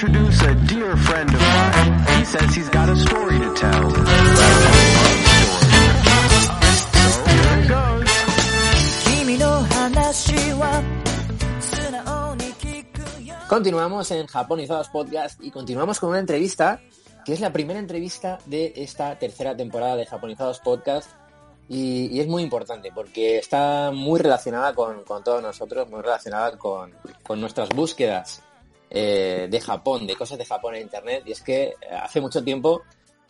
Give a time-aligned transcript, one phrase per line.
[0.00, 2.18] introduce a dear friend of mine.
[2.18, 3.90] He says he's got a story to tell.
[7.10, 8.06] So here it goes.
[9.04, 10.82] 君の話は
[11.60, 16.80] 素直に聞くよ Continuamos en Japonizados Podcast y continuamos con una entrevista
[17.24, 21.10] que es la primera entrevista de esta tercera temporada de Japonizados Podcast
[21.68, 26.56] y, y es muy importante porque está muy relacionada con, con todos nosotros, muy relacionada
[26.56, 26.94] con,
[27.24, 28.42] con nuestras búsquedas
[28.93, 32.43] eh, de Japón, de cosas de Japón en Internet y es que eh, hace mucho
[32.43, 32.81] tiempo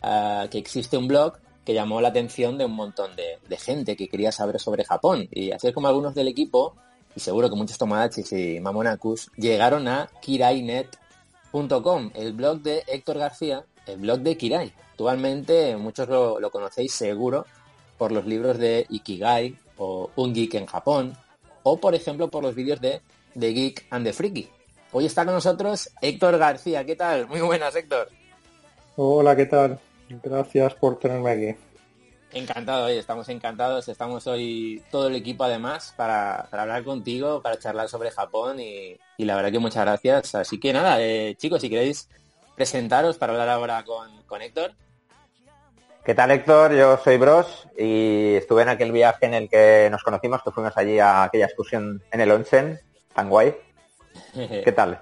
[0.02, 4.08] ah, que existe un blog que llamó la atención de un montón de, gente que
[4.08, 6.74] quería saber sobre Japón y así es como algunos del equipo
[7.14, 13.64] y seguro que muchos Tomodachis y Mamonakus llegaron a kirainet.com, el blog de Héctor García,
[13.86, 14.72] el blog de Kirai.
[14.90, 17.46] Actualmente muchos lo, lo conocéis seguro
[17.98, 21.16] por los libros de Ikigai o Un Geek en Japón
[21.62, 23.00] o por ejemplo por los vídeos de
[23.38, 24.48] The Geek and the Freaky.
[24.94, 26.84] Hoy está con nosotros Héctor García.
[26.84, 27.26] ¿Qué tal?
[27.26, 28.10] Muy buenas, Héctor.
[28.96, 29.78] Hola, ¿qué tal?
[30.22, 31.58] Gracias por tenerme aquí.
[32.32, 33.88] Encantado, hoy estamos encantados.
[33.88, 38.98] Estamos hoy todo el equipo además para, para hablar contigo, para charlar sobre Japón y,
[39.16, 40.34] y la verdad que muchas gracias.
[40.34, 42.10] Así que nada, eh, chicos, si queréis
[42.54, 44.72] presentaros para hablar ahora con, con Héctor.
[46.04, 46.74] ¿Qué tal, Héctor?
[46.74, 50.76] Yo soy Bros y estuve en aquel viaje en el que nos conocimos, que fuimos
[50.76, 52.78] allí a aquella excursión en el Onsen,
[53.14, 53.54] tan guay.
[54.34, 54.98] ¿Qué tal?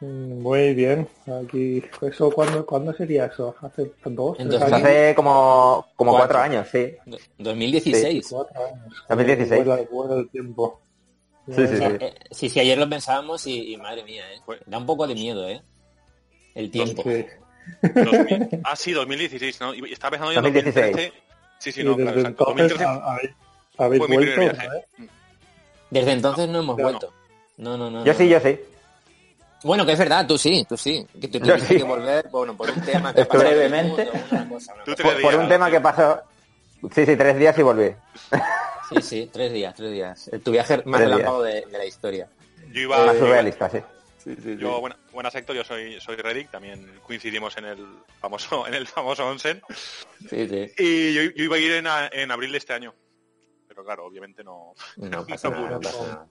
[0.00, 1.08] Mm, Muy bien.
[1.44, 3.54] Aquí, eso, ¿cuándo, ¿cuándo sería eso?
[3.60, 4.38] ¿Hace dos?
[4.38, 4.72] En Pues años?
[4.82, 6.36] hace como, como Cuatro.
[6.36, 6.94] cuatro años, sí.
[7.38, 8.26] 2016.
[8.30, 8.94] Cuatro años.
[9.08, 9.64] 2016.
[9.64, 10.80] Vuela, vuela el tiempo.
[11.48, 11.82] Sí, sí, sí.
[11.84, 14.40] Eh, sí, sí, ayer lo pensábamos y, y madre mía, eh.
[14.66, 15.62] da un poco de miedo, ¿eh?
[16.54, 17.02] El tiempo.
[17.02, 17.24] Sí.
[17.94, 19.74] 2000 ah, sí, 2016, ¿no?
[19.74, 20.86] Y estaba pensando yo en 2016.
[20.96, 21.12] 2013.
[21.58, 22.50] Sí, sí, no, desde claro, exacto.
[22.50, 24.56] entonces 2013 ha- habéis, vuelto.
[24.56, 24.84] ¿sabes?
[25.90, 26.90] Desde entonces no hemos Claro.
[26.90, 27.12] vuelto.
[27.58, 28.04] No, no, no.
[28.04, 28.18] Yo no.
[28.18, 28.58] sí, yo sí.
[29.64, 31.06] Bueno, que es verdad, tú sí, tú sí.
[31.20, 31.76] Que tú Yo tuviste sí.
[31.78, 34.02] que volver, bueno, por un tema que pasó brevemente.
[34.02, 35.02] en el mundo, una cosa, una Tú cosa.
[35.02, 35.72] Tres Por, un tema sí.
[35.72, 36.22] que pasó...
[36.94, 37.90] Sí, sí, tres días y volví.
[38.88, 40.28] Sí, sí, tres días, tres días.
[40.28, 42.28] Eh, Tu viaje más relámpago de, de la historia.
[42.72, 43.80] Yo iba, Más surrealista, sí.
[44.58, 47.84] yo, buena- buenas Héctor, yo soy, soy Reddick, también coincidimos en el
[48.20, 49.60] famoso, en el famoso onsen.
[50.30, 50.70] Sí, sí.
[50.78, 52.94] Y yo, yo iba a ir en, a- en abril de este año.
[53.66, 54.74] Pero claro, obviamente no.
[54.98, 56.26] No pasa nada, no pasa nada.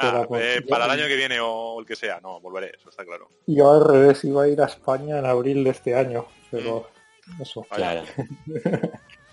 [0.00, 3.04] Ah, eh, para el año que viene o el que sea, no, volveré, eso está
[3.04, 3.28] claro.
[3.46, 6.86] Yo al revés iba a ir a España en abril de este año, pero
[7.26, 7.42] Mm.
[7.42, 7.62] eso.
[7.70, 8.02] Claro.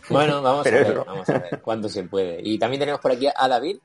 [0.10, 1.04] Bueno, vamos a ver, eso.
[1.06, 2.40] vamos a ver cuánto se puede.
[2.42, 3.78] Y también tenemos por aquí a David.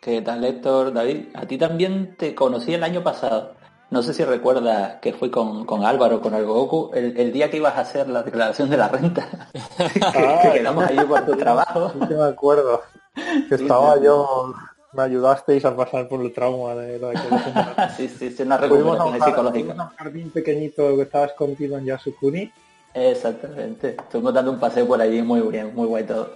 [0.00, 0.92] ¿Qué tal, Héctor?
[0.92, 3.54] David, a ti también te conocí el año pasado.
[3.90, 7.50] No sé si recuerdas que fui con, con Álvaro, con el Goku, el, el día
[7.50, 9.48] que ibas a hacer la declaración de la renta.
[9.92, 10.00] que,
[10.42, 11.90] que quedamos ahí por tu trabajo.
[11.94, 12.82] Sí que me acuerdo.
[13.48, 14.54] Que estaba yo,
[14.96, 18.94] me ayudasteis a pasar por el trauma de de la sí, sí, sí, una recuperación
[19.14, 19.72] un jardín- psicológica.
[19.74, 22.50] un jardín pequeñito que estaba escondido en Yasukuni.
[22.94, 23.90] Exactamente.
[23.98, 26.30] Estuvimos dando un paseo por allí muy bien, muy guay todo.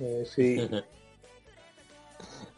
[0.00, 0.68] Eh, sí.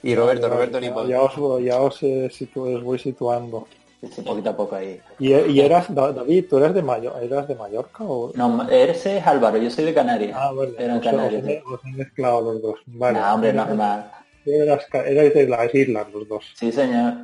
[0.03, 1.05] Y Roberto, Roberto ya, Nipo.
[1.07, 3.67] ya os, ya os, eh, situ- os voy situando.
[4.15, 5.01] Sí, poquito a poco ahí.
[5.19, 8.31] ¿Y, y eras, Da- David, tú eres de, Mayo- eras de Mallorca o...?
[8.37, 10.37] No, ese es Álvaro, yo soy de Canarias.
[10.41, 10.75] Ah, vale.
[10.79, 11.45] Eran os, os Canarias.
[11.49, 12.79] he- os he mezclado los dos.
[12.87, 13.19] Vale.
[13.19, 14.11] No, hombre, Eras- normal.
[14.47, 16.45] Eras ca- erais de las islas los dos.
[16.57, 17.15] Sí, señor.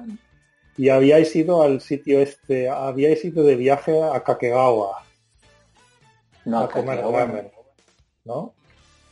[0.76, 5.04] Y habíais ido al sitio este, habíais ido de viaje a Kakegawa
[6.44, 7.52] No, a acá, comer ramen,
[8.24, 8.54] ¿no?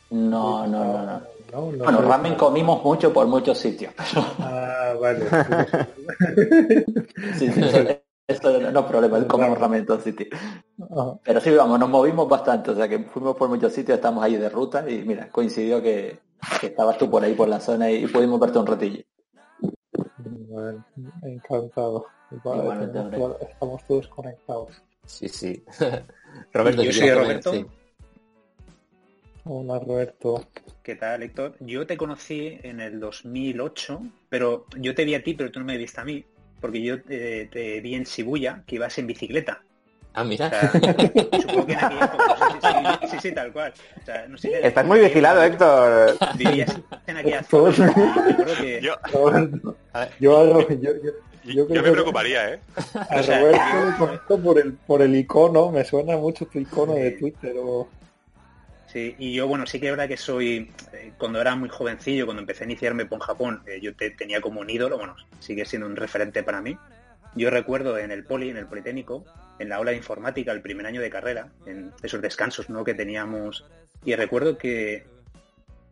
[0.09, 1.21] No, no, no, no.
[1.51, 3.93] No, no Bueno, ramen comimos mucho por muchos sitios.
[4.39, 5.25] Ah, vale.
[7.37, 7.85] Sí, sí, eso,
[8.27, 10.29] eso no es problema, comemos ramen en todos sitios.
[11.23, 14.35] Pero sí, vamos, nos movimos bastante, o sea que fuimos por muchos sitios, estamos ahí
[14.37, 16.19] de ruta y mira, coincidió que,
[16.59, 19.03] que estabas tú por ahí por la zona y pudimos verte un ratillo.
[20.17, 20.85] Bueno,
[21.23, 22.07] encantado.
[22.43, 24.81] Vale, tenemos estamos todos conectados.
[25.05, 25.63] Sí, sí.
[26.53, 27.53] Roberto, Yo soy Roberto.
[27.53, 27.65] sí.
[29.43, 30.45] Hola Roberto.
[30.83, 31.55] ¿Qué tal, Héctor?
[31.59, 35.65] Yo te conocí en el 2008, pero yo te vi a ti, pero tú no
[35.65, 36.23] me viste a mí,
[36.59, 39.63] porque yo te, te vi en Shibuya, que ibas en bicicleta.
[40.13, 40.49] Ah, O mira.
[40.49, 42.67] sea, supongo que en aquella época, no sé
[43.01, 43.73] si- sí, sí, sí, tal cual.
[44.01, 46.17] O sea, no sé, Estás muy vigilado, Héctor.
[46.35, 46.75] Vivías
[47.07, 47.93] en aquella zona.
[48.81, 48.95] Yo.
[49.11, 49.55] Yo,
[50.19, 51.11] yo, yo- yo,
[51.45, 52.59] Yo creo me preocuparía, ¿eh?
[53.09, 56.45] a O sea, Roberto yo- le conozco por el, por el icono, me suena mucho
[56.45, 57.87] tu icono de Twitter o...
[58.87, 62.25] Sí, y yo, bueno, sí que es verdad que soy, eh, cuando era muy jovencillo,
[62.25, 65.63] cuando empecé a iniciarme por Japón, eh, yo te tenía como un ídolo, bueno, sigue
[65.65, 66.77] siendo un referente para mí.
[67.35, 69.23] Yo recuerdo en el poli, en el Politécnico,
[69.61, 72.83] en la aula de informática, el primer año de carrera, en esos descansos ¿no?
[72.83, 73.65] que teníamos,
[74.03, 75.05] y recuerdo que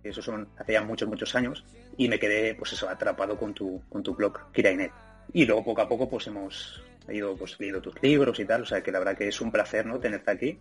[0.03, 1.63] eso son hace ya muchos, muchos años,
[1.97, 4.91] y me quedé, pues eso, atrapado con tu, con tu blog, Kirainet.
[5.33, 8.63] Y luego poco a poco pues hemos he ido pues leyendo tus libros y tal,
[8.63, 9.99] o sea que la verdad que es un placer, ¿no?
[9.99, 10.59] Tenerte aquí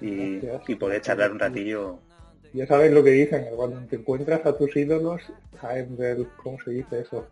[0.00, 1.98] y, y poder charlar un ratillo.
[2.52, 5.22] Ya sabes lo que dicen, cuando te encuentras a tus ídolos,
[5.60, 7.28] caen del, ¿cómo se dice eso?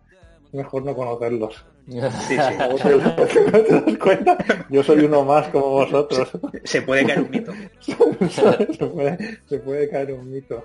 [0.55, 1.65] Mejor no conocerlos.
[1.87, 2.57] Sí, sí.
[2.59, 4.39] No te das cuenta,
[4.71, 6.31] yo soy uno más como vosotros.
[6.65, 7.53] Se puede caer un mito.
[7.81, 10.65] se, puede, se puede caer un mito.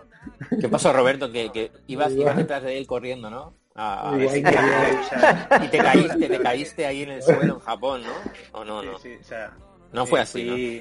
[0.61, 1.29] ¿Qué pasó, Roberto?
[1.29, 3.53] Que, que ibas, ibas detrás de él corriendo, ¿no?
[3.75, 4.57] A, a ver Igual si que te-.
[4.57, 8.59] O sea, y te caíste, te caíste ahí en el suelo en Japón, ¿no?
[8.59, 8.97] ¿O no, no?
[8.99, 9.57] sí, sí, o sea,
[9.91, 10.79] No fue eh, así, fui-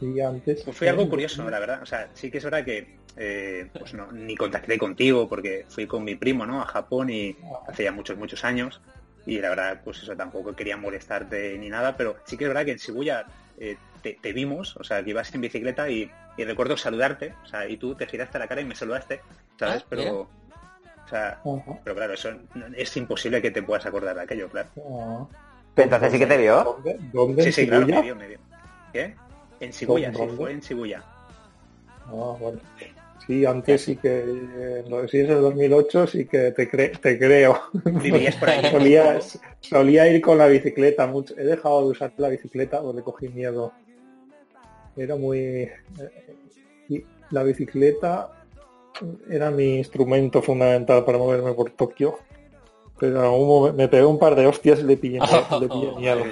[0.00, 0.62] Sí, antes.
[0.64, 1.80] Pues fue algo curioso, la verdad.
[1.82, 5.86] O sea, sí que es verdad que eh, pues no, ni contacté contigo porque fui
[5.86, 6.60] con mi primo, ¿no?
[6.62, 7.36] A Japón y
[7.68, 8.80] hace ya muchos, muchos años.
[9.26, 12.64] Y la verdad, pues eso, tampoco quería molestarte ni nada, pero sí que es verdad
[12.64, 13.24] que en Shibuya
[13.58, 17.46] eh, te, te vimos, o sea, que ibas en bicicleta y, y recuerdo saludarte, o
[17.46, 19.20] sea, y tú te giraste la cara y me saludaste,
[19.58, 19.82] ¿sabes?
[19.82, 21.40] Ah, pero, o sea,
[21.84, 24.68] pero claro, eso no- es imposible que te puedas acordar de aquello, claro.
[24.76, 25.26] Ah.
[25.76, 26.64] Entonces sí que te vio.
[26.64, 26.96] ¿Dónde?
[27.12, 27.42] ¿Dónde?
[27.44, 28.38] Sí, ¿En sí, claro, me vio, me vio.
[28.92, 29.14] ¿Qué?
[29.60, 31.02] En Shibuya, sí, fue en Shibuya.
[32.08, 32.58] Ah, bueno.
[33.26, 37.56] Sí, antes sí que, eh, si es el 2008, sí que te, cre- te creo.
[37.84, 38.64] Vivías por ahí.
[38.70, 39.20] solía,
[39.60, 41.34] solía ir con la bicicleta mucho.
[41.38, 43.72] He dejado de usar la bicicleta porque cogí miedo.
[44.96, 45.38] Era muy...
[45.38, 45.70] eh,
[46.88, 48.32] y la bicicleta
[49.30, 52.18] era mi instrumento fundamental para moverme por Tokio.
[52.98, 55.20] Pero en algún momen- me pegué un par de hostias y le pillé,
[55.60, 56.24] le pillé miedo.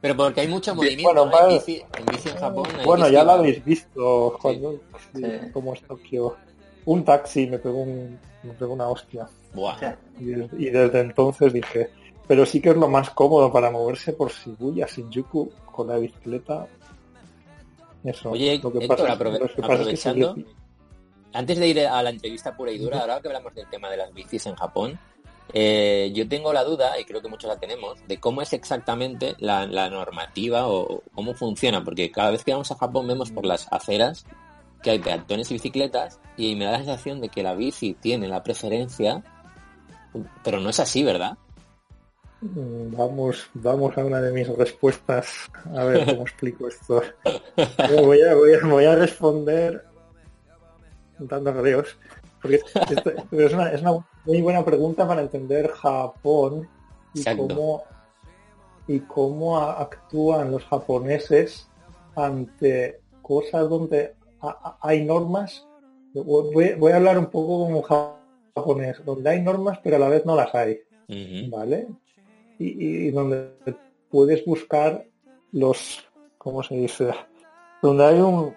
[0.00, 1.30] Pero porque hay mucho movimiento Bueno, ¿no?
[1.32, 1.54] vale.
[1.56, 2.66] en, bici, en bici en Japón.
[2.78, 4.72] hay Bueno, bici- ya lo habéis visto cuando
[5.14, 5.50] sí, Sí.
[5.52, 6.36] cómo es Tokio.
[6.86, 9.28] Un taxi me pegó un, me pegó una hostia.
[9.52, 9.76] Buah.
[10.18, 11.90] Y, des- y desde entonces dije,
[12.26, 16.66] pero sí que es lo más cómodo para moverse por Shibuya, Shinjuku, con la bicicleta.
[18.02, 18.30] Eso.
[18.30, 20.34] Oye, lo que Héctor, pasa, aprove- lo que pasa es que aprovechando,
[21.32, 23.98] Antes de ir a la entrevista pura y dura, ahora que hablamos del tema de
[23.98, 24.98] las bicis en Japón,
[25.52, 29.34] eh, yo tengo la duda, y creo que muchos la tenemos, de cómo es exactamente
[29.38, 33.44] la, la normativa o cómo funciona, porque cada vez que vamos a Japón vemos por
[33.44, 34.24] las aceras
[34.82, 38.28] que hay peatones y bicicletas, y me da la sensación de que la bici tiene
[38.28, 39.22] la preferencia,
[40.42, 41.36] pero no es así, ¿verdad?
[42.40, 45.50] Mm, Vamos, vamos a una de mis respuestas.
[45.76, 47.02] A ver cómo explico esto.
[48.02, 49.84] Voy, a, voy, a, voy a responder
[51.18, 51.96] dando rodeos.
[52.40, 56.68] Porque esto- es, una, es una muy buena pregunta para entender Japón
[57.14, 57.48] y Exacto.
[57.48, 57.82] cómo,
[58.86, 61.68] y cómo actúan los japoneses
[62.16, 64.14] ante cosas donde
[64.80, 65.66] hay normas.
[66.14, 68.16] Voy, voy a hablar un poco como ja-
[68.56, 70.80] japonés, donde hay normas pero a la vez no las hay.
[71.50, 71.88] ¿vale?
[72.58, 73.50] Y, donde
[74.10, 75.04] puedes buscar
[75.52, 76.04] los,
[76.38, 77.10] ¿cómo se dice?
[77.82, 78.54] Donde hay un,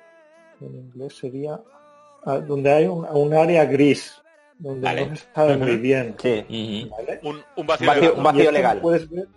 [0.59, 1.59] en inglés sería,
[2.25, 4.13] donde hay un, un área gris,
[4.57, 5.07] donde Vale.
[5.07, 6.89] no se sabe muy bien, Sí.
[7.23, 8.23] Un, un vacío, Vacío- legal, un ¿no?
[8.23, 8.81] vacío Y esto legal.
[8.81, 9.27] puedes ver-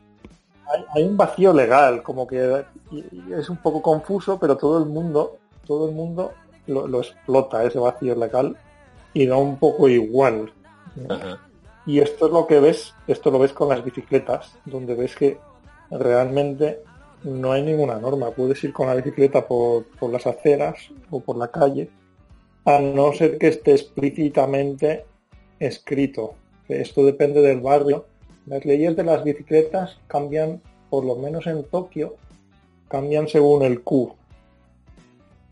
[0.73, 4.79] hay, hay un vacío legal, como que y- y es un poco confuso, pero todo
[4.79, 6.33] el mundo, todo el mundo
[6.67, 8.57] lo, lo explota ese vacío legal
[9.15, 10.53] y da un poco igual.
[11.87, 15.39] Y esto es lo que ves, esto lo ves con las bicicletas, donde ves que
[15.91, 16.83] realmente
[17.23, 18.31] no hay ninguna norma.
[18.31, 20.77] Puedes ir con la bicicleta por, por las aceras
[21.11, 21.89] o por la calle,
[22.67, 25.05] a no ser que esté explícitamente
[25.59, 26.35] escrito.
[26.69, 28.07] Esto depende del barrio.
[28.47, 30.61] Las leyes de las bicicletas cambian,
[30.91, 32.17] por lo menos en Tokio,
[32.89, 34.13] cambian según el Q.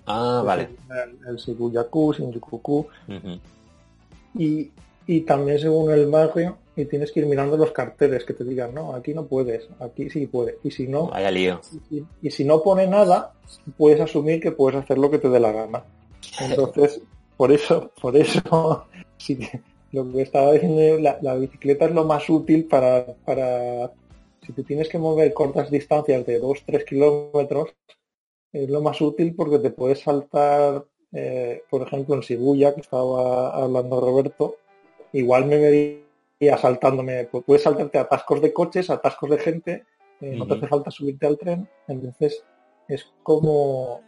[0.06, 0.68] Ah, vale.
[0.90, 3.38] El, el Shibuya-Q, Shinjuku-Q, Ujú.
[4.38, 4.70] y,
[5.06, 8.74] y también según el barrio y tienes que ir mirando los carteles que te digan
[8.74, 11.60] no aquí no puedes aquí sí puedes y si no Vaya lío.
[11.88, 13.32] y, y si no pone nada
[13.78, 15.84] puedes asumir que puedes hacer lo que te dé la gana
[16.40, 17.02] entonces
[17.36, 18.86] por eso por eso
[19.18, 19.60] sí que
[19.92, 23.92] lo que estaba diciendo la, la bicicleta es lo más útil para para
[24.42, 27.74] si te tienes que mover cortas distancias de 2-3 kilómetros
[28.52, 33.50] es lo más útil porque te puedes saltar eh, por ejemplo en Shibuya que estaba
[33.50, 34.56] hablando Roberto
[35.12, 39.84] igual me vería saltándome pues puedes saltarte atascos de coches atascos de gente
[40.20, 42.44] eh, no te hace falta subirte al tren entonces
[42.88, 44.02] es como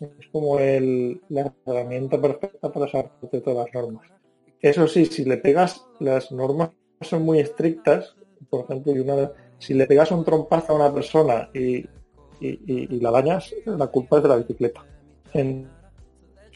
[0.00, 4.06] es como el, la herramienta perfecta para saltarte todas las normas
[4.60, 8.14] eso sí si le pegas las normas son muy estrictas
[8.50, 11.86] por ejemplo y una si le pegas un trompazo a una persona y, y,
[12.40, 14.84] y- y la dañas la culpa es de la bicicleta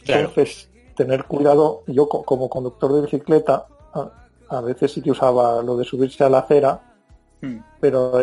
[0.05, 0.29] Claro.
[0.29, 4.13] entonces tener cuidado yo co- como conductor de bicicleta a,
[4.49, 6.89] a veces sí que usaba lo de subirse a la acera
[7.41, 7.59] Hmm.
[7.81, 8.21] pero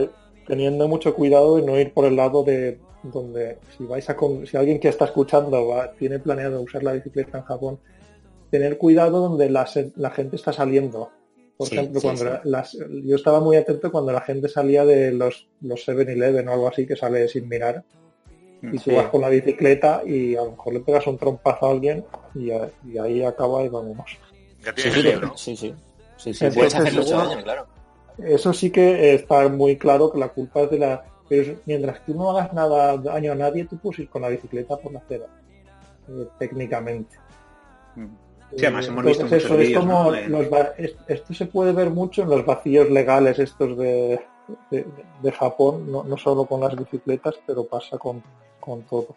[0.50, 4.46] teniendo mucho cuidado de no ir por el lado de donde si vais a con-
[4.46, 7.80] si alguien que está escuchando va- tiene planeado usar la bicicleta en Japón
[8.52, 11.10] tener cuidado donde la, se- la gente está saliendo
[11.56, 12.40] Por Sí, ejemplo, sí, cuando sí.
[12.46, 16.68] las, yo estaba muy atento cuando la gente salía de los, los 7-Eleven o algo
[16.70, 17.84] así, que sale sin mirar,
[18.62, 18.92] y tú Sí.
[18.92, 22.52] vas con la bicicleta y a lo mejor le pegas un trompazo a alguien y,
[22.52, 24.10] a- y ahí acaba y vámonos.
[24.64, 27.68] Ya Sí, Entonces, puedes hacer mucho daño, claro.
[28.24, 31.04] Eso sí que está muy claro que la culpa es de la...
[31.28, 34.78] Pero mientras tú no hagas nada daño a nadie, tú puedes ir con la bicicleta
[34.78, 35.26] por la acera,
[36.08, 37.18] eh, técnicamente.
[38.56, 40.12] Sí, además hemos visto eso es como ¿no?
[40.12, 40.48] Los
[41.08, 44.20] esto se puede ver mucho en los vacíos legales estos de,
[44.72, 44.88] de,
[45.22, 48.24] de Japón, no, no solo con las bicicletas, pero pasa con,
[48.60, 49.16] con todo.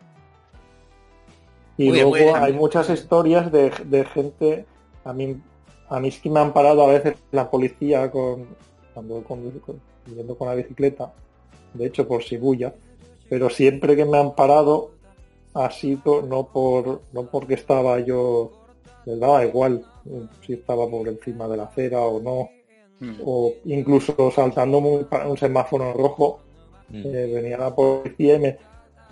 [1.79, 2.37] Y muy luego bien.
[2.37, 4.67] hay muchas historias de, de gente,
[5.05, 5.41] a mí,
[5.89, 8.49] a mí es que me han parado a veces la policía con,
[8.95, 9.23] cuando
[10.07, 11.13] yendo con la bicicleta,
[11.75, 12.75] de hecho por Shibuya,
[13.29, 14.91] pero siempre que me han parado
[15.55, 18.53] ha sido no por no porque estaba yo
[19.05, 22.49] les daba igual eh, si estaba por encima de la acera o no
[23.01, 23.21] Mm.
[23.27, 26.39] o incluso saltando un, un semáforo rojo
[26.89, 27.07] Mm.
[27.07, 28.59] eh, venía la policía y, me,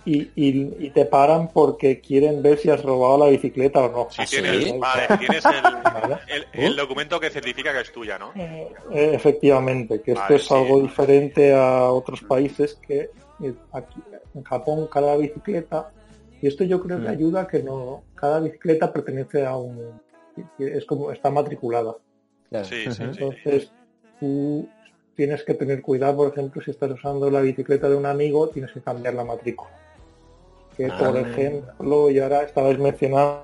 [0.03, 4.07] y, y- y te paran porque quieren ver si has robado la bicicleta o no
[4.29, 6.17] tienes, vale, si tienes el, Vale.
[6.27, 8.31] el- el documento que certifica que es tuya, ¿no?
[8.35, 10.53] Eh, eh, efectivamente, que esto es sí.
[10.53, 13.09] algo diferente a otros países que
[13.43, 14.01] eh, aquí
[14.33, 15.91] en Japón cada bicicleta,
[16.41, 17.11] y esto yo creo que Mm.
[17.11, 20.01] ayuda a que no, cada bicicleta pertenece a un,
[20.57, 21.95] es como está matriculada.
[22.49, 22.65] Claro.
[22.65, 22.85] Sí.
[22.99, 23.71] Entonces
[24.19, 24.67] tú
[25.15, 28.71] tienes que tener cuidado, por ejemplo, si estás usando la bicicleta de un amigo, tienes
[28.71, 29.69] que cambiar la matrícula.
[30.81, 30.97] Que Ah.
[30.97, 33.43] por ejemplo, y ahora estabais mencionando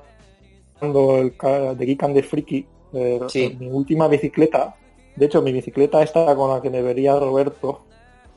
[0.81, 1.33] el
[1.77, 3.55] de Geek and the Freaky, eh, Sí.
[3.59, 4.75] mi última bicicleta,
[5.15, 7.81] de hecho mi bicicleta esta con la que me vería Roberto,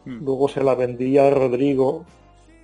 [0.05, 0.25] Mm.
[0.25, 2.05] luego se la vendía a Rodrigo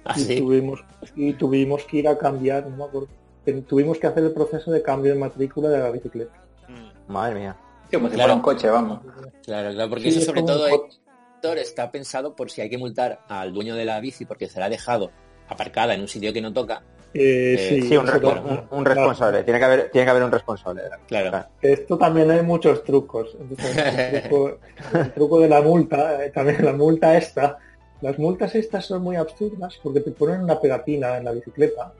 [0.04, 0.36] Ah, y sí.
[0.38, 3.08] tuvimos y tuvimos que ir a cambiar, no me acuerdo,
[3.44, 6.32] ten- tuvimos que hacer el proceso de cambio de matrícula de la bicicleta.
[6.68, 7.12] Mm.
[7.12, 7.56] Madre mía.
[7.92, 8.28] Como si Claro.
[8.28, 9.00] fuera un coche, vamos.
[9.44, 12.68] Claro, claro, porque Sí, eso es sobre un todo Héctor, está pensado por si hay
[12.70, 15.10] que multar al dueño de la bici porque se la ha dejado
[15.48, 16.82] aparcada en un sitio que no toca.
[17.14, 18.64] Eh, Eh, sí, Sí, un, eso re- también.
[18.70, 19.42] un- un responsable.
[19.44, 20.82] Tiene que haber, tiene que haber un responsable.
[21.08, 21.46] Claro.
[21.62, 23.36] Esto también hay muchos trucos.
[23.40, 24.58] Entonces, el, truco,
[24.92, 27.58] el truco de la multa, eh, también la multa esta.
[28.02, 31.92] Las multas estas son muy absurdas porque te ponen una pegatina en la bicicleta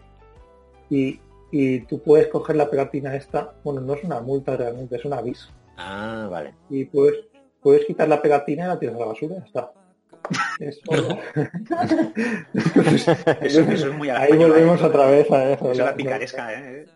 [0.90, 1.18] y,
[1.50, 3.52] y tú puedes coger la pegatina esta.
[3.64, 5.48] Bueno, no es una multa realmente, es un aviso.
[5.78, 6.52] Ah, vale.
[6.68, 7.24] Y puedes,
[7.62, 9.72] puedes quitar la pegatina y la tiras a la basura y ya está.
[10.60, 10.80] Eso,
[12.54, 14.84] Eso, eso es muy ahí volvemos ¿eh?
[14.84, 15.64] otra vez a eso.
[15.64, 16.86] Eso es la- la picaresca, ¿eh?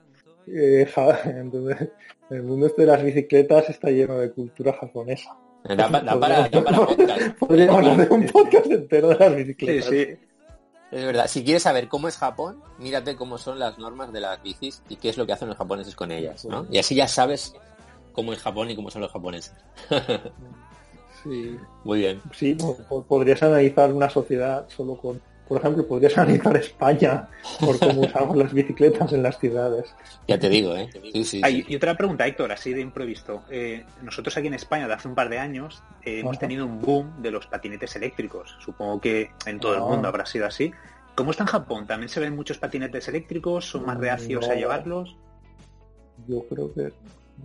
[0.46, 1.88] eh, ja- entonces,
[2.30, 5.37] el mundo este de las bicicletas está lleno de cultura japonesa.
[5.64, 7.20] Da, da para, da para podcast.
[7.38, 9.84] Podríamos hacer un podcast entero de las Sí, bicicletas.
[9.90, 10.06] sí.
[10.90, 11.26] Es verdad.
[11.28, 14.96] Si quieres saber cómo es Japón, mírate cómo son las normas de las bicis y
[14.96, 16.66] qué es lo que hacen los japoneses con ellas, ¿no?
[16.70, 17.54] Y así ya sabes
[18.12, 19.54] cómo es Japón y cómo son los japoneses.
[21.22, 22.20] Sí, Muy bien.
[22.32, 27.78] sí, po- po- podrías analizar una sociedad solo con, por ejemplo, podrías analizar España por
[27.78, 29.94] cómo usamos las bicicletas en las ciudades.
[30.28, 30.88] Ya te digo, ¿eh?
[30.92, 31.40] Sí, sí, sí.
[31.44, 33.42] Hay- y otra pregunta, Héctor, así de improviso.
[33.50, 36.80] Eh, nosotros aquí en España, de hace un par de años, eh, hemos tenido un
[36.80, 38.56] boom de los patinetes eléctricos.
[38.60, 39.84] Supongo que en todo el Ah.
[39.84, 40.72] mundo habrá sido así.
[41.16, 41.86] ¿Cómo está en Japón?
[41.86, 43.66] ¿También se ven muchos patinetes eléctricos?
[43.68, 45.16] ¿Son más Mm, reacios a llevarlos?
[46.28, 46.92] Yo creo que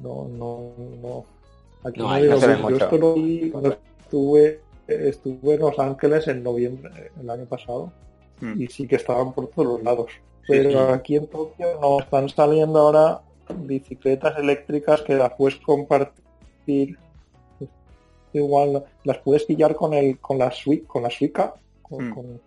[0.02, 1.26] no, no, no.
[1.86, 2.78] Aquí No, no, ahí digo no se ve mucho.
[2.78, 7.92] Yo esto lo vi cuando estuve, estuve en Los Ángeles en noviembre el año pasado
[8.42, 8.62] Mm.
[8.62, 10.12] y sí que estaban por todos los lados.
[10.48, 10.78] Pero sí.
[10.94, 13.22] aquí en Tokio no están saliendo ahora
[13.60, 16.98] bicicletas eléctricas que las puedes compartir.
[18.34, 22.14] Igual las puedes pillar con el con la Suica, con la Suica, con, Mm.
[22.14, 22.42] con-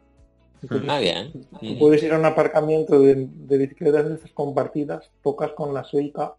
[0.61, 1.33] entonces, Ah, bien.
[1.63, 1.79] Mm.
[1.79, 6.35] puedes ir a un aparcamiento de, de bicicletas de estas compartidas, tocas con la suica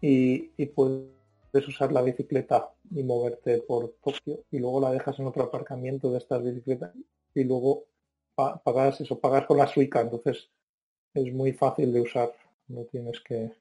[0.00, 1.08] y, y puedes
[1.58, 6.18] usar la bicicleta y moverte por Tokio y luego la dejas en otro aparcamiento de
[6.18, 6.92] estas bicicletas
[7.34, 7.84] y luego
[8.34, 10.48] pa- pagas eso, pagas con la suica, entonces
[11.14, 12.32] es muy fácil de usar,
[12.68, 13.52] no tienes que,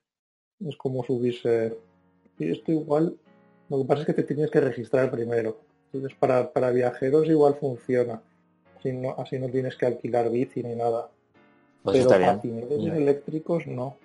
[0.66, 1.78] es como subirse,
[2.40, 3.18] y esto igual,
[3.70, 5.58] lo que pasa es que te tienes que registrar primero,
[5.92, 8.22] entonces para, para viajeros igual funciona,
[8.78, 11.10] así no, así no tienes que alquilar bici ni nada,
[11.84, 12.10] Pues pero
[12.96, 13.98] eléctricos no.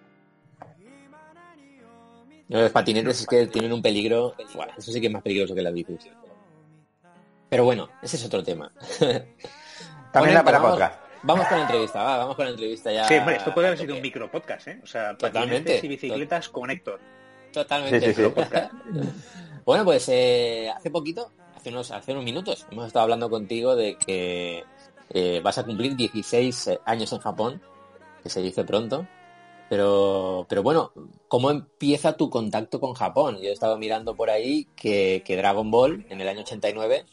[2.48, 4.34] Los patinetes es que tienen un peligro.
[4.54, 5.98] Buah, eso sí que es más peligroso que las bicis.
[7.48, 8.70] Pero bueno, ese es otro tema.
[8.98, 9.32] También
[10.12, 11.00] Bueno, da para vamos, podcast.
[11.22, 13.08] Vamos con la entrevista, va, vamos con la entrevista ya.
[13.08, 14.80] Sí, hombre, esto puede haber sido un micro podcast, ¿eh?
[14.82, 15.56] O sea, Totalmente.
[15.56, 17.00] patinetes y bicicletas con Héctor.
[17.52, 18.14] Totalmente.
[18.14, 18.32] Sí, sí.
[19.64, 23.96] Bueno, pues eh, hace poquito, hace unos, hace unos minutos, hemos estado hablando contigo de
[23.98, 24.62] que
[25.10, 27.60] eh, vas a cumplir 16 años en Japón,
[28.22, 29.08] que se dice pronto.
[29.68, 30.92] Pero, pero bueno,
[31.28, 33.38] ¿cómo empieza tu contacto con Japón?
[33.42, 37.04] Yo he estado mirando por ahí que, que Dragon Ball en el año 89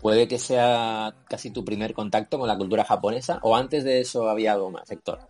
[0.00, 4.28] puede que sea casi tu primer contacto con la cultura japonesa o antes de eso
[4.28, 5.20] había algo más, Héctor.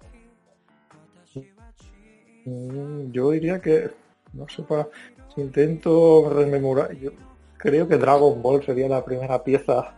[2.44, 3.90] Mm, Yo diría que,
[4.32, 4.88] no sé, para,
[5.36, 7.10] intento rememorar, yo
[7.58, 9.94] creo que Dragon Ball sería la primera pieza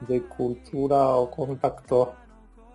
[0.00, 2.14] de cultura o contacto.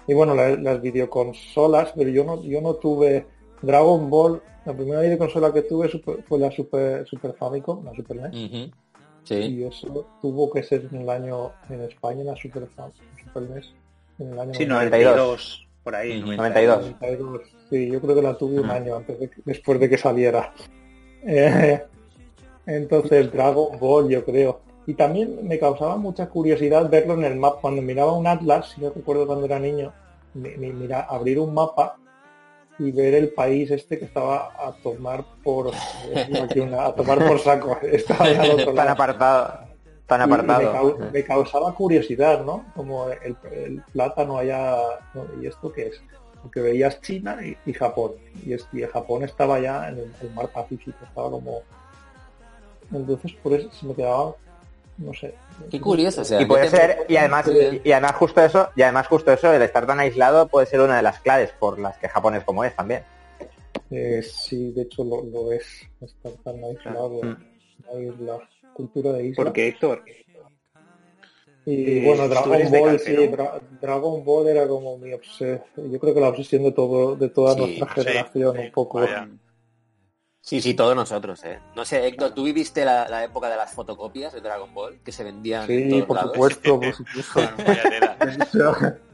[0.08, 3.26] Y bueno, la- las videoconsolas, pero yo no, yo no tuve
[3.62, 8.18] Dragon Ball, la primera videoconsola que tuve super- fue la Super, Super Famicom, la Super
[8.18, 8.46] NES.
[8.46, 8.72] Ujú.
[9.24, 9.36] Sí.
[9.36, 12.68] Y eso tuvo que ser en el año, en España, la Super,
[13.26, 13.74] Super NES,
[14.20, 15.16] en el año Sí, 92.
[15.16, 16.22] 92, por ahí.
[16.22, 16.92] 92.
[17.02, 17.42] 92.
[17.70, 20.54] Sí, yo creo que la tuve un año antes de, después de que saliera.
[21.30, 21.82] Eh,
[22.66, 24.62] entonces, Dragon Ball, yo creo.
[24.88, 27.60] Y también me causaba mucha curiosidad verlo en el mapa.
[27.62, 29.94] Cuando miraba un atlas, si no recuerdo cuando era niño,
[30.34, 31.98] mi- mi- mira, abrir un mapa
[32.80, 35.72] y ver el país este que estaba a tomar por
[36.56, 37.78] una- a tomar por saco.
[37.84, 38.92] Estaba Tan lado.
[38.92, 39.60] apartado.
[40.08, 40.98] Tan me, apartado.
[41.12, 42.64] me causaba curiosidad, ¿no?
[42.74, 44.78] Como el, el plátano allá.
[45.42, 46.02] ¿y esto qué es?
[46.42, 48.14] Porque veías China y, y Japón,
[48.46, 51.60] y, es- y Japón estaba ya en el, el mar Pacífico, estaba como...
[52.94, 54.34] Entonces por eso se me quedaba,
[54.98, 55.34] no sé.
[55.70, 57.48] Qué curioso, o sea, Y puede te- ser, y además,
[57.84, 60.98] y además justo eso, y además justo eso, el estar tan aislado puede ser una
[60.98, 63.04] de las claves por las que Japón es como es también.
[63.90, 65.66] Eh, sí, de hecho lo, lo es,
[66.02, 67.36] estar tan aislado, Mm.
[68.02, 69.44] isla, cultura de isla.
[69.46, 70.04] Porque Héctor,
[71.66, 73.14] Y Eh, bueno, Dragon Ball, sí,
[73.82, 75.62] Dragon Ball era como mi obsesión.
[75.76, 78.72] Yo creo que la obsesión de todo, de toda Sí, nuestra sí, generación, sí, un
[78.72, 79.00] poco.
[79.00, 79.28] vaya.
[80.48, 81.60] Sí, sí, todos nosotros, ¿eh?
[81.76, 85.12] No sé, Héctor, ¿tú viviste la, la época de las fotocopias de Dragon Ball que
[85.12, 86.32] se vendían en Sí, todos por lados?
[86.32, 87.42] supuesto, por supuesto.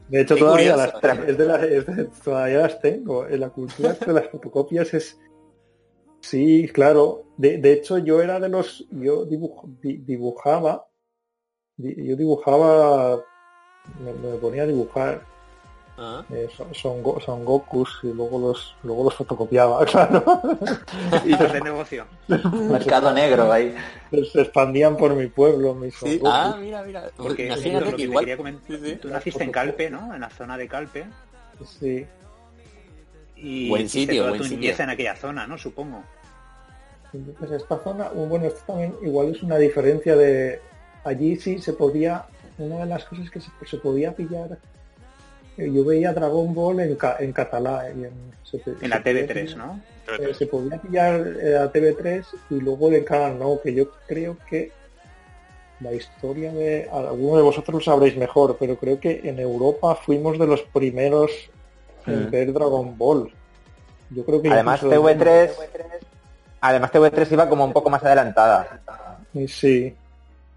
[0.08, 1.00] De hecho, todavía curioso.
[1.02, 3.26] las, es de las- es de- todavía las tengo.
[3.26, 5.18] En la cultura de las fotocopias es...
[6.20, 7.24] Sí, claro.
[7.36, 8.86] De, de hecho, yo era de los...
[8.92, 10.86] Yo dibuj- di- dibujaba...
[11.76, 13.16] di- Yo dibujaba...
[13.98, 15.26] Me, me ponía a dibujar
[15.96, 20.24] Ah, eh, son, son, Go- son Gokus y luego los luego los fotocopiaba, claro.
[21.24, 22.04] hizo de negocio.
[22.52, 23.72] Mercado negro ahí.
[24.32, 26.20] se expandían por mi pueblo, mis sí.
[26.24, 27.10] Ah, mira, mira.
[27.16, 28.24] Porque Imagínate Héctor, lo que que te igual...
[28.24, 28.96] quería comentar, Sí, sí.
[28.96, 30.12] tú naciste en Calpe, ¿no?
[30.14, 31.06] En la zona de Calpe.
[31.64, 32.04] Sí.
[33.36, 34.58] Y Buen sitio, toda buen tu sitio.
[34.60, 35.58] niñez en aquella zona, ¿no?
[35.58, 36.02] Supongo.
[37.12, 40.60] Entonces esta zona, bueno, esto también igual es una diferencia de
[41.04, 42.24] allí sí se podía,
[42.58, 44.58] una de las cosas que se, se podía pillar,
[45.56, 48.12] yo veía Dragon Ball en, ca- en catalá y en,
[48.42, 49.80] se- En la se podía TV3, pillar- ¿no?
[50.18, 54.36] eh, se podía pillar eh, a TV3 y luego en Canal No, que yo creo
[54.48, 54.70] que
[55.80, 60.38] la historia de alguno de vosotros lo sabréis mejor, pero creo que en Europa fuimos
[60.38, 61.30] de los primeros
[62.06, 62.30] en Mm.
[62.30, 63.32] ver Dragon Ball.
[64.10, 65.50] Yo creo que Además incluso- TV3,
[66.60, 68.80] además TV3 iba como un poco más adelantada.
[69.34, 69.94] Y Sí.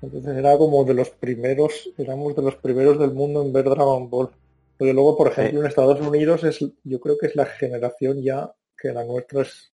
[0.02, 4.08] Entonces era como de los primeros, éramos de los primeros del mundo en ver Dragon
[4.10, 4.30] Ball.
[4.78, 5.60] Porque luego, por ejemplo, Sí.
[5.60, 9.74] en Estados Unidos es, yo creo que es la generación ya que la nuestra es,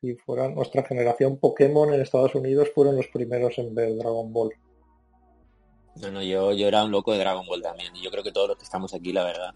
[0.00, 4.52] si fuera nuestra generación Pokémon en Estados Unidos fueron los primeros en ver Dragon Ball.
[6.00, 7.94] No, no, yo, yo era un loco de Dragon Ball también.
[7.96, 9.54] Y yo creo que todos los que estamos aquí, la verdad.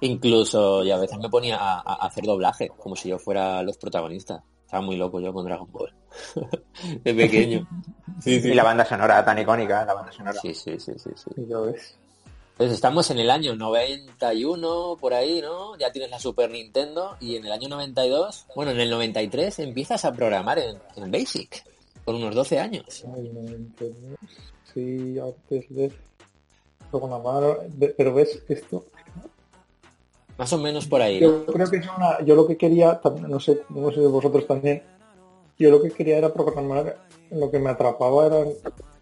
[0.00, 4.42] Incluso, y a veces me ponía a, hacer doblaje, como si yo fuera los protagonistas.
[4.64, 5.94] Estaba muy loco yo con Dragon Ball.
[7.04, 7.68] de pequeño.
[8.20, 8.50] Sí, sí.
[8.50, 10.38] Y la banda sonora tan icónica, la banda sonora.
[10.40, 11.30] Sí, sí, sí, sí, sí.
[11.36, 11.98] Y ya ves.
[12.54, 15.76] Entonces estamos en el año 91, por ahí, ¿no?
[15.76, 20.04] Ya tienes la Super Nintendo y en el año 92, bueno, en el 93 empiezas
[20.04, 21.64] a programar en, en Basic,
[22.04, 23.04] con unos 12 años.
[23.16, 24.16] Ay, no.
[24.72, 25.92] Sí, antes de
[26.92, 28.84] programar, de- pero ves esto,
[30.38, 31.26] Más o menos por ahí, ¿no?
[31.26, 34.82] Yo creo que es una, yo lo que quería, no sé, no sé vosotros también,
[35.58, 36.98] yo lo que quería era programar,
[37.30, 38.48] lo que me atrapaba eran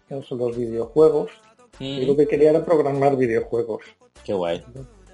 [0.09, 1.31] los videojuegos,
[1.79, 3.83] yo lo que quería era programar videojuegos.
[4.23, 4.63] Qué guay.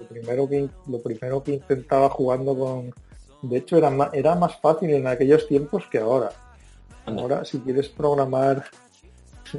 [0.00, 2.94] Lo primero que, lo primero que intentaba jugando con,
[3.42, 6.32] de hecho era más, era más fácil en aquellos tiempos que ahora.
[7.06, 7.22] Anda.
[7.22, 8.64] Ahora si quieres programar,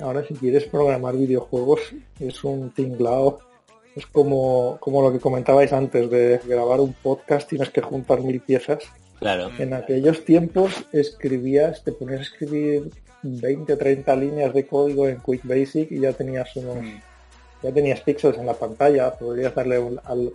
[0.01, 1.81] ahora si quieres programar videojuegos
[2.19, 3.39] es un tinglao.
[3.95, 8.39] Es como, como lo que comentabais antes de grabar un podcast, tienes que juntar mil
[8.39, 8.83] piezas.
[9.21, 9.49] Claro.
[9.59, 12.89] En aquellos tiempos escribías, te ponías a escribir
[13.21, 16.77] 20 30 líneas de código en Quick Basic y ya tenías unos,
[17.61, 20.33] ya tenías píxeles en la pantalla, podrías darle un- al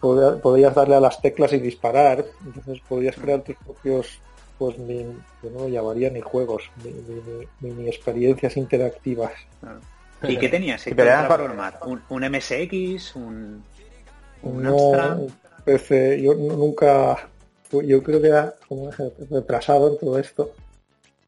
[0.00, 4.20] podrías darle a las teclas y disparar, entonces podrías crear tus propios
[4.58, 5.02] pues ni,
[5.42, 9.30] yo no lo llamaría ni juegos, ni, ni- ni- ni experiencias interactivas.
[10.26, 11.78] ¿Y qué tenías para pa- programar?
[11.86, 13.14] ¿Un, un MSX?
[13.14, 13.62] ¿Un,
[14.42, 15.18] un No, Amstrad?
[15.64, 17.28] PC, yo nunca
[17.70, 18.90] yo creo que era como
[19.30, 20.52] retrasado en todo esto.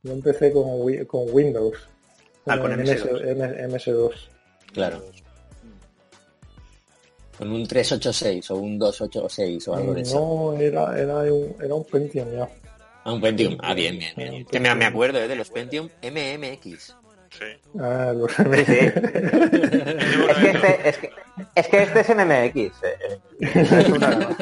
[0.02, 0.64] Yo empecé con,
[1.04, 1.76] con Windows.
[2.46, 3.36] Ah, con en MS2.
[3.36, 4.12] MS, MS2.
[4.72, 5.04] Claro.
[7.36, 10.18] Con un 386 o un 286 o algo de eso.
[10.18, 12.48] No, era, era, un, era un Pentium ya.
[13.04, 13.56] Ah, un Pentium.
[13.60, 14.44] Ah, bien, bien, bien.
[14.44, 16.96] Que me, me acuerdo eh, de los Pentium MMX.
[17.30, 17.44] Sí.
[17.78, 18.78] Ah, los Sí, sí.
[18.78, 18.98] es,
[20.38, 21.10] que este, es, que,
[21.54, 22.56] es que este es MMX.
[22.82, 23.20] eh.
[23.40, 24.36] Es una-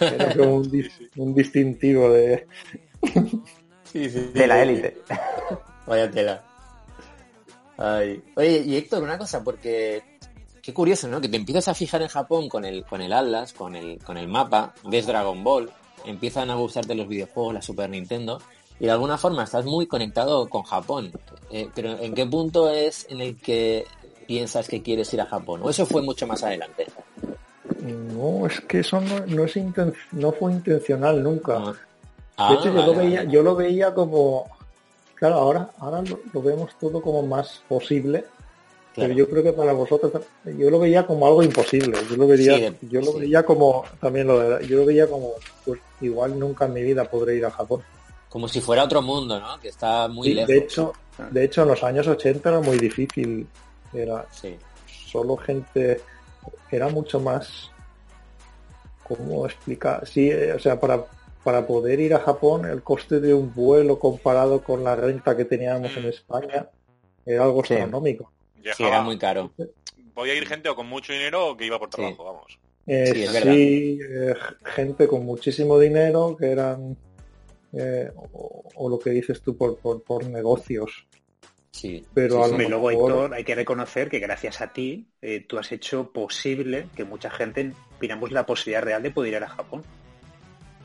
[0.00, 2.46] era como un, dis- un distintivo de...
[3.92, 4.96] de la élite.
[5.86, 6.42] Vaya tela.
[7.76, 8.22] Ay.
[8.36, 10.02] Oye, y Héctor, una cosa, porque
[10.62, 11.20] qué curioso, ¿no?
[11.20, 14.16] Que te empiezas a fijar en Japón con el, con el Atlas, con el, con
[14.16, 15.70] el mapa, ves Dragon Ball,
[16.04, 18.40] empiezan a gustarte los videojuegos, la Super Nintendo,
[18.80, 21.12] y de alguna forma estás muy conectado con Japón.
[21.50, 23.86] Eh, pero ¿en qué punto es en el que
[24.26, 25.60] piensas que quieres ir a Japón?
[25.62, 26.86] ¿O eso fue mucho más adelante?
[27.82, 31.56] No, es que eso no, no es inten- no fue intencional nunca.
[31.56, 31.72] Ah.
[31.72, 31.76] De
[32.42, 33.30] Ah, hecho, yo, lo veía, vale.
[33.32, 34.46] yo lo veía como...
[35.14, 38.24] Claro, ahora, ahora lo, lo vemos todo como más posible,
[38.94, 39.08] Claro.
[39.08, 40.10] pero yo creo que para vosotros,
[40.58, 41.98] yo lo veía como algo imposible.
[42.08, 43.20] Yo lo veía, Sí, yo lo sí.
[43.20, 45.32] veía como, también lo de- yo lo veía como,
[45.66, 47.82] pues igual nunca en mi vida podré ir a Japón.
[48.30, 49.60] Como si fuera otro mundo, ¿no?
[49.60, 50.48] Que está muy Sí, lejos.
[50.48, 50.92] de hecho,
[51.30, 53.46] de hecho en los años 80 era muy difícil.
[53.92, 54.56] Era Sí.
[54.86, 56.00] solo gente,
[56.70, 57.70] era mucho más,
[59.02, 60.06] ¿cómo explicar?
[60.06, 61.04] Sí, eh, o sea, para,
[61.42, 65.44] para poder ir a Japón, el coste de un vuelo comparado con la renta que
[65.44, 66.08] teníamos en Mm.
[66.08, 66.68] España
[67.26, 67.74] era algo Sí.
[67.74, 68.30] astronómico.
[68.76, 69.50] Sí, era muy caro.
[70.14, 72.58] Podía ir gente o con mucho dinero o que iba por trabajo, vamos.
[72.86, 76.96] Eh, Sí, es sí, eh, gente con muchísimo dinero que eran,
[77.72, 81.06] eh, o, o lo que dices tú, por, por, por negocios.
[81.70, 82.04] Sí.
[82.12, 82.68] Pero Sí, a sí.
[82.68, 86.86] luego, mejor- Héctor, hay que reconocer que gracias a ti eh, tú has hecho posible
[86.96, 89.84] que mucha gente piramos la posibilidad real de poder ir a Japón.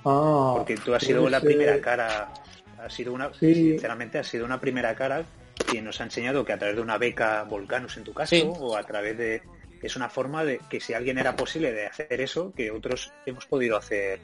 [0.04, 1.48] Ah, Porque tú has sido la ser.
[1.50, 2.32] primera cara,
[2.78, 3.54] has sido una, Sí.
[3.56, 5.26] sinceramente, has sido una primera cara
[5.71, 8.43] que nos ha enseñado que a través de una beca Volcanus en tu caso, Sí.
[8.60, 9.41] o a través de
[9.82, 13.45] es una forma de que si alguien era posible de hacer eso, que otros hemos
[13.45, 14.19] podido hacer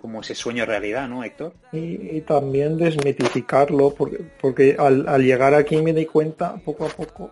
[0.00, 1.52] como ese sueño realidad, ¿no, Héctor?
[1.72, 6.88] y, y también desmitificarlo porque, porque al, al llegar aquí me di cuenta poco a
[6.88, 7.30] poco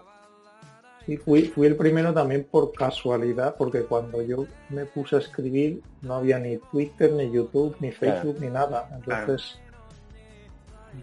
[1.07, 5.81] y fui, fui el primero también por casualidad porque cuando yo me puse a escribir
[6.03, 8.21] no había ni Twitter ni YouTube ni Claro.
[8.21, 9.59] Facebook ni nada entonces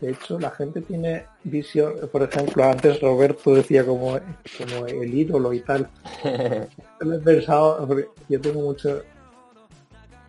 [0.01, 4.19] de hecho la gente tiene visión por ejemplo antes Roberto decía como,
[4.59, 5.89] como el ídolo y tal
[6.23, 9.01] Yo he pensado, porque yo tengo mucho...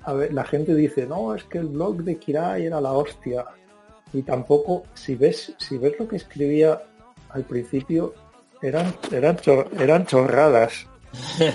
[0.06, 3.44] A ver, la gente dice, no, es que el blog de Kirai era la hostia.
[4.12, 6.80] Y tampoco, si ves, si ves lo que escribía
[7.30, 8.14] al principio,
[8.62, 10.86] eran, eran, chor- eran chorradas.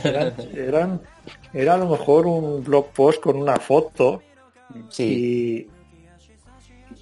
[0.04, 1.02] Eran, eran-
[1.54, 4.22] era a lo mejor un blog post con una foto
[4.90, 5.68] Sí.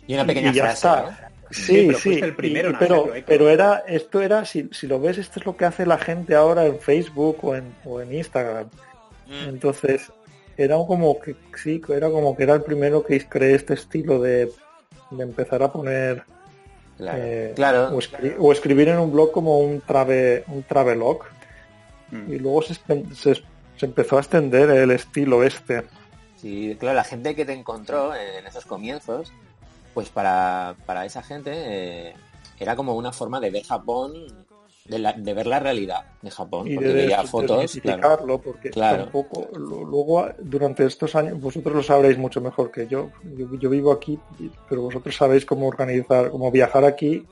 [0.07, 0.75] y, Y una pequeña y ya frase.
[0.87, 1.01] está.
[1.03, 1.29] ¿no?
[1.51, 4.85] Sí, Sí, pero sí, fuiste el primero y- pero, pero era, esto era, si, si
[4.87, 7.99] lo ves, esto es lo que hace la gente ahora en Facebook o en, o
[8.01, 8.67] en Instagram.
[9.27, 10.11] Mm, Entonces,
[10.63, 14.51] era como que, sí, era como que era el primero que creé este estilo de,
[15.11, 16.23] de empezar a poner,
[16.97, 17.17] Claro.
[17.21, 17.95] eh, claro.
[17.95, 21.21] o, escri- o escribir en un blog como un trave, un travelog,
[22.11, 22.33] Mm.
[22.33, 22.73] y luego se,
[23.13, 25.83] se empezó a extender el estilo este.
[26.37, 29.31] Sí, claro, la gente que te encontró en esos comienzos,
[29.93, 32.13] pues para, para esa gente eh,
[32.59, 34.13] era como una forma de ver Japón,
[34.89, 37.61] de, la- de ver la realidad de Japón, y porque de veía fotos, claro.
[37.61, 39.03] desmitificarlo, porque Claro.
[39.03, 43.09] tampoco lo- luego durante estos años vosotros lo sabréis mucho mejor que yo.
[43.37, 44.19] yo yo vivo aquí
[44.67, 47.25] pero vosotros sabéis cómo organizar cómo viajar aquí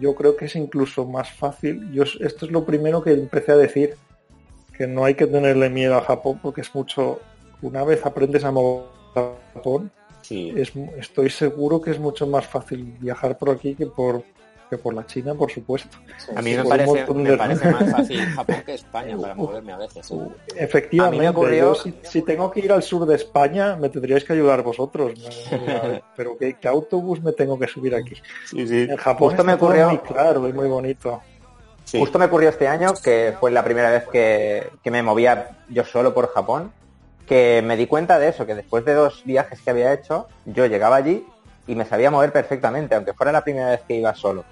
[0.00, 3.56] yo creo que es incluso más fácil yo esto es lo primero que empecé a
[3.56, 3.94] decir
[4.76, 7.20] que no hay que tenerle miedo a Japón porque es mucho
[7.62, 9.90] una vez aprendes a mover a Japón
[10.22, 14.22] Sí, es, estoy seguro que es mucho más fácil viajar por aquí que por
[14.72, 15.98] que por la China por supuesto
[16.34, 20.10] a mí me parece, me parece más fácil Japón que España para moverme a veces.
[20.10, 20.16] ¿eh?
[20.56, 23.76] Efectivamente, A mí me ocurrió- yo si, si tengo que ir al sur de España,
[23.76, 25.12] me tendríais que ayudar vosotros.
[26.16, 28.14] Pero ¿qué, qué autobús me tengo que subir aquí?
[28.46, 28.86] Sí, sí.
[28.88, 31.20] En Japón Justo me ocurrió- muy claro y muy bonito.
[31.84, 31.98] Sí.
[31.98, 35.84] Justo me ocurrió este año, que fue la primera vez que, que me movía yo
[35.84, 36.72] solo por Japón,
[37.26, 40.64] que me di cuenta de eso, que después de dos viajes que había hecho, yo
[40.64, 41.26] llegaba allí
[41.66, 44.44] y me sabía mover perfectamente, aunque fuera la primera vez que iba solo.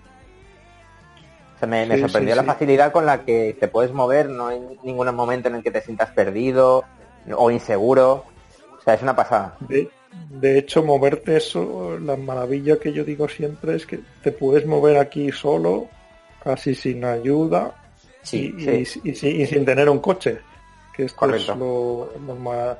[1.60, 2.46] O sea, me, me Sí, sorprendió sí, la sí.
[2.48, 5.82] facilidad con la que te puedes mover, no hay ningún momento en el que te
[5.82, 6.84] sientas perdido
[7.36, 8.24] o inseguro.
[8.78, 9.56] O sea, es una pasada.
[9.68, 9.90] De,
[10.30, 14.96] de hecho, moverte eso, la maravilla que yo digo siempre es que te puedes mover
[14.96, 15.88] aquí solo,
[16.42, 17.74] casi sin ayuda
[18.22, 20.38] Sí, y, y- y sin- y sin tener un coche.
[20.96, 21.52] Que esto Correcto.
[21.52, 22.76] es lo, ma-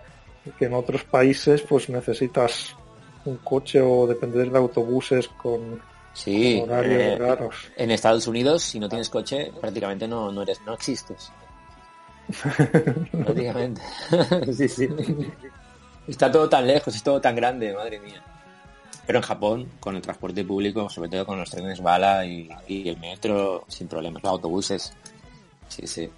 [0.59, 2.75] que en otros países pues necesitas
[3.27, 5.81] un coche o depender de autobuses con
[6.13, 7.55] Sí, horarios eh, raros.
[7.77, 11.31] en Estados Unidos, si no tienes coche, prácticamente no, no eres, no existes.
[13.13, 13.81] prácticamente.
[14.53, 14.89] sí, sí.
[16.07, 18.23] Está todo tan lejos, es todo tan grande, madre mía.
[19.07, 22.89] Pero en Japón, con el transporte público, sobre todo con los trenes bala y, y
[22.89, 24.93] el metro, sin problemas, los autobuses.
[25.69, 26.09] Sí, sí.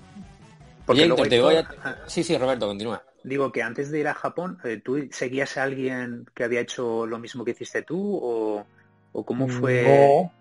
[0.84, 3.02] Porque Oye, te voy a- Sí, sí, Roberto, continúa.
[3.22, 7.06] Digo que antes de ir a Japón, eh, ¿tú seguías a alguien que había hecho
[7.06, 8.18] lo mismo que hiciste tú?
[8.20, 8.64] ¿O,
[9.12, 9.82] o cómo fue?
[9.84, 10.32] No,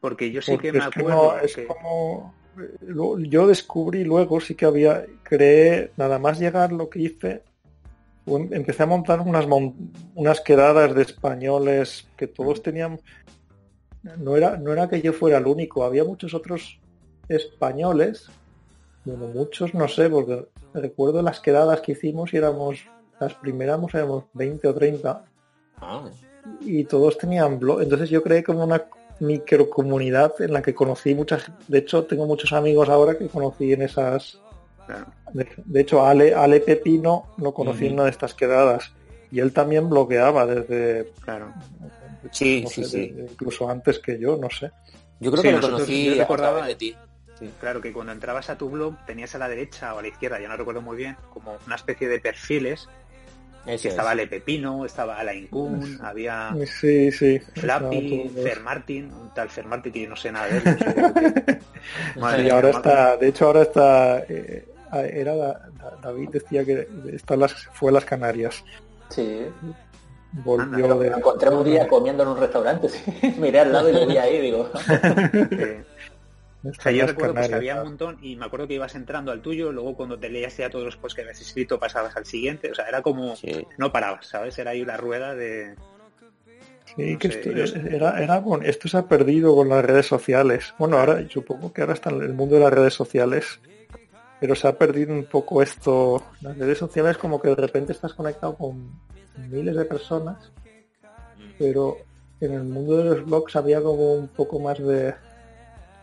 [0.00, 3.46] Porque yo sí porque que me es que acuerdo no, es que- como eh, yo
[3.46, 7.42] descubrí luego sí que había creé nada más llegar lo que hice
[8.26, 9.74] empecé a montar unas mon-
[10.14, 13.00] unas quedadas de españoles que todos tenían
[14.18, 16.78] no era no era que yo fuera el único había muchos otros
[17.28, 18.28] españoles
[19.04, 22.80] bueno muchos no sé porque recuerdo las quedadas que hicimos y éramos
[23.18, 25.24] las primeras éramos 20 o 30
[25.78, 26.04] Ah,
[26.60, 27.82] y todos tenían blog.
[27.82, 28.82] Entonces yo creé como una
[29.20, 31.50] microcomunidad en la que conocí muchas.
[31.68, 34.38] De hecho, tengo muchos amigos ahora que conocí en esas.
[34.86, 35.06] Claro.
[35.32, 38.92] De, de hecho, Ale, Ale Pepino lo conocí en una de estas quedadas.
[39.30, 41.10] Y él también bloqueaba desde.
[41.24, 41.52] Claro.
[42.30, 43.08] Sí, no sí, sé, sí.
[43.10, 44.70] de- incluso antes que yo, no sé.
[45.20, 46.96] Yo creo Sí, que lo nosotros- conocí yo recordaba- de ti.
[47.60, 50.40] Claro que cuando entrabas a tu blog tenías a la derecha o a la izquierda,
[50.40, 52.88] ya no recuerdo muy bien, como una especie de perfiles
[53.64, 53.84] Eso que es.
[53.86, 57.38] estaba Ale Pepino, estaba Alain Kuhn, había Sí, sí.
[57.54, 61.58] Flappy, Estaba Fer Martin, un tal Fer Martin que yo no sé nada de él.
[62.20, 64.66] Madre Y ahora está, de hecho ahora está, eh,
[65.12, 65.68] era Da-
[66.02, 68.64] David decía que está las, fue a las Canarias,
[69.10, 69.46] Sí.
[70.32, 72.88] volvió Anda, de, Lo encontré un día comiendo en un restaurante.
[72.88, 73.34] sí.
[73.38, 74.70] Miré al lado y lo vi ahí, digo.
[76.64, 79.32] O sea, yo recuerdo pues, que había un montón y me acuerdo que ibas entrando
[79.32, 82.24] al tuyo, luego cuando te leías ya todos los posts que habías escrito pasabas al
[82.24, 83.66] siguiente, o sea, era como Sí.
[83.78, 84.56] no parabas, ¿sabes?
[84.58, 85.74] Era ahí la rueda de...
[86.94, 89.84] Sí, No que sé, esto, yo- era, era bon- esto se ha perdido con las
[89.84, 90.74] redes sociales.
[90.78, 93.58] Bueno, ahora supongo que ahora está en el mundo de las redes sociales,
[94.38, 96.22] pero se ha perdido un poco esto.
[96.42, 99.00] Las redes sociales como que de repente estás conectado con
[99.48, 100.52] miles de personas,
[101.58, 101.96] pero
[102.40, 105.14] en el mundo de los blogs había como un poco más de...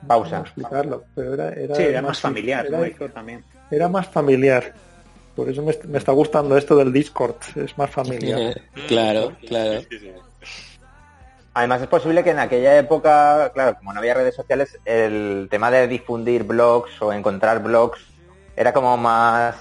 [0.07, 0.39] Pausa.
[0.39, 2.83] explicarlo, pero era, era, Sí, era más familiar, era, ¿no?
[2.85, 3.43] Héctor, también.
[3.69, 4.73] era más familiar.
[5.35, 8.53] Por eso me, est- me está gustando esto del Discord, es más familiar.
[8.87, 9.81] claro, claro.
[11.53, 15.71] Además es posible que en aquella época, claro, como no había redes sociales, el tema
[15.71, 17.99] de difundir blogs o encontrar blogs
[18.55, 19.55] era como más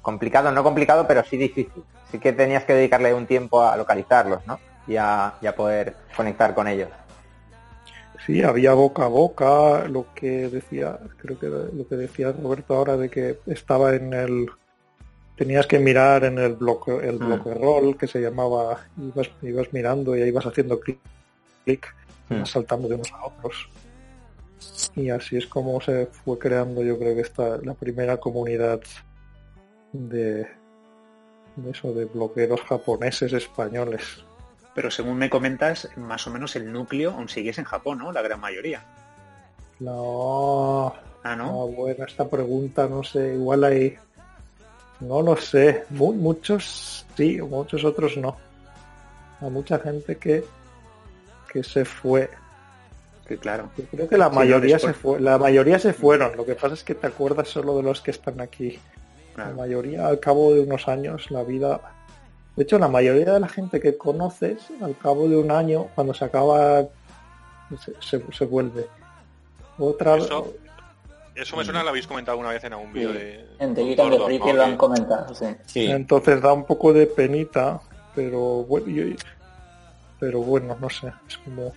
[0.00, 1.82] complicado, no complicado, pero sí difícil.
[2.10, 4.58] Sí que tenías que dedicarle un tiempo a localizarlos, ¿no?
[4.86, 6.88] Y a, y a poder conectar con ellos.
[8.26, 12.96] Sí, había boca a boca, lo que decía, creo que lo que decía Roberto ahora
[12.96, 14.50] de que estaba en el
[15.36, 17.26] tenías que mirar en el bloque el Mm.
[17.26, 20.98] bloque roll que se llamaba ibas ibas mirando y ahí ibas haciendo clic
[21.64, 21.94] clic
[22.30, 22.44] Mm.
[22.46, 23.68] saltando de unos a otros
[24.94, 28.80] y así es como se fue creando yo creo que esta la primera comunidad
[29.92, 30.46] de,
[31.56, 34.23] de eso de blogueros japoneses españoles
[34.74, 38.10] Pero según me comentas, más o menos el núcleo aún sigues en Japón, ¿no?
[38.12, 38.82] La gran mayoría.
[39.80, 41.62] no Ah, ¿no?
[41.62, 43.96] Ah, bueno, esta pregunta no sé, igual hay,
[45.00, 48.36] no lo sé, Mu- muchos sí, muchos otros no.
[49.40, 50.44] Hay mucha gente que
[51.50, 52.28] que se fue.
[53.26, 53.70] Que claro.
[53.78, 56.36] Yo creo que la Sí, mayoría no, se fue, la mayoría se fueron.
[56.36, 58.78] Lo que pasa es que te acuerdas solo de los que están aquí.
[59.36, 61.80] La mayoría al cabo de unos años la vida.
[62.56, 66.14] De hecho, la mayoría de la gente que conoces al cabo de un año, cuando
[66.14, 66.82] se acaba,
[67.84, 68.86] se, se- se vuelve.
[69.78, 70.52] Otra Eso-
[71.34, 73.44] Eso me suena, lo habéis comentado alguna vez en algún vídeo de...
[73.58, 74.52] En Gordo, Freaky ¿no?
[74.52, 75.46] lo han comentado, sí.
[75.66, 75.86] Sí.
[75.90, 77.80] Entonces da un poco de penita,
[78.14, 79.16] pero bueno, yo-
[80.20, 81.72] pero bueno, no sé, es como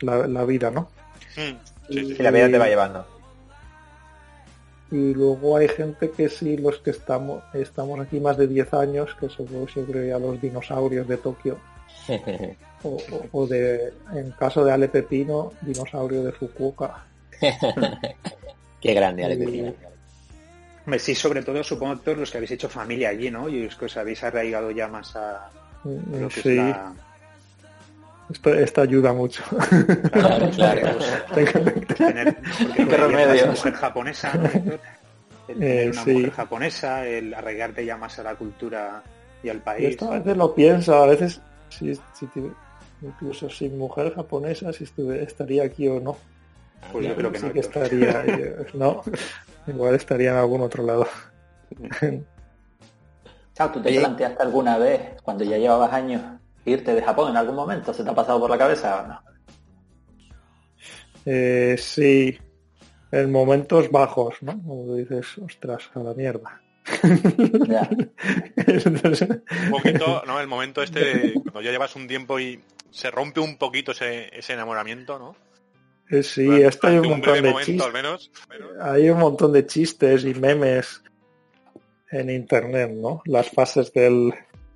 [0.00, 0.88] la, la vida, ¿no?
[1.36, 2.16] Mm, sí, sí.
[2.16, 3.06] Si la vida te va llevando.
[4.92, 9.16] Y luego hay gente que sí, los que estamos estamos aquí más de 10 años,
[9.18, 11.58] que somos yo creo ya los dinosaurios de Tokio,
[12.84, 17.04] o, o- o de, en caso de Ale Pepino, dinosaurio de Fukuoka.
[18.80, 19.74] Qué grande, Ale Y- Pepino.
[20.84, 23.48] Hombre, Sí, sobre todo supongo Héctor, los que habéis hecho familia allí, ¿no?
[23.48, 25.48] Y os que os habéis arraigado ya más a
[25.84, 26.92] lo que Sí, es la...
[28.32, 29.42] esto, esto ayuda mucho.
[30.12, 30.98] Claro, claro.
[31.96, 32.36] tener,
[32.76, 34.32] porque mujer japonesa.
[35.48, 36.12] El tener Eh, una sí.
[36.12, 39.02] mujer japonesa, el arraigarte ya más a la cultura
[39.42, 39.88] y al país.
[39.90, 42.28] esto a veces lo pienso, a veces si, si
[43.02, 46.16] incluso sin mujer japonesa, si estuve, estaría aquí o no.
[46.92, 47.52] Pues yo creo que sí no.
[47.52, 49.02] que estaría, yo- no,
[49.66, 51.06] igual estaría en algún otro lado.
[53.54, 56.22] Claro, ¿tú te planteaste alguna vez, cuando ya llevabas años,
[56.64, 57.92] irte de Japón en algún momento?
[57.94, 59.20] ¿Se te ha pasado por la cabeza o no?
[61.24, 62.36] Eh, sí,
[63.12, 64.52] en momentos bajos, ¿no?
[64.62, 66.60] Como dices, ostras, a la mierda.
[67.68, 67.88] Ya.
[68.56, 69.28] Entonces,
[69.66, 70.40] Un poquito, ¿no?
[70.40, 74.36] El momento este de cuando ya llevas un tiempo y se rompe un poquito ese,
[74.36, 75.36] ese enamoramiento, ¿no?
[76.10, 77.92] eh, sí, Durante- esto hay un montón de momento, al chistes.
[77.92, 78.32] menos.
[78.48, 81.02] pero- Hay un montón de chistes y memes
[82.10, 83.22] en internet, ¿no?
[83.26, 84.34] Las fases del...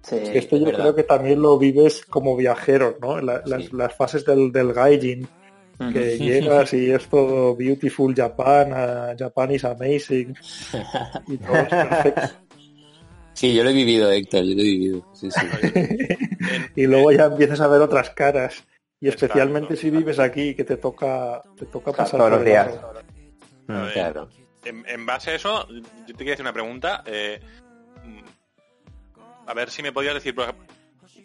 [0.09, 0.81] Sí, Esto yo verdad.
[0.83, 3.21] creo que también lo vives como viajero, ¿no?
[3.21, 3.71] La- las, Sí.
[3.73, 5.27] las fases del, del gaijin,
[5.93, 10.35] que llegas y es todo beautiful Japan, ah, Japan is amazing,
[11.27, 12.21] y todo es perfecto.
[13.35, 15.07] Sí, yo lo he vivido, Héctor, yo lo he vivido.
[15.13, 15.47] Sí, sí.
[15.75, 18.65] En- y luego ya empiezas a ver otras caras.
[18.99, 19.27] Y Exacto.
[19.27, 22.69] especialmente si vives aquí, que te toca, te toca pasar todos por los días.
[23.69, 24.31] eh, Claro.
[24.65, 27.03] en, en base a eso, yo te quería hacer una pregunta.
[27.05, 27.66] eh, mm,
[29.47, 30.67] a ver si me podías decir, por ejemplo,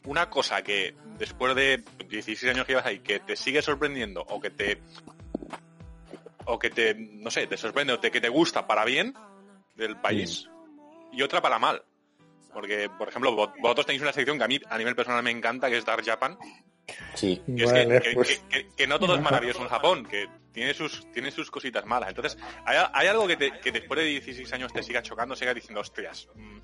[0.06, 4.40] una cosa que después de 16 años que llevas ahí, que te sigue sorprendiendo o
[4.40, 4.82] que te
[6.46, 9.14] o que te, no sé, te sorprende o te, que te gusta para bien
[9.76, 10.50] del país
[11.12, 11.84] y otra para mal.
[12.54, 15.32] Porque, por ejemplo, vos- vosotros tenéis una sección que a mí a nivel personal me
[15.32, 16.38] encanta, que es Dark Japan,
[17.14, 17.42] Sí.
[17.46, 20.06] que, es que- Vale, que- pues que- que- que no todo es maravilloso en Japón,
[20.06, 22.10] que tiene sus, tiene sus cositas malas.
[22.10, 25.54] Entonces, ¿hay, hay algo que, te- que después de 16 años te siga chocando, siga
[25.54, 26.58] diciendo, hostias, mm,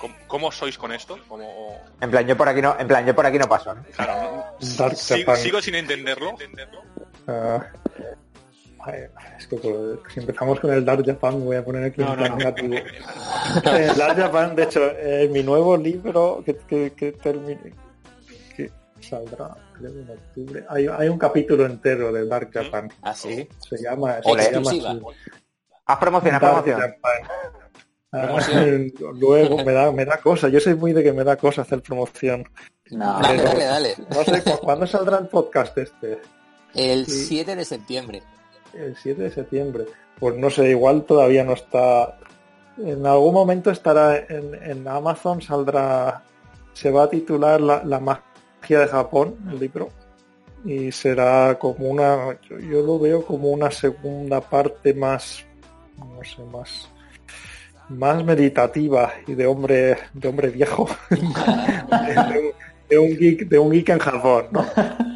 [0.00, 1.18] ¿cómo, cómo sois con esto?
[1.28, 3.74] ¿Cómo, En plan, yo por aquí no, en plan, yo por aquí no paso.
[3.74, 3.82] ¿no?
[3.94, 4.44] claro,
[4.76, 5.36] Dark sigo, Japan.
[5.42, 6.34] sigo sin entenderlo.
[8.78, 9.00] Ay,
[9.38, 12.12] es que por- si empezamos con el Dark Japan, me voy a poner aquí No,
[12.12, 12.36] en no, plan no.
[12.38, 12.74] negativo.
[13.64, 17.72] El Dark Japan, de hecho, eh, mi nuevo libro que, que, que termine,
[18.56, 20.64] que saldrá creo en octubre.
[20.68, 22.92] Hay, hay un capítulo entero de Dark Japan.
[23.02, 23.48] Ah, sí.
[23.68, 24.90] Se llama, se llama Exclusiva.
[24.90, 25.00] así.
[25.86, 26.94] Haz promoción, haz Dark promoción.
[28.12, 28.38] Ah,
[29.14, 30.48] luego me da, me da cosa.
[30.48, 32.44] Yo soy muy de que me da cosa hacer promoción.
[32.90, 33.94] No, Dale, Pero- dale, dale.
[34.10, 36.20] No sé cu- cuándo saldrá el podcast este.
[36.74, 37.26] El Sí.
[37.26, 38.22] 7 de septiembre.
[38.74, 39.84] El 7 de septiembre.
[40.18, 42.18] Pues no sé, igual todavía no está.
[42.78, 46.22] En algún momento estará en, en Amazon, saldrá.
[46.74, 49.88] Se va a titular la, la magia de Japón, el libro.
[50.64, 52.38] Y será como una.
[52.48, 55.44] Yo, yo lo veo como una segunda parte más.
[55.98, 56.88] No sé, más.
[57.88, 60.88] Más meditativa y de hombre, de hombre viejo.
[61.10, 61.16] de,
[62.38, 62.52] un,
[62.88, 64.66] de un geek, de un geek en Japón, ¿no?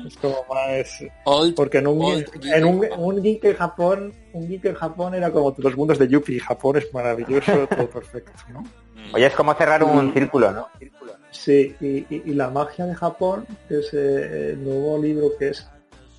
[0.06, 1.04] Es como más.
[1.24, 1.54] Old.
[1.54, 5.30] Porque en un, geek- en un, un geek en Japón, un geek en Japón era
[5.32, 6.38] como los mundos de Yuppie.
[6.40, 8.60] Japón es maravilloso, todo perfecto, ¿no?
[8.60, 10.68] Mm, Oye, es como cerrar un círculo, ¿no?
[11.32, 15.68] Sí, y, y- y la magia de Japón es eh, el nuevo libro que es,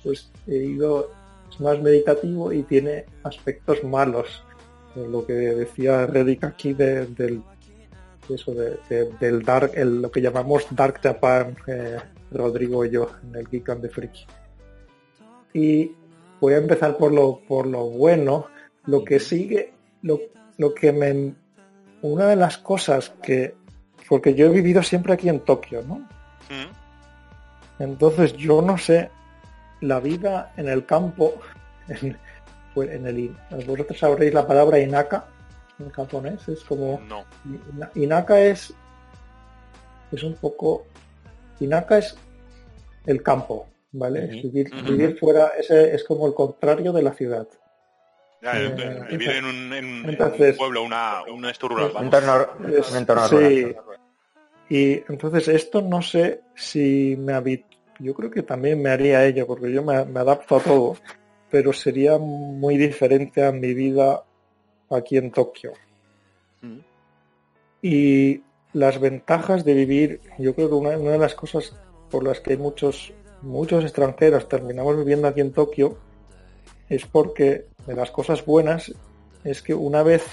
[0.02, 1.10] pues he ido,
[1.50, 4.42] es más meditativo y tiene aspectos malos.
[4.96, 7.42] Lo que decía Reddick aquí de- del
[8.28, 11.96] de eso de- de- del dark, el- lo que llamamos dark Japan, eh,
[12.30, 14.26] Rodrigo y yo en el Geek and the Freaky.
[15.54, 15.92] Y
[16.40, 18.46] voy a empezar por lo por lo bueno.
[18.86, 20.18] Lo que sigue, lo,
[20.58, 21.34] lo que me
[22.02, 23.54] una de las cosas que
[24.08, 26.06] porque yo he vivido siempre aquí en Tokio, ¿no?
[27.78, 29.10] Entonces yo no sé
[29.80, 31.34] la vida en el campo,
[31.88, 32.16] en,
[32.74, 35.24] pues en el in- vosotros sabréis la palabra inaka
[35.78, 37.24] en japonés, es como No.
[37.74, 38.72] Ina- inaka es
[40.12, 40.86] es un poco
[41.60, 42.16] inaka es
[43.06, 44.26] el campo, ¿vale?
[44.42, 47.46] Vivir, fuera ese es como el contrario de la ciudad.
[48.42, 51.44] Ya, Eh, en- en- vivir en un, en un- en entonces- un pueblo, una, un
[51.46, 52.14] esto rural, Un vamos.
[52.14, 53.62] entorno, Es- un entorno sí.
[53.64, 53.76] rural.
[54.68, 57.64] Y entonces esto no sé si me habit
[57.98, 60.96] yo creo que también me haría ello, porque yo me, me adapto a todo,
[61.52, 64.24] pero sería muy diferente a mi vida
[64.88, 65.74] aquí en Tokio.
[66.62, 66.78] Mm.
[67.82, 71.76] Y las ventajas de vivir, yo creo que una, una de las cosas
[72.10, 73.12] por las que hay muchos,
[73.42, 75.98] muchos extranjeros terminamos viviendo aquí en Tokio
[76.88, 78.90] es porque de las cosas buenas
[79.44, 80.24] es que una vez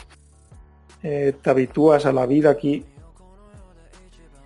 [1.04, 2.86] eh, te habitúas a la vida aquí,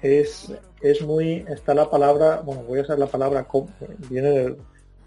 [0.01, 0.51] es,
[0.81, 3.47] es muy, está la palabra, bueno, voy a usar la palabra,
[4.09, 4.55] viene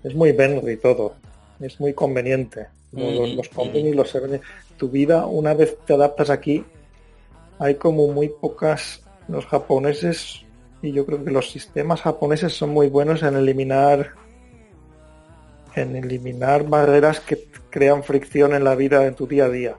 [0.05, 1.15] es muy benry y todo,
[1.61, 2.67] es muy conveniente.
[2.93, 4.41] Como los, los Mm, company, los seven-
[4.77, 6.65] tu vida, una vez te adaptas aquí,
[7.59, 10.43] hay como muy pocas, los japoneses,
[10.83, 14.13] y yo creo que los sistemas japoneses son muy buenos en eliminar
[15.75, 17.39] en eliminar barreras que
[17.69, 19.77] crean fricción en la vida en tu día a día.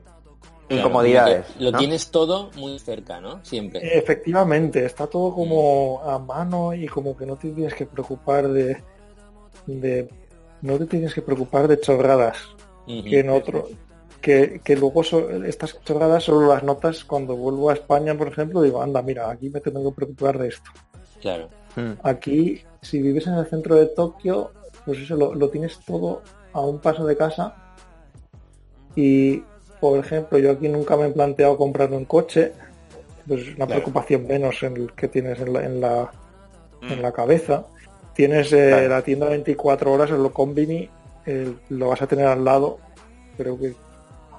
[0.69, 1.45] Incomodidades.
[1.47, 1.77] Claro, Lo ¿no?
[1.79, 3.43] tienes todo muy cerca, ¿no?
[3.43, 3.97] Siempre.
[3.97, 8.77] Efectivamente, está todo como a mano y como que no te tienes que preocupar de,
[9.65, 10.07] de
[10.61, 12.37] no te tienes que preocupar de chorradas
[12.85, 13.67] que en otro
[14.21, 18.61] que, que luego so- estas chorradas solo las notas cuando vuelvo a España, por ejemplo,
[18.61, 20.69] digo, anda, mira, aquí me tengo que preocupar de esto.
[21.21, 21.49] Claro.
[21.75, 21.91] Mm.
[22.03, 24.51] Aquí, si vives en el centro de Tokio,
[24.85, 27.55] pues eso lo, lo tienes todo a un paso de casa.
[28.95, 29.43] Y,
[29.79, 32.51] por ejemplo, yo aquí nunca me he planteado comprar un coche,
[33.27, 33.81] pues es una Claro.
[33.83, 36.11] preocupación menos en el que tienes en la, en la,
[36.81, 37.65] en la cabeza.
[38.17, 38.89] Tienes eh, Claro.
[38.89, 40.89] la tienda 24 horas, el Combini,
[41.27, 42.79] eh, lo vas a tener al lado.
[43.37, 43.75] Creo que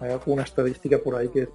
[0.01, 1.49] hay alguna estadística por ahí que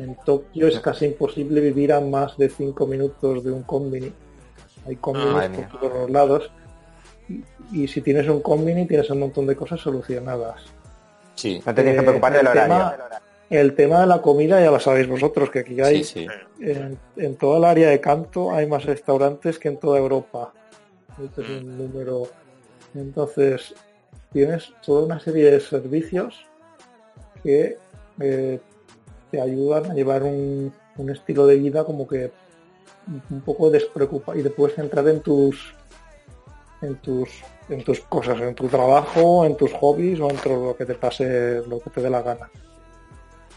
[0.00, 4.12] en Tokio es casi imposible vivir a más de 5 minutos de un Combini.
[4.88, 6.50] Hay Combinis por todos los lados.
[7.28, 10.62] Y, y si tienes un Combini tienes un montón de cosas solucionadas.
[11.36, 11.62] Sí.
[11.64, 12.74] No te tienes Eh, que preocupar del el horario.
[12.74, 12.96] tema-
[13.50, 16.26] El tema de la comida ya lo sabéis vosotros, que aquí hay Sí, sí.
[16.60, 20.52] en, en toda el área de Canto hay más restaurantes que en toda Europa.
[21.22, 22.22] Este es un número.
[22.94, 23.74] Entonces,
[24.32, 26.44] tienes toda una serie de servicios
[27.42, 27.78] que
[28.20, 28.60] eh,
[29.30, 32.30] te ayudan a llevar un, un estilo de vida como que
[33.30, 35.74] un- poco despreocupado y te puedes centrar en tus
[36.82, 37.28] en tus
[37.68, 40.94] en tus cosas, en tu trabajo, en tus hobbies o en todo lo que te
[40.94, 42.50] pase, lo que te dé la gana.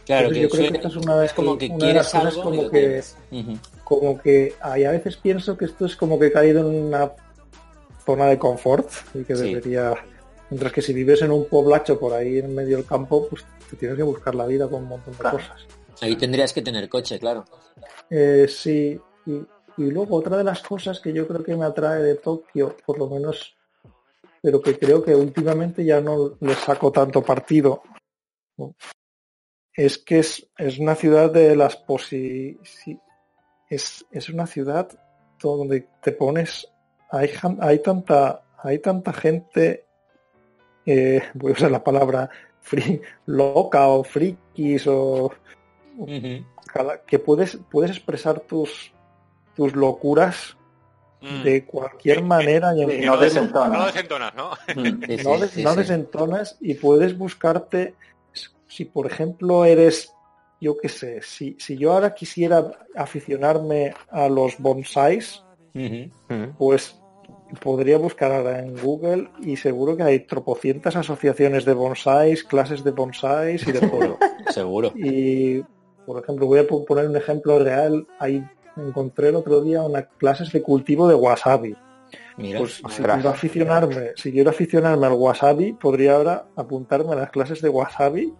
[0.05, 2.11] Claro, Entonces, que yo creo que esto es una es como que una de las
[2.11, 3.03] cosas algo como que-.
[3.31, 3.53] Ujú.
[3.83, 7.11] como que ay, a veces pienso que esto es como que he caído en una
[8.05, 9.47] zona de confort y que Sí.
[9.53, 9.93] debería
[10.49, 13.75] mientras que si vives en un poblacho por ahí en medio del campo pues te
[13.75, 15.37] tienes que buscar la vida con un montón de Claro.
[15.37, 15.65] cosas
[16.01, 17.45] Ahí tendrías que tener coche, claro.
[18.09, 19.31] Eh, sí y,
[19.77, 22.99] y luego otra de las cosas que yo creo que me atrae de Tokio por
[22.99, 23.55] lo menos
[24.41, 27.81] pero que creo que últimamente ya no le saco tanto partido
[28.57, 28.75] ¿no?
[29.73, 32.99] es que es, es una ciudad de las posi sí,
[33.69, 34.87] es, es una ciudad
[35.41, 36.67] donde te pones
[37.11, 37.29] hay,
[37.61, 39.85] hay tanta hay tanta gente
[40.85, 42.29] eh, voy a usar la palabra
[43.25, 45.31] loca o frikis o
[47.05, 48.91] que puedes puedes expresar tus
[49.55, 50.57] tus locuras
[51.21, 51.41] Mm.
[51.43, 53.77] de cualquier manera y no no desentona.
[53.79, 54.51] No desentonas, ¿no?
[54.75, 55.03] Mm.
[55.07, 55.77] Sí, no, sí, des- sí, no sí.
[55.77, 57.95] desentonas y puedes buscarte
[58.67, 60.13] si por ejemplo eres
[60.61, 64.59] yo qué sé si, si yo ahora quisiera aficionarme a los
[66.57, 66.99] pues
[67.61, 72.91] podría buscar ahora en Google y seguro que hay tropocientas asociaciones de bonsáis clases de
[72.91, 74.17] bonsáis y de todo
[74.51, 74.91] Seguro.
[74.95, 75.61] y
[76.05, 78.43] por ejemplo voy a po- poner un ejemplo real ahí
[78.77, 81.75] encontré el otro día unas clases de cultivo de wasabi
[82.37, 82.59] Mira.
[82.59, 87.61] pues si quiero aficionarme, si quiero aficionarme al wasabi, podría ahora apuntarme a las clases
[87.61, 88.33] de wasabi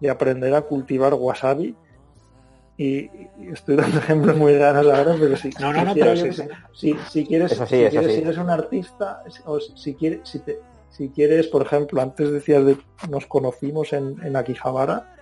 [0.00, 1.76] y aprender a cultivar wasabi.
[2.82, 3.10] Y,
[3.52, 6.58] estoy dando ejemplos muy raros ahora, pero si, No, no, no, quisieras, pero si, quieres,
[6.72, 7.66] sí, si, quieres sí.
[8.16, 10.58] si eres un artista, o si quieres, si, te-
[10.90, 12.76] si quieres, por ejemplo, antes decías de
[13.08, 15.14] nos conocimos en, en Akihabara,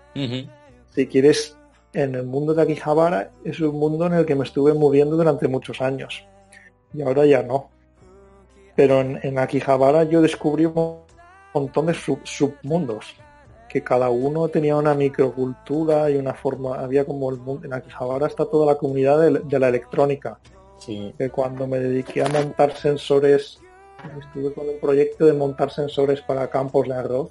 [0.94, 1.56] si quieres,
[1.92, 5.46] en el mundo de Akihabara es un mundo en el que me estuve moviendo durante
[5.48, 6.24] muchos años.
[6.94, 7.70] Y ahora ya no.
[8.76, 10.98] Pero en, en Akihabara yo descubrí un
[11.54, 13.14] montón de sub- submundos,
[13.70, 18.26] que cada uno tenía una microcultura y una forma, había como el mundo, en Akihabara
[18.26, 20.38] está toda la comunidad de, de la electrónica,
[20.78, 21.14] Sí.
[21.16, 23.60] que cuando me dediqué a montar sensores,
[24.18, 27.30] estuve con un proyecto de montar sensores para campos de arroz,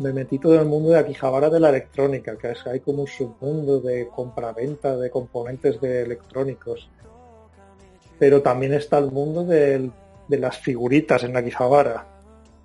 [0.00, 3.08] me metí todo el mundo de Akihabara de la electrónica, que es hay como un
[3.08, 6.88] submundo de compraventa de componentes de electrónicos.
[8.18, 9.92] Pero también está el mundo del-
[10.28, 12.06] de las figuritas en Akihabara.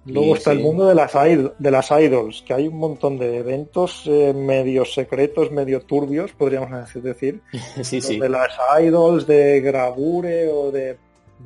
[0.05, 4.03] Luego está el mundo de las, de las idols, que hay un montón de eventos
[4.05, 7.41] eh, medio secretos, medio turbios, podríamos decir,
[7.81, 8.19] Sí, sí.
[8.19, 8.51] de las
[8.81, 10.97] idols de gravure o de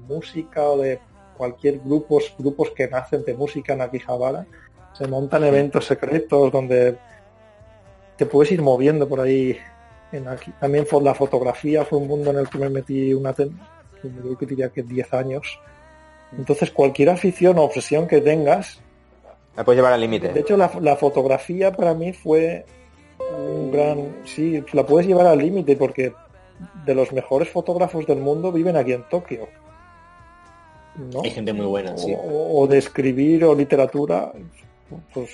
[0.07, 0.99] música o de
[1.37, 4.47] cualquier grupos grupos que nacen de música en Akihabara
[4.93, 6.97] se montan eventos secretos donde
[8.17, 9.55] te puedes ir moviendo por ahí.
[10.11, 13.35] En aquí también fue la fotografía fue un mundo en el que me metí una
[13.35, 15.59] yo diría que 10 años
[16.35, 18.79] entonces cualquier afición o obsesión que tengas
[19.55, 20.33] La puedes llevar al límite.
[20.33, 22.65] de hecho, la, la fotografía para mí fue
[23.37, 24.17] un gran...
[24.25, 26.13] Sí, la puedes llevar al límite porque
[26.85, 29.47] de los mejores fotógrafos del mundo viven aquí en Tokio.
[31.13, 31.21] ¿no?
[31.23, 32.13] Hay gente muy buena, sí.
[32.15, 34.31] O, o de escribir o literatura,
[35.13, 35.29] pues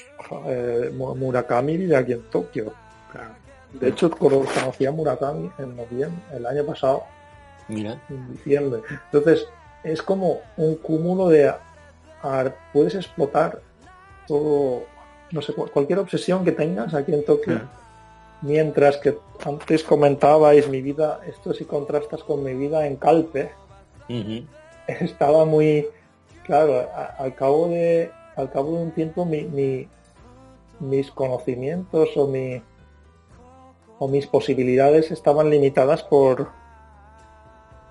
[0.48, 2.74] eh, Mu- Murakami vive aquí en Tokio.
[3.74, 7.04] De hecho, cono- conocí a Murakami en noviembre, el año pasado,
[7.70, 7.98] Mira.
[8.10, 8.82] en diciembre.
[9.12, 9.48] Entonces,
[9.84, 11.54] es como un cúmulo de...
[12.74, 13.60] puedes explotar
[14.28, 14.84] todo,
[15.32, 17.62] no sé, cual- cualquier obsesión que tengas aquí en Tokio.
[18.42, 23.52] Mientras que antes comentabais mi vida, esto si contrastas con mi vida en Calpe,
[24.88, 25.88] estaba muy
[26.46, 29.88] claro a- al cabo de al cabo de un tiempo mi, mi,
[30.80, 32.62] mis conocimientos o mi
[34.00, 36.50] o mis posibilidades estaban limitadas por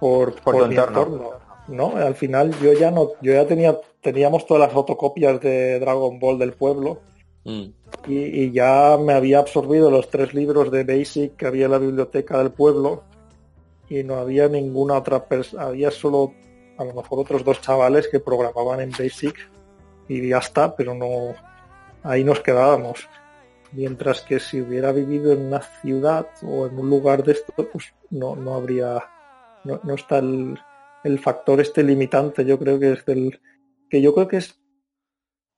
[0.01, 1.31] por, Por tu mi entorno.
[1.69, 1.97] ¿No?
[1.97, 6.39] Al final yo ya no, yo ya tenía, teníamos todas las fotocopias de Dragon Ball
[6.39, 7.01] del pueblo
[7.45, 7.73] Mm.
[8.07, 11.79] y, y ya me había absorbido los tres libros de Basic que había en la
[11.79, 13.03] biblioteca del pueblo
[13.89, 16.33] y no había ninguna otra persona, había solo
[16.79, 19.35] a lo mejor otros dos chavales que programaban en Basic
[20.09, 21.35] y ya está, pero no,
[22.03, 23.09] ahí nos quedábamos.
[23.73, 27.93] Mientras que si hubiera vivido en una ciudad o en un lugar de esto, pues
[28.11, 29.03] no, no habría,
[29.65, 30.59] no, no está el,
[31.05, 33.41] el factor este limitante, yo creo que es del,
[33.89, 34.59] que yo creo que es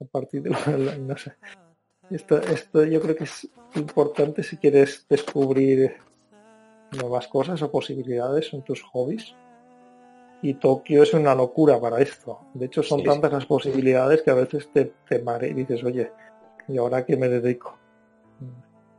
[0.01, 0.57] a partir de lo-
[0.99, 1.34] no sé.
[2.11, 5.97] Esto, esto yo creo que es importante si quieres descubrir
[7.01, 9.34] nuevas cosas o posibilidades en tus hobbies.
[10.42, 12.40] Y Tokio es una locura para esto.
[12.53, 15.82] De hecho, son Sí, tantas las posibilidades que a veces te, te mare y dices,
[15.82, 16.12] oye,
[16.68, 17.78] ¿y ahora a qué me dedico?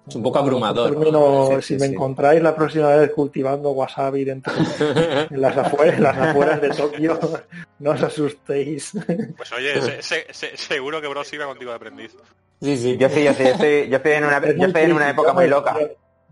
[0.08, 0.92] Es un poco abrumador.
[0.92, 1.94] Termino- Sí, sí, si me sí.
[1.94, 4.54] encontráis la próxima vez cultivando wasabi dentro
[5.32, 7.20] en las afueras, en las afueras de Tokio,
[7.80, 8.92] no os asustéis.
[9.38, 12.16] Pues oye, se- se- se- seguro que Bros iba contigo de aprendiz.
[12.62, 12.98] Sí, sí.
[12.98, 15.34] Yo sí, yo sí, yo estoy, yo estoy en una, yo estoy en una época
[15.34, 15.76] muy loca.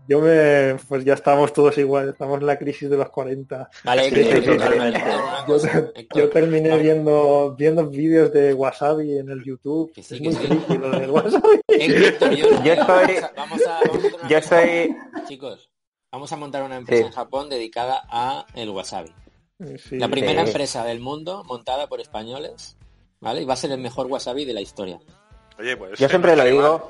[0.06, 3.70] Yo, me, pues ya estamos todos igual, estamos en la crisis de los 40.
[3.84, 5.00] Vale, Sí, sí, sí, totalmente.
[5.00, 5.68] sí.
[5.72, 9.92] Una Yo, terminé viendo viendo vídeos de wasabi en el YouTube.
[9.94, 11.60] Que sí, es que muy lo del wasabi.
[11.68, 13.80] Héctor, yo, Yo estoy- Vamos a, vamos a-
[14.28, 14.96] Yo empresa- estoy,
[15.26, 15.70] Chicos,
[16.12, 17.06] vamos a montar una empresa Sí.
[17.06, 19.10] en Japón dedicada a el wasabi.
[19.78, 20.48] Sí, La primera Sí.
[20.48, 22.76] empresa del mundo montada por españoles,
[23.20, 23.40] ¿vale?
[23.42, 24.98] Y va a ser el mejor wasabi de la historia.
[25.58, 25.98] Oye, pues...
[25.98, 26.88] yo siempre lo digo,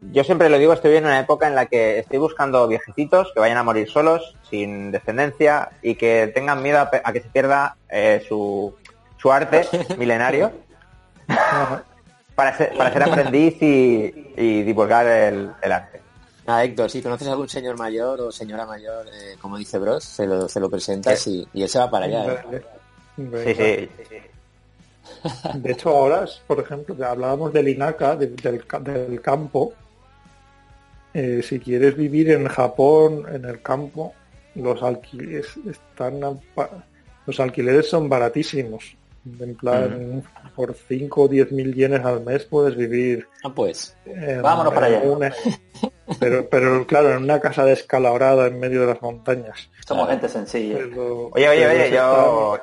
[0.00, 3.40] yo siempre lo digo, estoy en una época en la que estoy buscando viejecitos que
[3.40, 8.24] vayan a morir solos, sin descendencia y que tengan miedo a, que se pierda eh,
[8.28, 8.74] su,
[9.16, 9.66] su arte
[9.98, 10.52] milenario
[12.34, 16.00] para ser, para ser aprendiz y, y divulgar el, el arte.
[16.46, 20.02] Ah, Héctor, si conoces a algún señor mayor o señora mayor, eh, como dice Bros,
[20.04, 22.42] se lo, se lo presentas y, y él se va para allá.
[22.52, 22.62] ¿eh?
[23.44, 23.90] Sí, sí.
[25.54, 29.74] De hecho, ahora, por ejemplo, que hablábamos del INACA, de- del, ca- del campo.
[31.14, 34.14] Eh, si quieres vivir en Japón, en el campo,
[34.54, 36.20] los alquileres están
[37.26, 38.96] los alquileres son baratísimos.
[39.40, 40.22] En plan,
[40.56, 43.28] por 5 o 10 mil yenes al mes puedes vivir.
[43.44, 43.94] Ah, pues.
[44.06, 45.00] en- Vámonos para allá.
[45.02, 45.34] una-
[46.18, 49.68] pero, pero claro, en una casa descalabrada en medio de las montañas.
[49.86, 50.20] Somos Claro.
[50.20, 50.76] gente sencilla.
[50.78, 52.58] Pero- Oye, oye, oye, yo...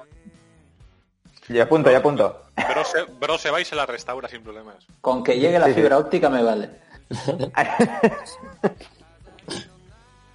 [1.50, 2.42] Yo apunto, yo apunto.
[2.56, 4.78] Bros se, Bros se va y se la restaura sin problemas.
[5.02, 5.82] Con que llegue la Sí, sí.
[5.82, 6.70] fibra óptica me vale.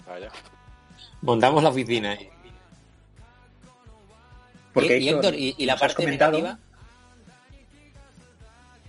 [0.06, 0.30] Vaya.
[1.22, 2.28] Montamos la oficina ahí.
[4.72, 6.58] Porque y, Héctor, ¿y, y la parte comentado- negativa?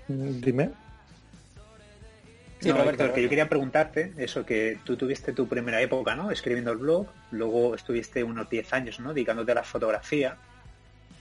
[0.07, 0.71] Dime.
[2.59, 6.13] Sí, no, Roberto, Héctor, que yo quería preguntarte eso, que tú tuviste tu primera época,
[6.15, 6.29] ¿no?
[6.29, 9.13] Escribiendo el blog, luego estuviste unos 10 años, ¿no?
[9.13, 10.37] Dedicándote a la fotografía.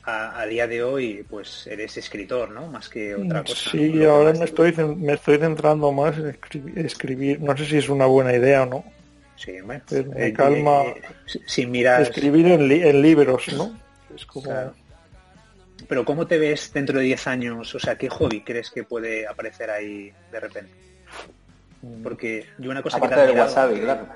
[0.02, 2.66] A, a día de hoy, pues eres escritor, ¿no?
[2.68, 3.70] Más que otra cosa.
[3.70, 7.40] Sí, ahora que me estoy, me estoy centrando más en escribir, escribir.
[7.40, 8.84] No sé si es una buena idea o no.
[9.36, 10.82] Sí, bueno, Pues me eh, calma.
[10.84, 10.94] eh,
[11.34, 12.00] eh, sin mirar...
[12.02, 13.78] Escribir en, li- en libros, ¿no?
[14.14, 14.46] Es como...
[14.46, 14.74] Claro.
[15.88, 17.74] Pero ¿cómo te ves dentro de 10 años?
[17.74, 20.72] O sea, ¿qué hobby crees que puede aparecer ahí de repente?
[21.82, 24.06] mm, Porque yo una cosa que Aparte te he del admirado- wasabi, claro.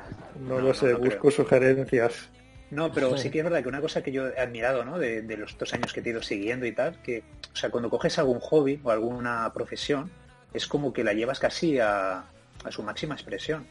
[0.41, 1.11] No no, lo sé, no creo.
[1.11, 2.29] busco sugerencias.
[2.75, 4.99] No, pero sí que es verdad que una cosa que yo he admirado, ¿no?
[4.99, 7.23] De, de los dos años que te he ido siguiendo y tal, que,
[7.53, 10.11] o sea, cuando coges algún hobby o alguna profesión,
[10.53, 12.25] es como que la llevas casi a,
[12.65, 13.65] a su máxima expresión.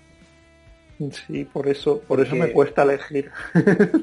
[1.11, 3.29] Sí, por eso, por eso me cuesta elegir.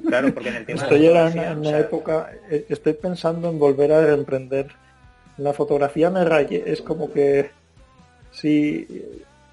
[0.06, 3.48] Claro, porque en el tema Estoy de la en, una sea, época, eh, estoy pensando
[3.48, 4.68] en volver a emprender.
[5.38, 7.50] La fotografía me rayé, es como que
[8.32, 8.86] si,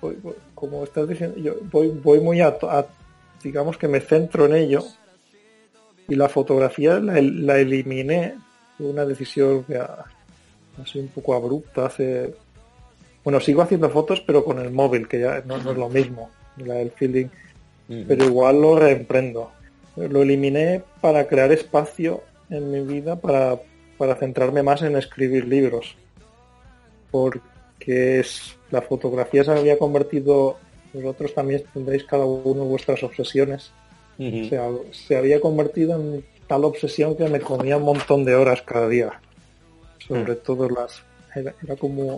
[0.01, 2.85] voy- voy- como estás diciendo, yo voy, voy muy a, a-
[3.43, 4.83] digamos que me centro en ello
[6.07, 8.35] y la fotografía la, la eliminé,
[8.77, 10.05] fue una decisión que ha,
[10.81, 12.33] ha sido un poco abrupta hace,
[13.23, 16.29] bueno, sigo haciendo fotos pero con el móvil, que ya no, no es lo mismo,
[16.57, 17.27] la, el feeling
[17.87, 19.51] pero igual lo reemprendo.
[19.95, 23.59] Lo eliminé para crear espacio en mi vida para,
[23.97, 25.95] para centrarme más en escribir libros.
[27.09, 30.57] Porque es, la fotografía se había convertido,
[30.93, 33.71] vosotros también tendréis cada uno vuestras obsesiones.
[34.49, 38.61] Se, ha- se había convertido en tal obsesión que me comía un montón de horas
[38.63, 39.19] cada día.
[40.07, 41.03] Sobre todo las...
[41.35, 42.17] Era, era como...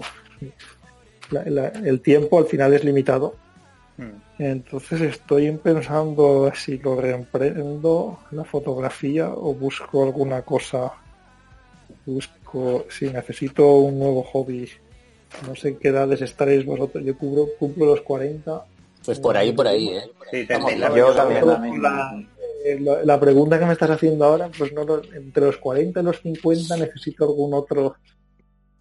[1.31, 3.35] la- la- el tiempo al final es limitado
[3.97, 10.93] mm, entonces estoy pensando si lo reemprendo la fotografía o busco alguna cosa.
[12.05, 14.69] Busco si necesito un nuevo hobby
[15.47, 17.03] no sé qué edades estaréis vosotros.
[17.03, 18.65] Yo cubro, cumplo los 40.
[19.09, 20.03] Pues por ahí, por ahí, ¿eh?
[20.29, 21.43] Sí, te- te- Yo también.
[21.43, 21.81] también.
[21.81, 22.23] La,
[22.63, 26.01] eh, la- la pregunta que me estás haciendo ahora, pues no, lo- entre los 40
[26.01, 27.95] y los 50 necesito algún otro,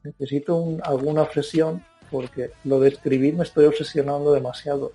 [0.03, 4.93] necesito un- alguna obsesión porque lo de escribir me estoy obsesionando demasiado.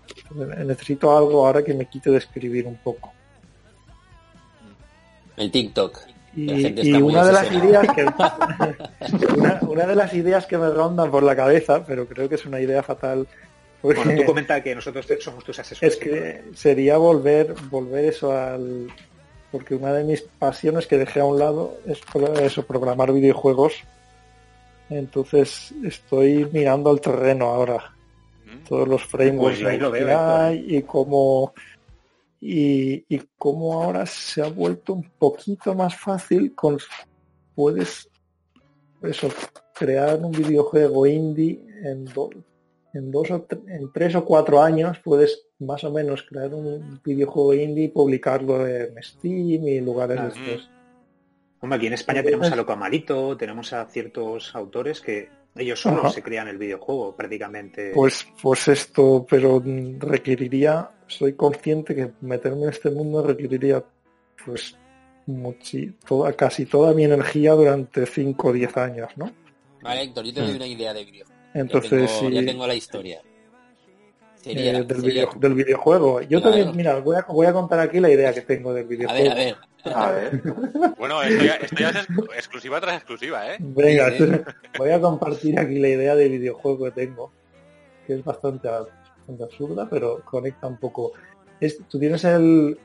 [0.66, 3.12] Necesito algo ahora que me quite de escribir un poco.
[5.36, 6.00] El TikTok.
[6.36, 8.06] Y, La y una de las ideas que
[9.38, 12.46] una, una de las ideas que me rondan por la cabeza, pero creo que es
[12.46, 13.28] una idea fatal,
[13.84, 15.94] Bueno, tú comenta que nosotros somos tus asesores.
[15.94, 18.88] es que sería volver volver eso al
[19.52, 22.02] porque una de mis pasiones que dejé a un lado es
[22.42, 23.84] eso programar videojuegos.
[24.90, 27.94] Entonces estoy mirando al terreno ahora
[28.54, 28.68] Mm.
[28.68, 31.54] todos los frameworks Pues lo que hay y cómo
[32.40, 36.78] y, y cómo ahora se ha vuelto un poquito más fácil con
[37.56, 38.10] puedes
[39.02, 39.30] eso
[39.74, 42.06] crear un videojuego indie en
[42.94, 47.02] en dos o tre- en tres o cuatro años puedes más o menos crear un
[47.04, 50.70] videojuego indie y publicarlo en Steam y lugares Ah, de estos.
[51.60, 56.00] Hombre, aquí en España tenemos a Loco Amalito, tenemos a ciertos autores que ellos solos
[56.06, 56.10] Ajá.
[56.10, 57.92] se crean el videojuego prácticamente.
[57.94, 63.84] Pues, pues esto, pero mm, requeriría, soy consciente que meterme en este mundo requeriría
[64.46, 64.76] pues
[65.26, 69.32] muchi, toda, casi toda mi energía durante 5 o 10 años, ¿no?
[69.82, 71.33] Vale, Héctor, yo te doy una idea de videojuego.
[71.54, 73.22] Entonces, ya tengo, sí, ya tengo la historia.
[74.36, 76.22] Sería, eh, del, sería- video- del videojuego.
[76.22, 76.56] Yo Claro.
[76.58, 79.24] también, mira, voy a, voy a contar aquí la idea que tengo del A videojuego.
[79.24, 79.56] ver, a ver.
[79.96, 80.42] A ver.
[80.98, 83.58] Bueno, esto ya, esto ya es ex- exclusiva tras exclusiva, ¿eh?
[83.60, 84.26] Venga, Sí, sí.
[84.78, 87.32] voy a compartir aquí la idea de videojuego que tengo,
[88.08, 91.14] que es bastante, bastante absurda, pero conecta un poco.
[91.60, 92.78] Es, tú tienes el...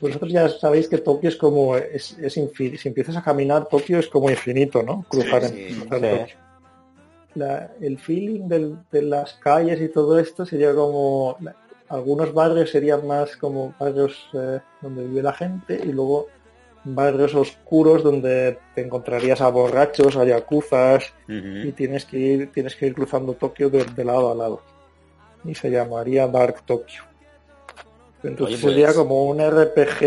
[0.00, 1.76] Vosotros ya sabéis que Tokio es como...
[1.76, 2.78] Es, es infinito.
[2.82, 5.04] Si empiezas a caminar, Tokio es como infinito, ¿no?
[5.08, 6.18] Cruzar, en- sí, cruzar sí.
[6.18, 6.47] Tokio.
[7.38, 11.36] La- el feeling del- de las calles y todo esto sería como...
[11.88, 16.26] algunos barrios serían más como barrios eh, donde vive la gente y luego
[16.84, 21.12] barrios oscuros donde te encontrarías a borrachos, a yakuzas
[21.66, 24.60] y tienes que ir, tienes que ir cruzando Tokio de, de lado a lado.
[25.44, 27.02] Y se llamaría Dark Tokyo.
[28.22, 30.00] Entonces Oye, pues- sería como un RPG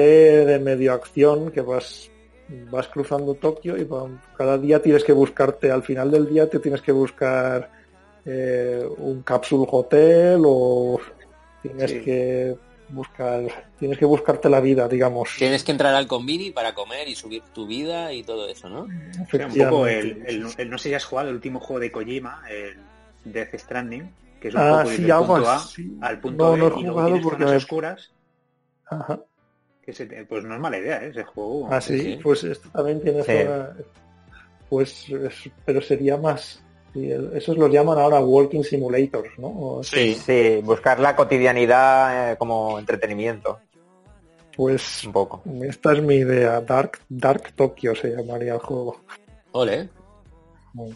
[0.45, 2.11] de medio acción que vas
[2.70, 3.88] vas cruzando Tokio y
[4.38, 7.70] cada día tienes que buscarte, al final del día te tienes que buscar
[8.26, 10.99] eh, un capsule hotel o
[11.62, 12.02] tienes Sí.
[12.02, 12.56] que
[12.89, 13.41] buscar,
[13.80, 15.30] tienes que buscarte la vida, digamos.
[15.38, 18.82] Tienes que entrar al convini para comer y subir tu vida y todo eso, ¿no?
[18.82, 18.88] O
[19.32, 20.32] sea, un poco el, Efectivamente.
[20.32, 22.76] el- el- no sé si has jugado el último juego de Kojima, el
[23.24, 25.97] Death Stranding, que es un Ah, poco sí, del algo punto A así.
[26.02, 28.12] al punto No, B no he y luego jugado tienes porque me- oscuras.
[28.88, 29.20] Ajá.
[29.91, 31.09] Que se te- pues no es mala idea, ¿eh?
[31.09, 31.67] ese juego.
[31.69, 32.19] Ah, sí, sí.
[32.23, 33.31] pues esto también tiene Sí.
[33.43, 33.75] zona-
[34.69, 36.63] Pues, es- pero sería más...
[36.93, 39.47] sí, el- esos los llaman ahora walking simulators, ¿no?
[39.47, 40.13] O- Sí.
[40.15, 43.59] Sí, buscar la cotidianidad eh, como entretenimiento,
[44.55, 45.43] Pues un poco.
[45.63, 46.61] esta es mi idea.
[46.61, 49.01] Dark, Dark Tokyo se llamaría el juego.
[49.51, 49.89] Ole.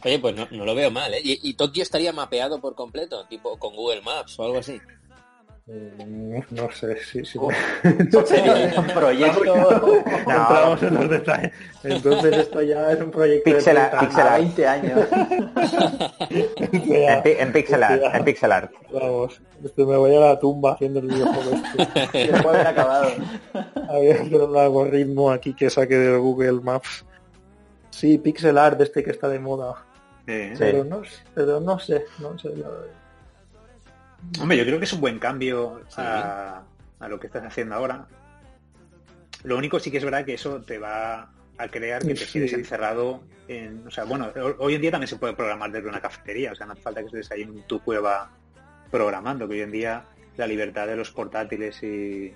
[0.06, 1.20] Oye, pues no, no lo veo mal, ¿eh?
[1.22, 3.26] ¿Y, y Tokio estaría mapeado por completo?
[3.28, 4.80] Tipo con Google Maps o algo así.
[5.68, 7.26] Mm, No sé si...
[7.26, 7.48] si Oh.
[7.84, 11.52] Un proyecto entramos en los detalles.
[11.84, 14.42] Entonces esto ya es un proyecto Pixel de art, 30 pixel a art.
[14.44, 15.08] 20 años.
[16.70, 18.72] En, en pixel art, en pixel art.
[18.92, 22.28] Vamos, esto me voy a la tumba haciendo el videojuego este.
[22.32, 23.10] Después de haber acabado.
[23.90, 27.06] Un algoritmo aquí que saque del Google Maps.
[27.90, 29.84] Sí, pixel art este que está de moda.
[30.28, 30.52] Sí.
[30.60, 32.50] Pero no, sé- pero no sé, no sé.
[32.56, 32.68] la-
[34.40, 36.64] Hombre, yo creo que es un buen cambio a,
[37.00, 38.06] a lo que estás haciendo ahora.
[39.44, 42.34] Lo único sí que es verdad que eso te va a crear que te Sí.
[42.34, 43.86] quedes encerrado en...
[43.88, 46.56] O sea, bueno, ho- hoy en día también se puede programar desde una cafetería, o
[46.56, 48.30] sea, no hace falta que estés ahí en tu cueva
[48.92, 50.06] programando, que hoy en día
[50.38, 52.34] la libertad de los portátiles y...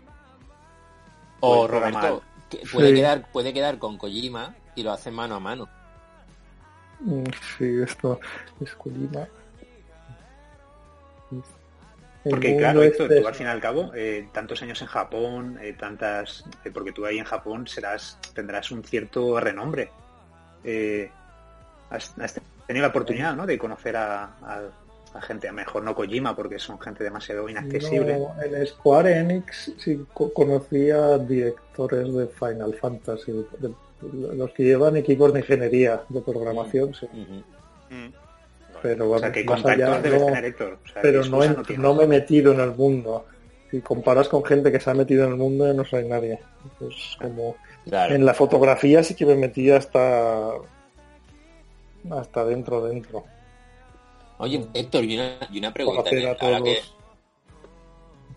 [1.42, 2.96] O Roberto, que puede, Sí.
[2.96, 5.68] quedar, puede quedar con Kojima y lo hace mano a mano.
[7.02, 7.24] Mm,
[7.58, 8.20] Sí, esto
[8.62, 9.28] es Colima.
[12.30, 15.74] Porque claro, este tú al fin y al cabo, eh, tantos años en Japón, eh,
[15.74, 19.92] tantas, eh, porque tú ahí en Japón serás, tendrás un cierto renombre.
[20.64, 21.10] Eh,
[21.90, 23.46] has, has tenido la oportunidad, ¿no?
[23.46, 24.70] De conocer a, a-
[25.12, 28.20] a gente, a mejor no Kojima, porque son gente demasiado inaccesible.
[28.20, 33.74] No, en Square Enix sí co- conocía directores de Final Fantasy, de- de-
[34.36, 37.08] los que llevan equipos de ingeniería, de programación, sí.
[37.08, 37.44] Ujú.
[37.90, 38.14] Mm.
[38.82, 40.80] Pero o sea, que contactos debes no- tener, Héctor.
[40.84, 43.26] O sea, pero no, en- no me he metido en el mundo.
[43.72, 46.40] Si comparas con gente que se ha metido en el mundo, no soy nadie.
[46.80, 47.56] Pues como
[47.86, 48.16] Claro.
[48.16, 50.52] en la fotografía sí que me metí hasta
[52.10, 53.24] hasta dentro dentro.
[54.38, 56.10] Oye, Héctor, y una, y una pregunta.
[56.10, 56.80] a Ahora que,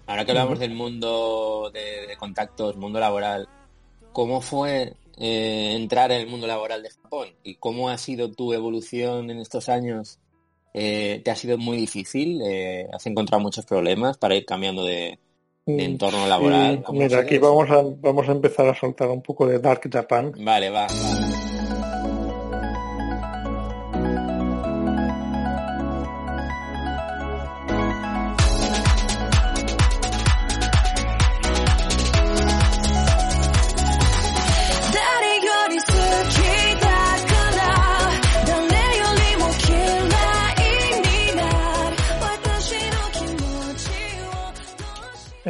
[0.07, 3.49] ahora que hablamos del mundo de, de contactos, mundo laboral,
[4.13, 7.29] ¿cómo fue eh, entrar en el mundo laboral de Japón?
[7.45, 10.19] ¿Y cómo ha sido tu evolución en estos años?
[10.75, 12.41] Eh, ¿Te ha sido muy difícil?
[12.43, 15.19] Eh, ¿Has encontrado muchos problemas para ir cambiando de,
[15.67, 16.83] de entorno laboral?
[16.83, 19.83] ¿Cómo ha mira, aquí vamos a, vamos a empezar a soltar un poco de Dark
[19.91, 20.33] Japan.
[20.39, 21.22] Vale, va, va.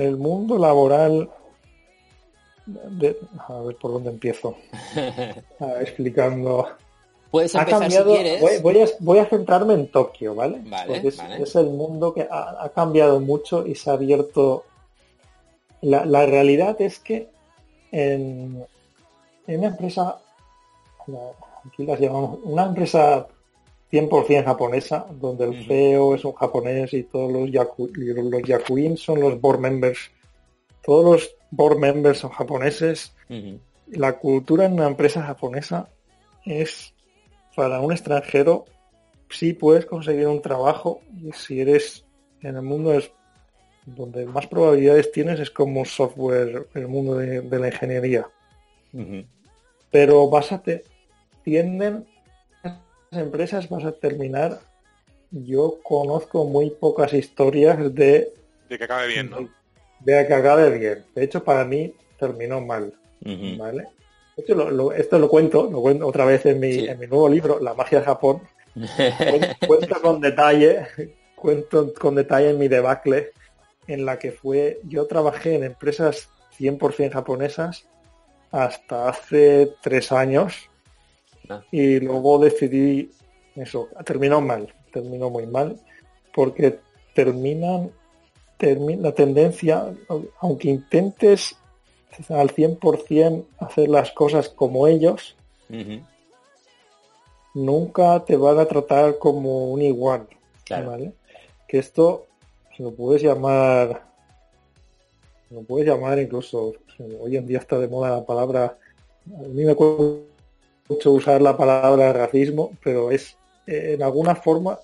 [0.06, 1.30] El mundo laboral...
[2.66, 3.16] de-
[3.48, 4.56] a ver por dónde empiezo.
[5.60, 6.68] A ver, explicando.
[7.30, 8.40] Puedes Ha cambiado, si quieres.
[8.42, 10.60] voy, voy a, voy a centrarme en Tokio, ¿vale?
[10.66, 11.42] Vale, Porque es, vale.
[11.42, 14.64] es el mundo que ha, ha cambiado mucho y se ha abierto.
[15.80, 17.28] La, la realidad es que
[17.90, 18.64] en,
[19.46, 20.18] en una empresa,
[21.66, 23.26] aquí las llamamos, una empresa
[23.92, 25.66] 100% japonesa, donde el.
[25.66, 30.10] CEO es un japonés y todos los, yaku, y los yakuin son los board members.
[30.82, 33.12] Todos los board members son japoneses
[33.92, 35.88] la cultura en una empresa japonesa
[36.44, 36.94] es
[37.54, 38.64] para un extranjero
[39.28, 42.04] sí puedes conseguir un trabajo y si eres
[42.40, 43.10] en el mundo es
[43.84, 48.26] donde más probabilidades tienes es como software el mundo de, de la ingeniería
[49.90, 50.84] pero vas a te
[51.42, 52.06] tienden
[53.16, 54.60] empresas vas a terminar
[55.30, 58.32] yo conozco muy pocas historias de
[58.68, 59.48] De que acabe bien, ¿no?
[60.00, 62.92] de que acabe bien de hecho para mí terminó mal.
[63.58, 63.88] ¿Vale?
[64.36, 66.86] De hecho, lo- lo- esto lo cuento, lo cuento otra vez en mi, Sí.
[66.88, 68.42] en mi nuevo libro, La magia de Japón.
[68.74, 70.86] Cuen- Cuento con detalle,
[71.36, 73.30] cuento con detalle en mi debacle,
[73.86, 77.86] en la que fue, yo trabajé en empresas 100% japonesas
[78.50, 80.68] hasta hace tres años
[81.48, 81.62] Ah.
[81.70, 83.10] y luego decidí,
[83.56, 85.76] eso, terminó mal, terminó muy mal,
[86.34, 86.78] porque
[87.14, 87.90] terminan,
[88.58, 89.92] termi- la tendencia,
[90.40, 91.56] aunque intentes
[92.28, 95.36] al 100% hacer las cosas como ellos,
[97.54, 100.26] nunca te van a tratar como un igual.
[100.64, 100.90] Claro.
[100.90, 101.12] ¿vale?
[101.68, 102.26] Que esto
[102.78, 104.04] lo puedes llamar,
[105.50, 106.74] lo puedes llamar incluso,
[107.20, 108.78] hoy en día está de moda la palabra,
[109.36, 110.31] a mí me cuesta
[110.88, 114.78] mucho usar la palabra racismo, pero es, eh, en alguna forma,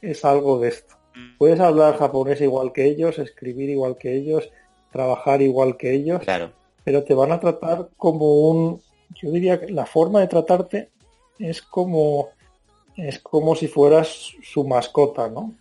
[0.00, 0.94] es algo de esto.
[1.38, 4.50] Puedes hablar japonés igual que ellos, escribir igual que ellos,
[4.92, 6.52] trabajar igual que ellos, Claro.
[6.84, 8.80] pero te van a tratar como un
[9.22, 10.90] yo diría que la forma de tratarte
[11.38, 12.28] es como
[12.96, 15.54] es como si fueras su mascota no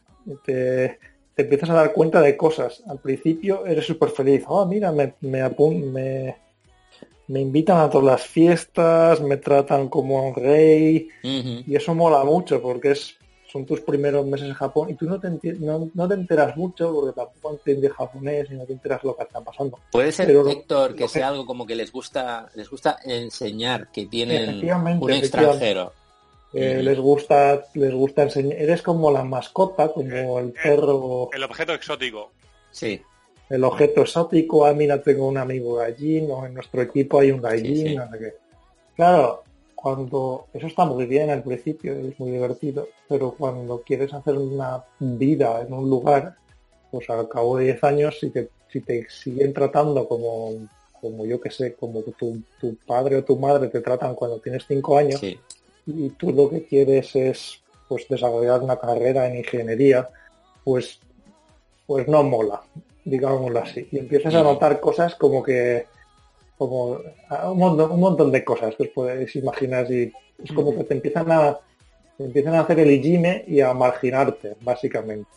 [0.46, 1.00] te,
[1.36, 5.16] te empiezas a dar cuenta de cosas al principio eres súper feliz oh mira me
[5.22, 6.36] me, apun- me
[7.30, 12.62] me invitan a todas las fiestas me tratan como un rey y eso mola mucho
[12.62, 13.16] porque es
[13.52, 16.56] son tus primeros meses en Japón y tú no te, enti- no, no te enteras
[16.56, 19.80] mucho porque tampoco entiendes japonés y no te enteras lo que está pasando.
[19.92, 22.70] Puede ser, Pero lo- Héctor, que lo sea que- algo como que les gusta, les
[22.70, 24.60] gusta enseñar que tienen
[25.02, 25.94] un extranjero.
[26.54, 31.30] Eh, les gusta les gusta enseñar eres como la mascota como el perro.
[31.34, 32.32] El objeto exótico.
[32.72, 33.02] Sí,
[33.50, 37.42] el objeto exótico ah mira tengo un amigo gallín o en nuestro equipo hay un
[37.42, 38.20] gallín Sí, sí.
[38.20, 38.34] qué.
[38.96, 39.44] claro
[39.76, 44.84] cuando eso está muy bien al principio es muy divertido pero cuando quieres hacer una
[45.00, 46.36] vida en un lugar
[46.92, 50.54] pues al cabo de 10 años si te si te siguen tratando como
[51.00, 54.66] como yo que sé como tu, tu padre o tu madre te tratan cuando tienes
[54.68, 55.40] 5 años sí.
[55.88, 60.08] y tú lo que quieres es pues desarrollar una carrera en ingeniería,
[60.64, 61.00] pues
[61.88, 62.62] pues no mola,
[63.10, 63.88] digámoslo así.
[63.92, 65.86] Y empiezas a notar cosas como que
[66.58, 67.00] como
[67.46, 70.12] un montón, un montón de cosas que os podéis imaginar y
[70.44, 71.58] es como que te empiezan a
[72.18, 75.30] te empiezan a hacer el hijime y a marginarte, básicamente.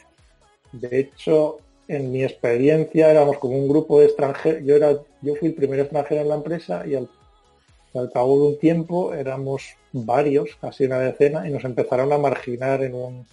[0.73, 5.49] De hecho, en mi experiencia éramos como un grupo de extranjeros, yo era, yo fui
[5.49, 7.09] el primer extranjero en la empresa y al
[7.95, 12.83] al cabo de un tiempo éramos varios, casi una decena, y nos empezaron a marginar
[12.83, 13.27] en un...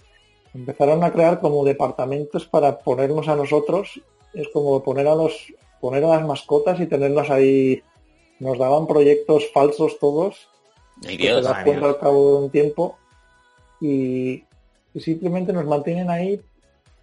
[0.52, 4.00] Empezaron a crear como departamentos para ponernos a nosotros,
[4.34, 7.82] es como poner a los poner a las mascotas y tenernos ahí.
[8.38, 10.48] Nos daban proyectos falsos todos,
[11.06, 12.98] Ay, que te Dios, das cuenta al cabo de un tiempo,
[13.80, 14.44] y,
[14.94, 16.40] y simplemente nos mantienen ahí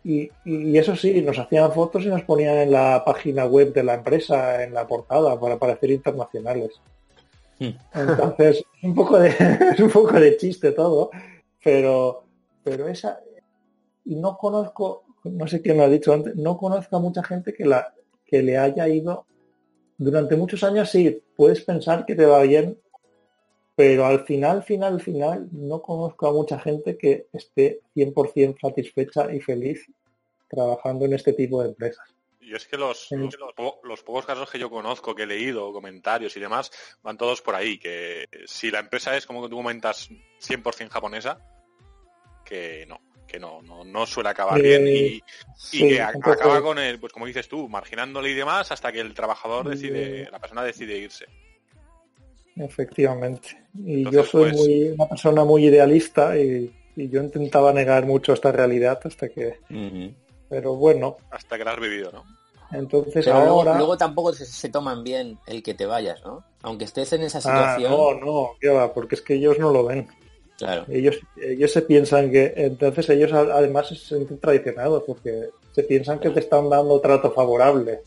[0.08, 3.84] y, y eso sí, nos hacían fotos y nos ponían en la página web de
[3.84, 6.80] la empresa, en la portada, para parecer internacionales.
[7.60, 7.72] Hmm.
[7.94, 9.30] Entonces, es un poco de,
[9.74, 11.12] es un poco de chiste todo,
[11.62, 12.24] pero,
[12.64, 13.20] pero esa,
[14.06, 17.54] y no conozco, no sé quién lo ha dicho antes, no conozco a mucha gente
[17.54, 17.94] que, la,
[18.26, 19.26] que le haya ido
[19.98, 22.78] durante muchos años, sí, puedes pensar que te va bien,
[23.76, 29.40] pero al final, final, final, no conozco a mucha gente que esté 100% satisfecha y
[29.40, 29.86] feliz
[30.48, 32.08] trabajando en este tipo de empresas.
[32.40, 35.74] Y es que los, los, po- los pocos casos que yo conozco, que he leído,
[35.74, 36.72] comentarios y demás,
[37.04, 37.78] van todos por ahí.
[37.78, 40.10] Que si la empresa es, como tú comentas,
[40.40, 41.40] 100% japonesa,
[42.48, 45.24] que no, que no, no, no suele acabar Eh, bien y,
[45.74, 49.02] y que a- acaba con el, pues como dices tú, marginándole y demás hasta que
[49.02, 51.26] el trabajador Eh, decide, la persona decide irse.
[52.56, 53.50] Efectivamente.
[53.86, 58.34] Y yo soy pues- muy, una persona muy idealista y, y yo intentaba negar mucho
[58.34, 59.60] esta realidad hasta que...
[60.50, 62.24] Pero bueno, Hasta que la has vivido, ¿no?
[62.72, 63.78] entonces Pero luego, ahora...
[63.78, 66.44] luego tampoco se, se toman bien el que te vayas, ¿no?
[66.64, 67.92] Aunque estés en esa Ah, situación.
[67.92, 70.08] no, no, qué va, porque es que ellos no lo ven.
[70.58, 70.86] Claro.
[70.90, 76.32] Ellos, ellos se piensan que, entonces ellos además se sienten traicionados porque se piensan que
[76.32, 78.00] te están dando trato favorable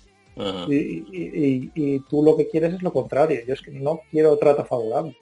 [0.69, 3.41] y, y- y- y tú lo que quieres es lo contrario.
[3.47, 5.17] Yo es que no quiero trato favorable.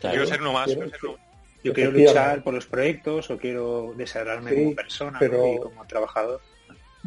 [0.00, 0.14] Claro.
[0.14, 0.66] Quiero ser uno más.
[0.66, 1.20] Quiero- quiero ser uno más.
[1.62, 5.52] Yo quiero luchar por los proyectos o quiero desarrollarme Sí, como persona pero- ¿no?
[5.54, 6.40] y como trabajador.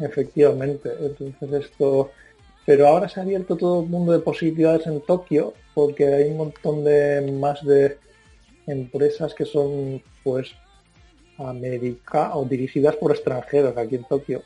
[0.00, 0.90] Efectivamente.
[1.00, 2.10] Entonces esto...
[2.66, 6.38] Pero ahora se ha abierto todo un mundo de posibilidades en Tokio porque hay un
[6.38, 7.98] montón de más de
[8.66, 10.52] empresas que son pues
[11.38, 14.42] América o dirigidas por extranjeros aquí en Tokio.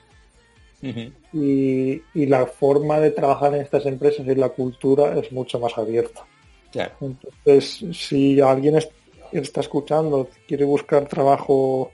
[1.32, 5.76] Y, y la forma de trabajar en estas empresas y la cultura es mucho más
[5.76, 6.24] abierta.
[6.70, 6.92] Claro.
[7.00, 8.88] Entonces, si alguien es-
[9.32, 11.90] está escuchando, quiere buscar trabajo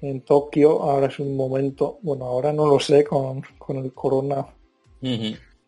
[0.00, 4.46] en Tokio, ahora es un momento, bueno, ahora no lo sé con, con el corona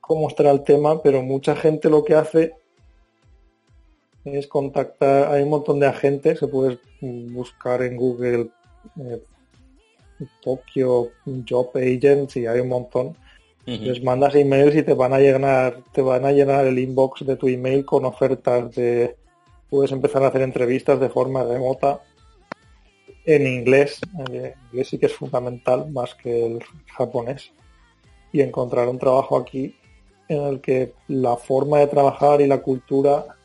[0.00, 2.54] cómo estará el tema, pero mucha gente lo que hace
[4.24, 8.48] es contactar, hay un montón de agentes, se puedes buscar en Google
[8.98, 9.22] eh,
[10.42, 11.10] Tokio
[11.48, 13.16] Job Agents y hay un montón.
[13.66, 17.36] Les mandas emails y te van a llenar, te van a llenar el inbox de
[17.36, 19.16] tu email con ofertas de
[19.70, 22.00] puedes empezar a hacer entrevistas de forma remota
[23.24, 24.00] en inglés.
[24.28, 27.52] El inglés sí que es fundamental más que el japonés.
[28.32, 29.74] Y encontrar un trabajo aquí
[30.28, 33.36] en el que la forma de trabajar y la cultura,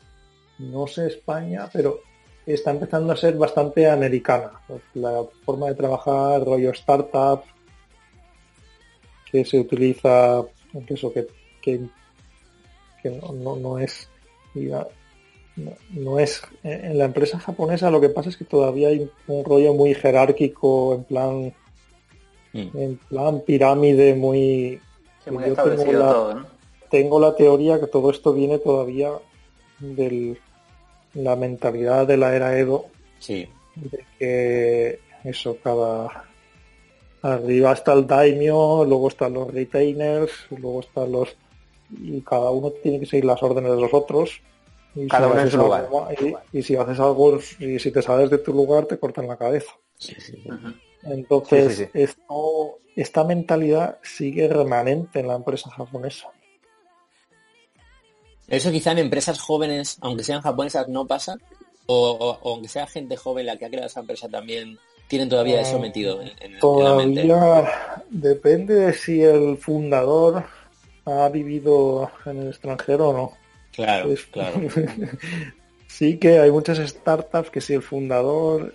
[0.60, 2.00] no sé España, pero
[2.46, 4.52] está empezando a ser bastante americana.
[4.94, 7.42] La forma de trabajar, rollo startup,
[9.30, 10.42] que se utiliza,
[10.86, 11.26] que eso que,
[11.62, 11.80] que,
[13.02, 14.08] que no, no, no es
[14.54, 14.86] diga,
[15.56, 19.44] no, no es en la empresa japonesa lo que pasa es que todavía hay un
[19.44, 21.54] rollo muy jerárquico en plan
[22.52, 22.76] Mm.
[22.76, 24.80] en plan pirámide muy
[25.24, 26.46] Sí, muy yo tengo la- todo, ¿no?
[26.90, 29.12] tengo la teoría que todo esto viene todavía
[29.78, 30.36] de
[31.14, 32.86] la mentalidad de la era Edo
[33.18, 33.48] Sí.
[33.76, 36.24] de que eso cada
[37.22, 41.36] arriba está el daimyo luego están los retainers luego están los
[41.90, 44.40] y cada uno tiene que seguir las órdenes de los otros
[44.94, 45.84] y Cada uno en su lugar.
[45.84, 46.08] algo-
[46.52, 49.36] y, y si haces algo y si te sales de tu lugar te cortan la
[49.36, 50.48] cabeza Sí, sí, sí.
[50.48, 50.74] Ujú.
[51.04, 56.28] entonces Sí, sí, esto esta mentalidad sigue remanente en la empresa japonesa
[58.50, 61.36] Eso quizá en empresas jóvenes, aunque sean japonesas, no pasa.
[61.86, 64.78] O, o- o aunque sea gente joven la que ha creado esa empresa también,
[65.08, 67.22] tienen todavía eso Eh, metido en, en- en la mente.
[67.26, 70.44] Todavía depende de si el fundador
[71.06, 73.32] ha vivido en el extranjero o no.
[73.72, 74.60] Claro, claro.
[75.86, 78.74] sí que hay muchas startups que si el fundador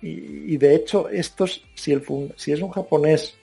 [0.00, 3.34] y, y de hecho estos si el fun- si es un japonés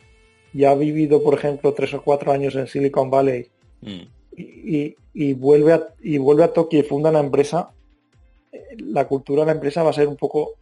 [0.54, 3.48] y ha vivido por ejemplo tres o cuatro años en Silicon Valley
[3.82, 4.02] Mm.
[4.42, 7.72] Y, y- vuelve a y vuelve a Tokio y funda una empresa
[8.78, 10.54] la cultura de la empresa va a ser un poco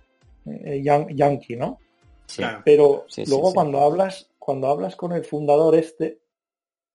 [0.46, 1.80] eh, yan- yankee, ¿no?
[2.26, 2.44] Sí.
[2.66, 3.54] Pero Sí, sí, luego sí.
[3.56, 6.20] cuando hablas, cuando hablas con el fundador este,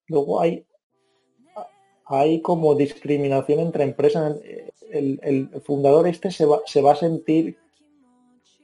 [0.08, 0.64] luego hay
[2.06, 4.36] hay como discriminación entre empresas.
[4.90, 7.56] El, el fundador este se va, se va a sentir,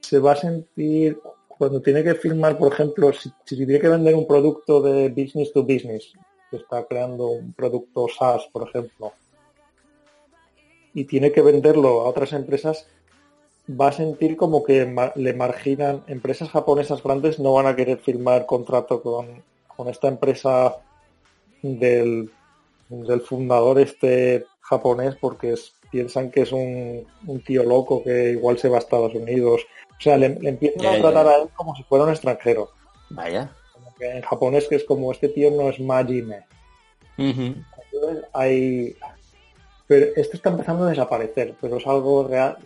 [0.01, 4.13] se va a sentir cuando tiene que firmar, por ejemplo, si, si tiene que vender
[4.13, 6.13] un producto de business to business,
[6.49, 9.13] que está creando un producto SaaS, por ejemplo,
[10.93, 12.87] y tiene que venderlo a otras empresas,
[13.69, 18.45] va a sentir como que le marginan, empresas japonesas grandes no van a querer firmar
[18.45, 19.43] contrato con,
[19.75, 20.77] con esta empresa
[21.61, 22.31] del,
[22.89, 28.59] del fundador este japonés porque es- piensan que es un, un tío loco que igual
[28.59, 29.61] se va a Estados Unidos.
[29.89, 31.31] O sea, le, le empiezan Ya, a ya, tratar ya.
[31.31, 32.69] a él como si fuera un extranjero.
[33.09, 33.51] Vaya.
[33.99, 36.45] En japonés que es como este tío no es Majime.
[37.17, 37.55] Ujú.
[37.91, 38.95] Entonces, hay
[39.87, 42.57] pero esto está empezando a desaparecer pero es algo real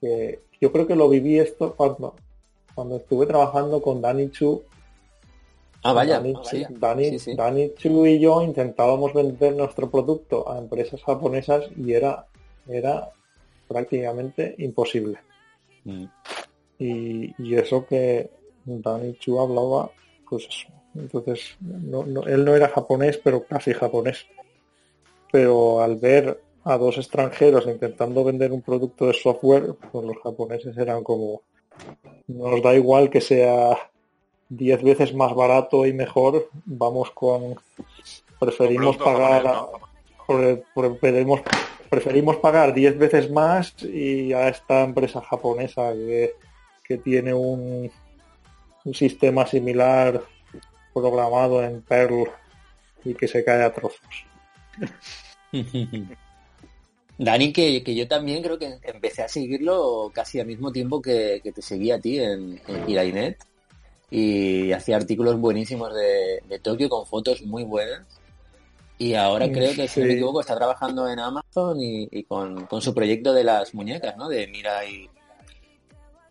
[0.00, 2.14] que yo creo que lo viví esto cuando
[2.74, 4.62] cuando estuve trabajando con Dani Chu,
[5.82, 6.20] Ah, vaya.
[6.20, 6.64] Dani, sí.
[6.68, 7.34] Dani, Sí, sí.
[7.34, 12.26] Dani Chu y yo intentábamos vender nuestro producto a empresas japonesas y era,
[12.68, 13.10] era
[13.66, 15.18] prácticamente imposible.
[15.84, 16.04] Mm.
[16.78, 18.30] Y, y eso que
[18.64, 19.90] Dani Chu hablaba,
[20.28, 20.68] pues eso.
[20.94, 24.26] Entonces, no, no- él no era japonés, pero casi japonés.
[25.32, 30.76] Pero al ver a dos extranjeros intentando vender un producto de software, pues los japoneses
[30.76, 31.42] eran como,
[32.26, 33.90] nos da igual que sea
[34.48, 37.54] 10 veces más barato y mejor, vamos con,
[38.38, 39.44] preferimos pagar,
[40.74, 41.40] preferimos,
[41.88, 46.34] preferimos pagar 10 veces más y a esta empresa japonesa que,
[46.82, 47.90] que tiene un,
[48.84, 50.22] un sistema similar
[50.92, 52.24] programado en Perl
[53.04, 54.24] y que se cae a trozos.
[57.18, 61.40] Dani, que, que yo también creo que empecé a seguirlo casi al mismo tiempo que,
[61.42, 63.44] que te seguía a ti en, en Hirainet
[64.10, 68.06] y hacía artículos buenísimos de, de Tokio con fotos muy buenas.
[68.98, 72.24] Y ahora Mm, creo que, si no me equivoco, está trabajando en Amazon y, y
[72.24, 74.28] con, con su proyecto de las muñecas, ¿no?
[74.28, 75.08] De Mira y...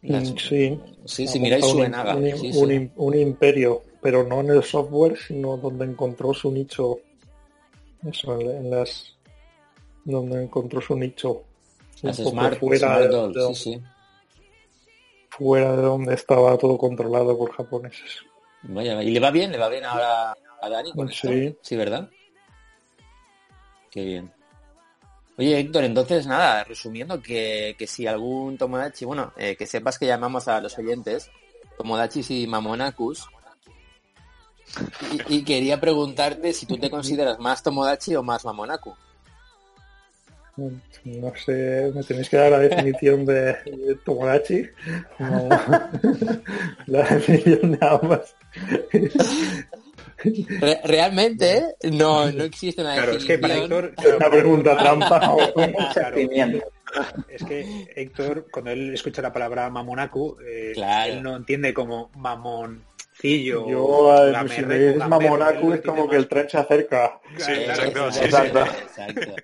[0.02, 2.16] las- Mm, Sí, sí, y montado un- Suenaga.
[2.16, 2.60] Un, Sí, un sí.
[2.76, 7.00] im- un imperio, pero no en el software, sino donde encontró su nicho.
[8.10, 9.16] Eso, en, las
[10.06, 11.44] donde encontró su nicho.
[12.02, 12.80] Las Smart, fuera,
[13.10, 13.82] Smart de, sí,
[15.30, 18.20] fuera de donde estaba todo controlado por japoneses.
[18.64, 19.02] Vaya.
[19.04, 19.52] ¿y le va bien?
[19.52, 21.28] ¿Le va bien ahora a Dani con esto?
[21.30, 21.56] Sí.
[21.62, 22.10] Sí, ¿verdad?
[23.92, 24.32] Qué bien.
[25.40, 30.06] Oye, Héctor, entonces nada, resumiendo que, que si algún Tomodachi, bueno, eh, que sepas que
[30.06, 31.32] llamamos a los oyentes
[31.78, 33.26] Tomodachis y Mamonakus.
[35.30, 38.94] Y, quería preguntarte si tú te consideras más Tomodachi o más Mamonaku.
[40.58, 44.68] No sé, me tenéis que dar la definición de, de Tomodachi.
[45.20, 45.50] No.
[46.88, 48.36] la definición de ambas.
[50.24, 51.64] Re- realmente ¿eh?
[51.92, 53.58] no, no existe una Claro, es que para.
[53.58, 55.20] Héctor, claro, Una pregunta trampa.
[55.94, 56.18] claro,
[57.30, 61.14] es que Héctor, cuando él escucha la palabra mamonaku, eh, Claro.
[61.14, 63.70] él no entiende como mamoncillo.
[63.70, 67.20] Yo, eh, gamerreco, si me dices Mamonaku es como que el tren se acerca.
[67.38, 68.72] Sí, exacto, sí, exacto, sí.
[68.84, 69.36] exacto.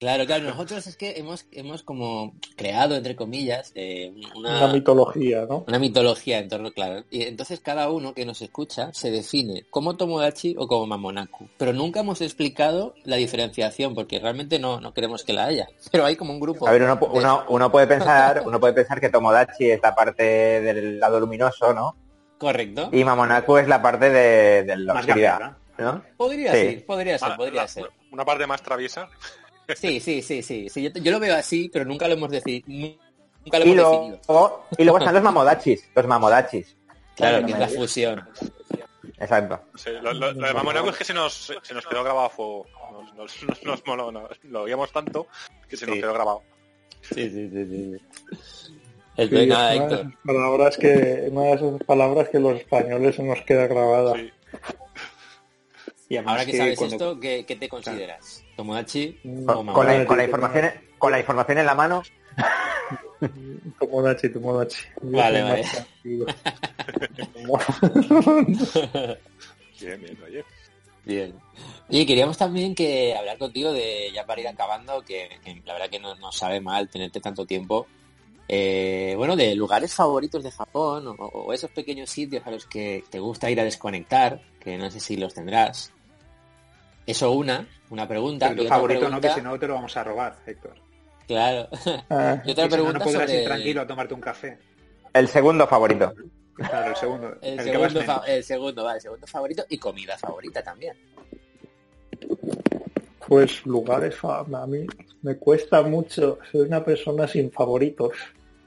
[0.00, 5.44] Claro, claro, nosotros es que hemos, hemos como creado, entre comillas, eh, una, Una mitología,
[5.48, 5.64] ¿no?
[5.66, 7.02] una mitología en torno, claro.
[7.10, 11.48] Y entonces cada uno que nos escucha se define como Tomodachi o como Mamonaku.
[11.58, 15.66] Pero nunca hemos explicado la diferenciación, porque realmente no, no queremos que la haya.
[15.90, 16.68] Pero hay como un grupo.
[16.68, 19.96] A ver, uno, de- uno, uno puede pensar, uno puede pensar que Tomodachi es la
[19.96, 21.96] parte del lado luminoso, ¿no?
[22.38, 22.88] Correcto.
[22.92, 25.56] Y Mamonaku es la parte de, de la Más oscuridad.
[26.16, 26.58] Podría Sí.
[26.58, 27.90] ser, podría ser, podría la- ser.
[28.12, 29.08] Una parte más traviesa.
[29.76, 30.68] Sí, sí, sí, sí.
[30.68, 32.96] sí yo, yo lo veo así, pero nunca lo hemos decidido.
[33.44, 34.20] Nunca lo Y hemos definido.
[34.28, 36.76] luego, y luego están los mamodachis, los mamodachis.
[37.16, 38.28] Claro, que es la fusión.
[39.18, 39.60] Exacto.
[39.76, 42.30] Sí, lo, lo- lo de Mamonaku es que se nos, se nos quedó grabado a
[42.30, 42.66] fuego.
[42.92, 45.26] Nos, nos, nos, nos moló, nos- lo oíamos tanto
[45.68, 46.00] que se nos Sí.
[46.00, 46.42] quedó grabado.
[47.02, 47.96] Sí, sí, sí, sí.
[49.16, 53.22] El Sí, nada, una de palabras que, una de esas palabras que los españoles se
[53.24, 54.14] nos queda grabada.
[54.14, 54.30] Sí.
[56.10, 58.44] Y además Ahora que sabes cuando- esto, ¿qué, qué te consideras?
[58.58, 62.02] ¿Tomodachi Con, la, con información, con la información en la mano,
[63.78, 64.78] Tomodachi, Tomodachi.
[65.02, 65.64] Vale, vale.
[69.80, 70.44] Bien, bien, oye.
[71.04, 71.32] Bien.
[71.88, 75.88] Y queríamos también que hablar contigo de, ya para ir acabando, que, que la verdad
[75.88, 77.86] que no sabe mal tenerte tanto tiempo,
[78.48, 83.04] eh, bueno, de lugares favoritos de Japón o, o esos pequeños sitios a los que
[83.08, 85.92] te gusta ir a desconectar, que no sé si los tendrás.
[87.06, 88.46] Eso una, una pregunta.
[88.48, 90.74] Pero tu otra favorito no, que pregunta- si no te lo vamos a robar, Héctor.
[91.26, 91.68] Claro.
[92.10, 94.20] Ah, y otra Y si no, pregunta no podrás sobre ir tranquilo a tomarte un
[94.20, 94.58] café.
[95.12, 96.12] el segundo favorito.
[96.54, 97.36] Claro, el segundo.
[97.40, 100.96] el, el segundo, fa- el segundo, vale, el segundo favorito y comida favorita también.
[103.26, 104.86] Pues lugares, a mí
[105.22, 108.12] me cuesta mucho, soy una persona sin favoritos.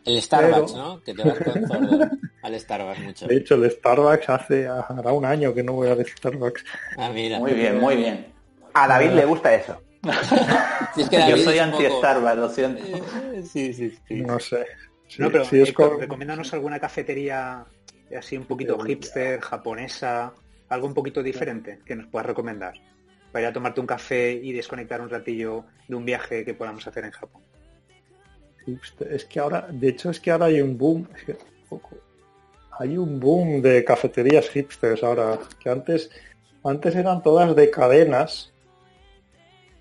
[0.05, 1.01] El Starbucks, Pero- ¿no?
[1.03, 2.09] Que te vas con Zordo
[2.43, 3.27] al Starbucks mucho.
[3.27, 6.63] De hecho, el Starbucks hace, hará un año que no voy al Starbucks.
[6.97, 7.39] Ah, mira.
[7.39, 8.27] Muy bien, muy bien.
[8.73, 9.81] A David le gusta eso.
[10.95, 12.83] Si es que Yo soy es un poco- anti-Starbucks, lo siento.
[13.45, 14.21] Sí, sí, sí.
[14.21, 14.65] No sé.
[15.07, 17.63] Sí, No, pero sí es Héctor, con- recomiéndanos alguna cafetería
[18.17, 20.33] así un poquito Eh, hipster, japonesa,
[20.69, 22.73] algo un poquito diferente que nos puedas recomendar.
[23.31, 26.85] Para ir a tomarte un café y desconectar un ratillo de un viaje que podamos
[26.87, 27.41] hacer en Japón.
[28.65, 29.13] hipster.
[29.13, 31.07] Es que ahora, de hecho, es que ahora hay un boom.
[31.15, 31.37] es que,
[31.69, 31.95] ojo,
[32.79, 35.39] hay un boom de cafeterías hipsters ahora.
[35.59, 36.09] Que antes,
[36.63, 38.50] antes eran todas de cadenas.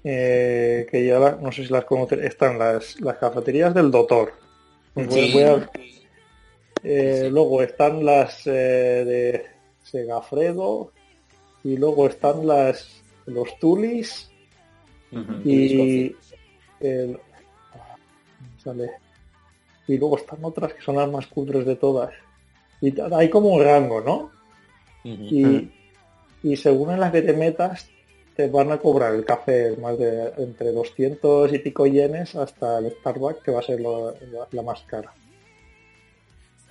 [0.05, 2.25] Eh, que ya la- no sé si las conocen.
[2.25, 4.33] Están las, las cafeterías del doctor.
[5.11, 5.31] Sí.
[5.33, 5.71] voy a-
[6.83, 9.47] Eh, Luego están las eh, de
[9.83, 10.93] Segafredo
[11.63, 14.31] y luego están las los Tulis
[15.45, 16.17] y
[16.81, 17.21] el-
[17.75, 17.97] ah,
[18.65, 18.91] sale.
[19.87, 22.13] y luego están otras que son las más cutres de todas.
[22.81, 24.31] Y hay como un rango, ¿no?
[25.31, 25.71] Y,
[26.43, 27.91] y según en la que te metas
[28.37, 32.91] te van a cobrar el café más de entre 200 y pico yenes hasta el
[32.93, 35.13] Starbucks que va a ser la, más cara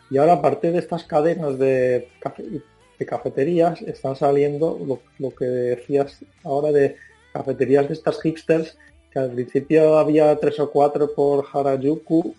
[0.10, 2.62] y ahora aparte de estas cadenas de, cafe-
[2.98, 6.96] de cafeterías están saliendo lo, que decías ahora de
[7.34, 8.78] cafeterías de estas hipsters
[9.12, 12.36] que al principio había tres o cuatro por Harajuku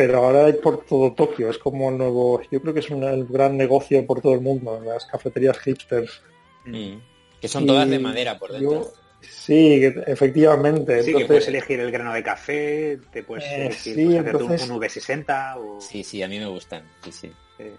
[0.00, 3.28] pero ahora hay por todo Tokio, es como el nuevo, yo creo que es un,
[3.28, 6.22] gran negocio por todo el mundo, las cafeterías hipsters.
[6.64, 6.94] Mm.
[7.40, 8.70] Que son todas de madera por dentro.
[8.72, 10.98] yo- sí, que- efectivamente.
[11.02, 14.18] Sí, que entonces, puedes elegir el grano de café, te puedes Eh, elegir sí, pues,
[14.18, 15.80] hacerte un- entonces- un, V60 o...
[15.80, 16.82] Sí, sí, a mí me gustan.
[17.04, 17.32] Sí, sí.
[17.58, 17.74] eh,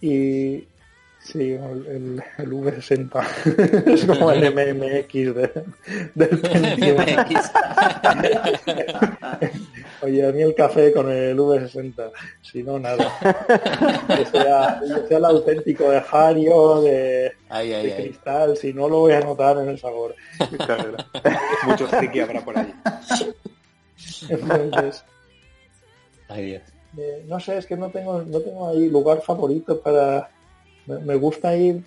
[0.00, 0.66] Y
[1.20, 3.26] sí, el, el, el V60
[3.92, 5.50] es como el MMX de,
[6.14, 6.96] del Pentium.
[10.00, 13.10] Oye, a mí el café con el V60, si no, nada.
[14.08, 18.02] Que sea, que sea el auténtico de Hario, de, Ay, ay, de ay.
[18.04, 20.14] cristal, si no lo voy a notar en el sabor.
[20.64, 20.96] claro,
[21.66, 22.72] mucho friki habrá por allí.
[24.28, 25.04] Entonces,
[26.28, 26.62] Ay, Dios.
[26.98, 30.30] eh, no sé, es que no tengo, no tengo ahí lugar favorito para.
[30.86, 31.82] Me, me gusta ir.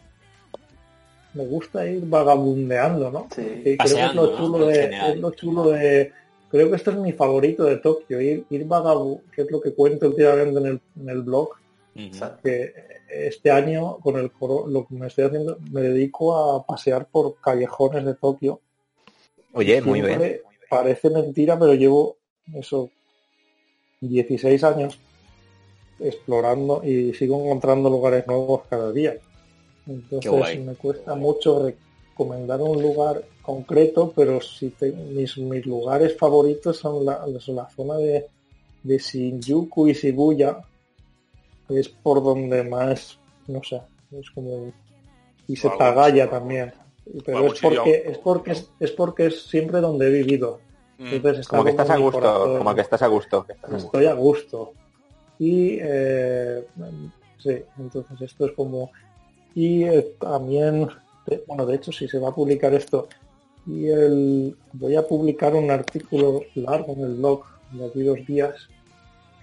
[1.34, 3.28] Me gusta ir vagabundeando, ¿no?
[3.34, 3.62] Sí.
[3.64, 6.12] Creo que es lo chulo de, es lo chulo de.
[6.51, 9.73] Creo que esto es mi favorito de Tokio, ir, ir vagabu, que es lo que
[9.73, 11.49] cuento últimamente en el, en el blog,
[12.43, 12.73] que
[13.09, 17.35] este año con el coro, lo que me estoy haciendo, me dedico a pasear por
[17.39, 18.59] callejones de Tokio.
[19.53, 20.41] Oye, muy bien.
[20.69, 22.17] Parece mentira, pero llevo
[22.53, 22.89] eso
[24.01, 24.99] 16 años
[25.99, 29.15] explorando y sigo encontrando lugares nuevos cada día.
[29.87, 31.73] Entonces me cuesta mucho
[32.26, 37.69] recomendar un lugar concreto, pero si te- mis, mis lugares favoritos son la, son la
[37.69, 38.28] zona de,
[38.84, 40.57] de Shinjuku y Shibuya,
[41.67, 43.17] que es por donde más,
[43.47, 44.72] no sé, es como
[45.47, 46.74] y Setagaya también.
[47.26, 50.59] Pero es porque, es porque es, es porque es siempre donde he vivido.
[50.99, 51.07] Mm.
[51.07, 52.57] Entonces está Como que estás a gusto, corazón.
[52.59, 53.45] como que estás a gusto.
[53.76, 54.74] Estoy a gusto.
[55.39, 56.63] Y eh,
[57.39, 58.91] sí, entonces esto es como.
[59.55, 60.88] Y eh, también,
[61.26, 63.07] de- bueno, de hecho, si se va a publicar esto,
[63.67, 68.55] y el, voy a publicar un artículo largo en el blog de aquí dos días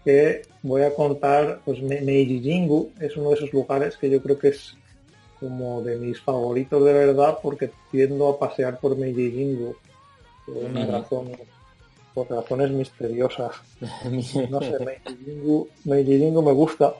[0.05, 4.21] que voy a contar, pues Me- Meiji Jingu es uno de esos lugares que yo
[4.23, 4.75] creo que es
[5.39, 9.77] como de mis favoritos de verdad porque tiendo a pasear por Meiji Jingu
[10.47, 11.31] por una razón,
[12.15, 13.53] por razones misteriosas.
[14.51, 16.95] No sé, Meiji Jingu, Meiji Jingu me gusta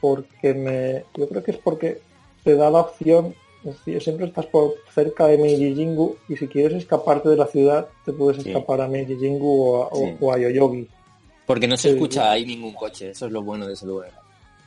[0.00, 2.00] porque me, yo creo que es porque
[2.42, 3.34] te da la opción,
[3.66, 7.46] es decir, siempre estás por cerca de Meiji Jingu y si quieres escaparte de la
[7.46, 8.50] ciudad te puedes Sí.
[8.50, 10.16] escapar a Meiji Jingu o a, Sí.
[10.20, 10.86] o a Yoyogi.
[11.46, 14.10] Porque no se Sí, escucha ahí ningún coche, eso es lo bueno de ese lugar.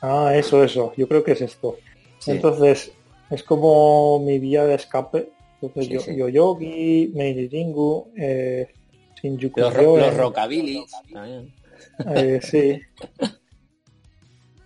[0.01, 1.75] Ah, eso, eso, yo creo que es esto.
[2.19, 2.31] Sí.
[2.31, 2.91] Entonces,
[3.29, 5.29] es como mi vía de escape.
[5.61, 6.15] Entonces, Sí, yo, sí.
[6.15, 8.67] Yoyogi, Meiji Jingu, eh,
[9.21, 10.91] Shinjuku Los, ro- los rockabilis.
[12.15, 12.79] Eh, sí.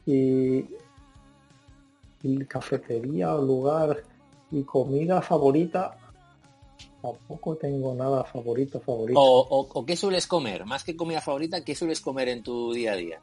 [0.05, 0.65] Y,
[2.23, 4.03] y cafetería o lugar
[4.51, 5.97] y comida favorita.
[7.01, 9.19] Tampoco tengo nada favorito, favorito.
[9.19, 10.65] O, o- o qué sueles comer?
[10.65, 13.19] Más que comida favorita, ¿qué sueles comer en tu día a día?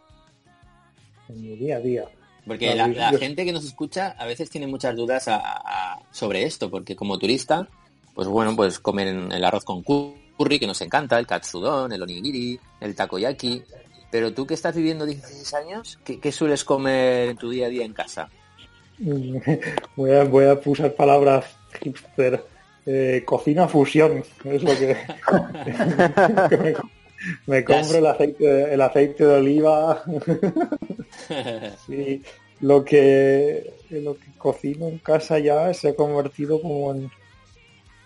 [1.28, 2.04] En mi día a día.
[2.46, 2.88] Porque la,
[3.18, 7.18] gente que nos escucha a veces tiene muchas dudas a- a- sobre esto, porque como
[7.18, 7.68] turista,
[8.14, 12.58] pues bueno, pues comen el arroz con curry, que nos encanta, el katsudon, el onigiri,
[12.80, 13.62] el takoyaki.
[14.10, 17.68] Pero tú que estás viviendo 16 años, ¿qué, qué sueles comer en tu día a
[17.68, 18.30] día en casa?
[19.96, 21.44] Voy a, voy a usar palabras
[21.80, 22.42] hipster.
[22.86, 24.24] Eh, cocina fusión.
[24.44, 24.96] Es lo que,
[26.48, 26.74] que me,
[27.46, 30.02] me compro el aceite, el aceite de oliva.
[31.86, 32.22] Sí,
[32.60, 37.10] lo que lo que cocino en casa ya se ha convertido como en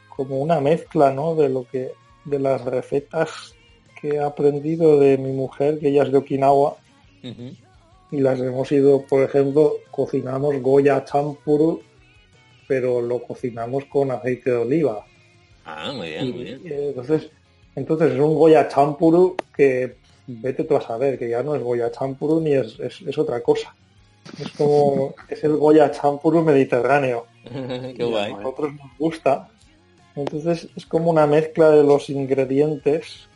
[0.08, 1.34] como una mezcla, ¿no?
[1.34, 1.92] De lo que
[2.24, 3.54] de las recetas
[4.00, 6.76] que he aprendido de mi mujer, que ella es de Okinawa.
[8.12, 11.82] Y las hemos ido, por ejemplo, cocinamos goya champuru,
[12.68, 15.04] pero lo cocinamos con aceite de oliva.
[15.64, 16.60] Ah, muy bien, muy bien.
[16.64, 17.30] eh, entonces,
[17.74, 21.90] entonces es un goya champuru que vete tú a saber que ya no es goya
[21.90, 23.74] champuru ni es, es, es otra cosa.
[24.38, 27.26] Es como, es el goya champuru mediterráneo.
[27.44, 28.34] Qué Y a guay.
[28.34, 29.48] nosotros nos gusta.
[30.14, 33.26] Entonces es como una mezcla de los ingredientes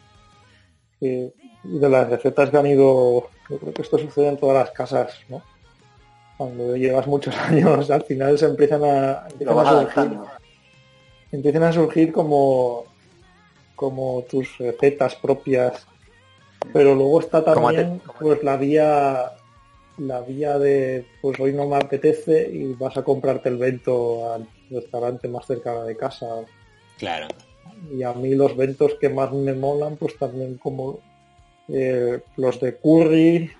[1.00, 1.32] que-
[1.64, 3.28] y de las recetas que han ido.
[3.48, 5.42] Yo creo que esto sucede en todas las casas, ¿no?
[6.36, 10.18] cuando llevas muchos años, al final se empiezan a, Lo empiezan vas a surgir,
[11.32, 12.84] empiezan a surgir como,
[13.74, 15.86] como tus recetas propias.
[16.72, 19.32] Pero luego está también pues la vía
[19.98, 24.48] la vía de pues hoy no me apetece y vas a comprarte el vento al
[24.68, 26.26] restaurante más cercano de casa.
[26.98, 27.28] Claro.
[27.94, 30.98] Y a mí los ventos que más me molan, pues también como
[31.68, 33.50] eh, los de curry.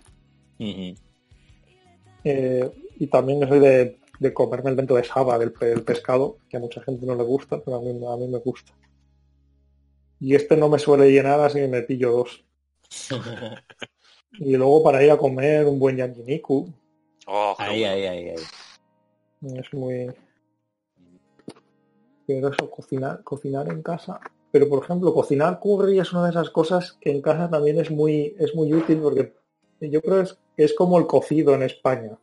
[2.25, 6.39] Eh, y también soy de, de comerme el vento de saba del, pe- del pescado,
[6.49, 8.73] que a mucha gente no le gusta, pero a mí, a mí me gusta.
[10.21, 12.45] Y este no me suele llenar, así que me pillo dos.
[14.39, 16.71] Y luego para ir a comer un buen yakiniku,
[17.27, 17.95] Oh, Ahí, bueno.
[17.95, 19.59] ahí, ahí, ahí.
[19.59, 20.13] es muy...
[22.27, 24.21] Pero eso, cocinar, cocinar en casa.
[24.57, 27.91] Pero por ejemplo, cocinar curry es una de esas cosas que en casa también es
[27.91, 29.35] muy, es muy útil porque
[29.83, 32.17] yo creo es- que es como el cocido en España.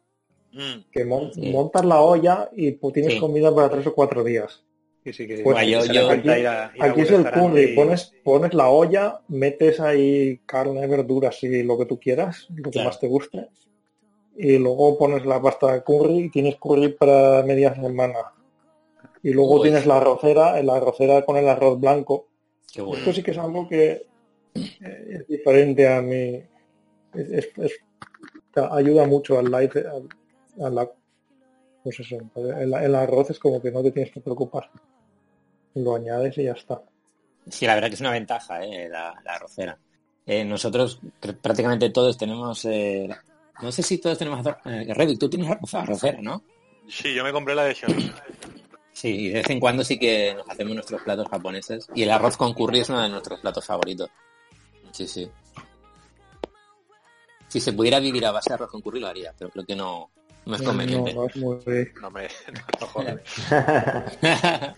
[0.52, 1.52] Mm, que mon- Sí.
[1.52, 3.20] montas la olla y pues, tienes Sí.
[3.20, 4.64] comida para tres o cuatro días.
[5.06, 5.12] Sí,
[5.44, 9.20] Pues yo- yo- ir a- ir Aquí es el curry, y- pones, pones la olla,
[9.28, 12.90] metes ahí carne, verduras y lo que tú quieras, lo que Claro.
[12.90, 13.48] más te guste,
[14.38, 18.16] y luego pones la pasta de curry y tienes curry para media semana.
[19.24, 19.64] Y luego Uy.
[19.64, 22.28] tienes la arrocera, la arrocera con el arroz blanco.
[22.72, 23.00] Qué bueno.
[23.00, 24.06] Esto sí que es algo que
[24.54, 26.44] eh, es diferente a mí.
[27.14, 27.80] Es, es- es-
[28.54, 30.10] te ayuda mucho al light, al-
[30.66, 30.90] a la,
[31.84, 34.70] pues eso, el, el arroz es como que no te tienes que preocupar.
[35.76, 36.82] Lo añades y ya está.
[37.50, 39.78] Sí, la verdad que es una ventaja, eh, la, la arrocera.
[40.26, 43.10] Eh, nosotros pr- prácticamente todos tenemos, eh,
[43.62, 46.44] no sé si todos tenemos arroz, eh, Reddick, tú tienes arrocera, ¿no?
[46.88, 48.12] Sí, yo me compré la de Xiaomi.
[49.04, 51.90] Sí, y de vez en cuando sí que nos hacemos nuestros platos japoneses.
[51.94, 54.10] Y el arroz con curry es uno de nuestros platos favoritos.
[54.94, 55.30] Sí, sí.
[57.50, 59.76] Si se pudiera vivir a base de arroz con curry lo haría, pero creo que
[59.76, 60.10] no,
[60.46, 61.14] no es No, conveniente.
[61.14, 61.58] no es muy...
[62.02, 62.30] No me...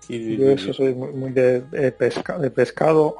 [0.00, 3.14] Sí, sí, Yo eso soy muy, muy de, de pesca, de pescado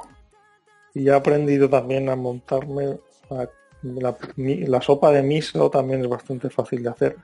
[0.93, 2.99] y he aprendido también a montarme
[3.29, 3.47] a-
[3.81, 7.15] la, mi- la sopa de miso también es bastante fácil de hacer.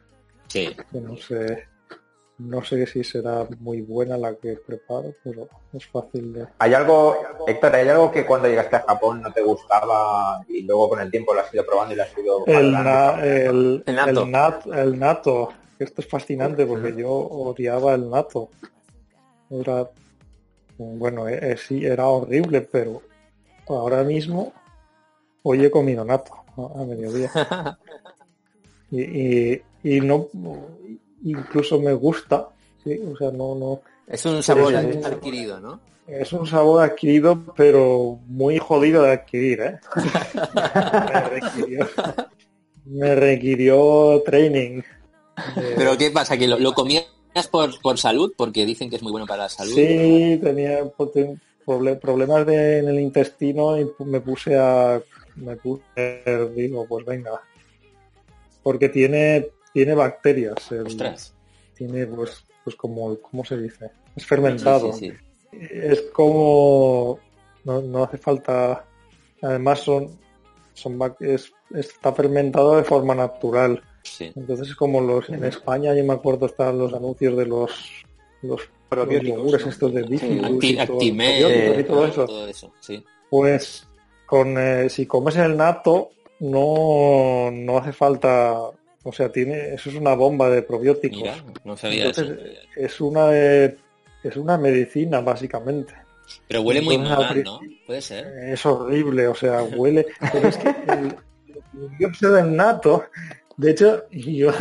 [0.51, 0.75] Sí.
[0.91, 1.67] que no sé
[2.37, 6.47] no sé si será muy buena la que preparo, pero es fácil de...
[6.57, 7.15] Hay algo,
[7.45, 11.11] Héctor, hay algo que cuando llegaste a Japón no te gustaba y luego con el
[11.11, 14.09] tiempo lo has ido probando y lo has ido El, na- el, El nato.
[14.23, 15.49] el nat- el nato.
[15.77, 18.49] Esto es fascinante porque yo odiaba el nato.
[19.51, 19.87] Era,
[20.79, 23.03] bueno, eh, eh, sí, era horrible, pero
[23.67, 24.51] ahora mismo
[25.43, 27.29] hoy he comido nato a a mediodía.
[28.93, 29.01] Y,
[29.53, 30.27] y, y no,
[31.23, 32.49] incluso me gusta,
[32.83, 35.79] sí, o sea, no, no, Es un sabor adquirido, ¿no?
[36.07, 39.79] es un sabor adquirido, pero muy jodido de adquirir, ¿eh?
[40.55, 41.89] me, requirió,
[42.85, 44.81] me requirió training.
[45.55, 46.37] Pero ¿qué pasa?
[46.37, 47.05] ¿Que lo, lo comías
[47.49, 48.33] por, por salud?
[48.35, 49.73] Porque dicen que es muy bueno para la salud.
[49.73, 50.79] sí, tenía
[51.13, 55.01] ten- proble- problemas de- en el intestino y me puse a...
[55.37, 55.83] Me puse,
[56.55, 57.41] digo, pues venga.
[58.63, 60.71] Porque tiene, tiene bacterias.
[60.71, 61.33] el- Ostras.
[61.75, 63.89] tiene, pues, pues como, ¿cómo se dice?
[64.15, 64.91] Es fermentado.
[64.93, 65.15] Sí, sí,
[65.51, 65.57] sí.
[65.71, 67.19] es como
[67.65, 68.85] no, no hace falta
[69.41, 70.07] además son
[70.73, 74.31] son bac- es, está fermentado de forma natural Sí.
[74.35, 77.71] entonces es como los en España yo me acuerdo estaban los anuncios de los
[78.41, 79.71] los Probióticos, los yogures ¿no?
[79.71, 83.03] estos de Bifidus Acti- y todo, probióticos y todo eso todo eso, sí.
[83.29, 83.87] pues
[84.25, 88.57] con eh, si comes el nato no no hace falta
[89.03, 92.61] o sea tiene eso es una bomba de probióticos Mira, no sabía entonces eso.
[92.75, 93.77] es una de-
[94.23, 95.93] es una medicina básicamente
[96.47, 97.59] Pero huele muy entonces, mal, ¿no?
[97.87, 98.25] Puede ser.
[98.49, 100.05] Es horrible, o sea, huele.
[100.31, 101.15] Pero es que el,
[101.81, 103.03] el dióxido del nato,
[103.57, 104.51] de hecho, yo,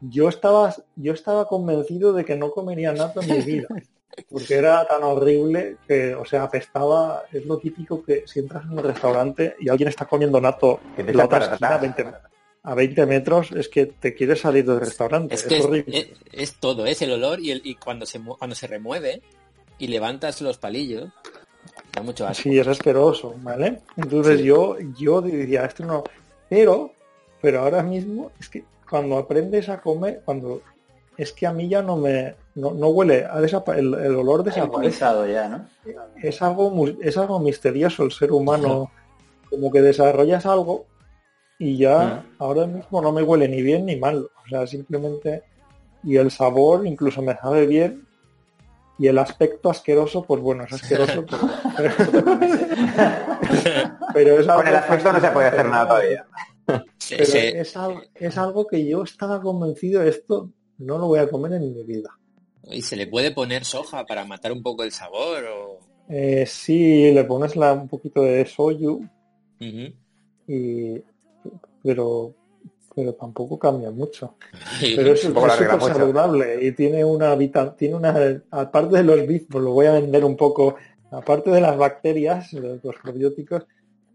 [0.00, 3.68] yo estaba, yo estaba convencido de que no comería nato en mi vida.
[4.30, 8.72] Porque era tan horrible que, o sea, apestaba, es lo típico que si entras en
[8.78, 11.96] un restaurante y alguien está comiendo nato Que te la otra esquina a atrás.
[11.96, 12.16] 20,
[12.62, 15.34] a 20 metros, es que te quieres salir del restaurante.
[15.34, 15.98] Es que es, horrible.
[15.98, 19.22] es- es todo, es el olor y, el, y cuando, se, cuando se remueve
[19.78, 21.08] y levantas los palillos,
[21.92, 22.42] da mucho asco.
[22.42, 23.80] Sí, es asqueroso, ¿vale?
[23.96, 24.44] Entonces Sí.
[24.46, 26.04] yo, yo decía, esto no,
[26.48, 26.92] pero,
[27.40, 30.60] pero ahora mismo es que cuando aprendes a comer, cuando
[31.16, 34.42] es que a mí ya no me, no, no huele, ha desapa- el, el olor
[34.42, 34.98] desaparece.
[35.32, 35.66] Ya, ¿no?
[36.22, 38.90] Es algo, es algo misterioso el ser humano,
[39.48, 40.86] como que desarrollas algo
[41.60, 45.44] y ya ahora mismo no me huele ni bien ni mal, o sea, simplemente,
[46.02, 48.04] y el sabor incluso me sabe bien.
[48.98, 51.96] Y el aspecto asqueroso, pues bueno, es asqueroso, pero,
[54.12, 56.26] pero es Con el aspecto no se puede hacer nada todavía.
[56.66, 61.54] Pero es, al- es algo que yo estaba convencido, esto no lo voy a comer
[61.54, 62.10] en mi vida.
[62.64, 65.44] ¿Y se le puede poner soja para matar un poco el sabor?
[65.44, 65.78] O...
[66.08, 69.00] Eh, sí, le pones la, un poquito de soyu,
[69.60, 69.94] Ujú.
[70.46, 71.02] y,
[71.82, 72.34] pero,
[72.94, 74.34] pero tampoco cambia mucho.
[74.82, 79.04] Y- Pero es la es súper saludable y tiene una vita- tiene una aparte de
[79.04, 80.76] los bits, pues lo voy a vender un poco,
[81.10, 83.66] aparte de las bacterias, de los probióticos,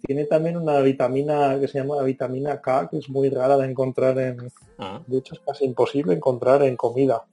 [0.01, 4.17] tiene también una vitamina que se llama vitamina K, que es muy rara de encontrar
[4.19, 7.23] en, Ah, de hecho es casi imposible encontrar en comida.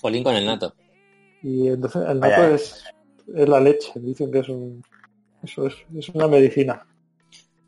[0.00, 0.72] jolín con el nato.
[1.42, 2.38] Y entonces el Vaya.
[2.38, 2.84] nato es,
[3.34, 4.82] es la leche, dicen que es un
[5.42, 6.86] eso es, es una medicina.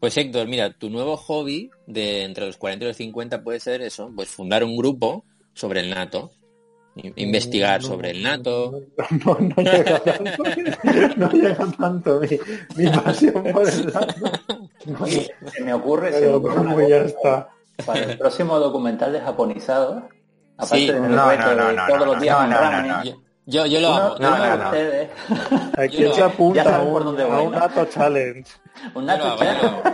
[0.02, 3.82] Pues Héctor, mira, tu nuevo hobby de entre los 40 y los 50 puede ser
[3.82, 5.24] eso, pues fundar un grupo
[5.54, 6.32] sobre el nato.
[6.96, 8.80] I- Investigar No, sobre el nato.
[9.24, 10.42] No, no, no llega tanto,
[11.16, 12.28] no llega tanto mi,
[12.84, 14.14] mi pasión por el nato.
[14.86, 17.50] No, Se me ocurre, se me ocurre ya está.
[17.86, 20.08] Para el próximo documental de japonizado,
[20.56, 20.86] aparte Sí.
[20.88, 23.21] del No, reto no, de todos no, los días no, no.
[23.47, 24.19] Yo, yo, lo hago.
[24.19, 24.64] no, no, no.
[24.66, 25.10] ustedes,
[25.77, 27.10] ¿A Yo quién lo- se apunta ya a un, a
[27.40, 27.59] un ¿no?
[27.59, 28.52] nato challenge?
[28.94, 29.90] un nato hago, challenge.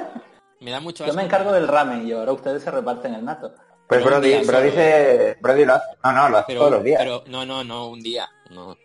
[0.61, 3.55] Me da mucho Yo me encargo del ramen y ahora ustedes se reparten el nato.
[3.89, 5.87] Pues Pero Brody, día Brody, se, Brody lo hace.
[6.05, 6.99] No, no, lo hace Pero, todos los días.
[7.03, 8.29] pero no, no, no, un día.
[8.51, 8.77] No.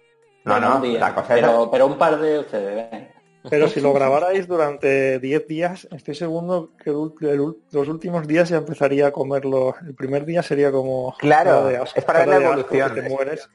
[0.45, 1.69] no, no, un día, la cosa pero, es...
[1.69, 3.11] pero un par de ustedes, ven.
[3.49, 8.47] Pero si lo grabarais durante 10 días, estoy seguro que el el los últimos días
[8.47, 9.75] ya empezaría a comerlo.
[9.85, 11.13] El primer día sería como...
[11.17, 12.93] Claro, asco, es para ver la evolución.
[12.95, 13.49] que te mueres.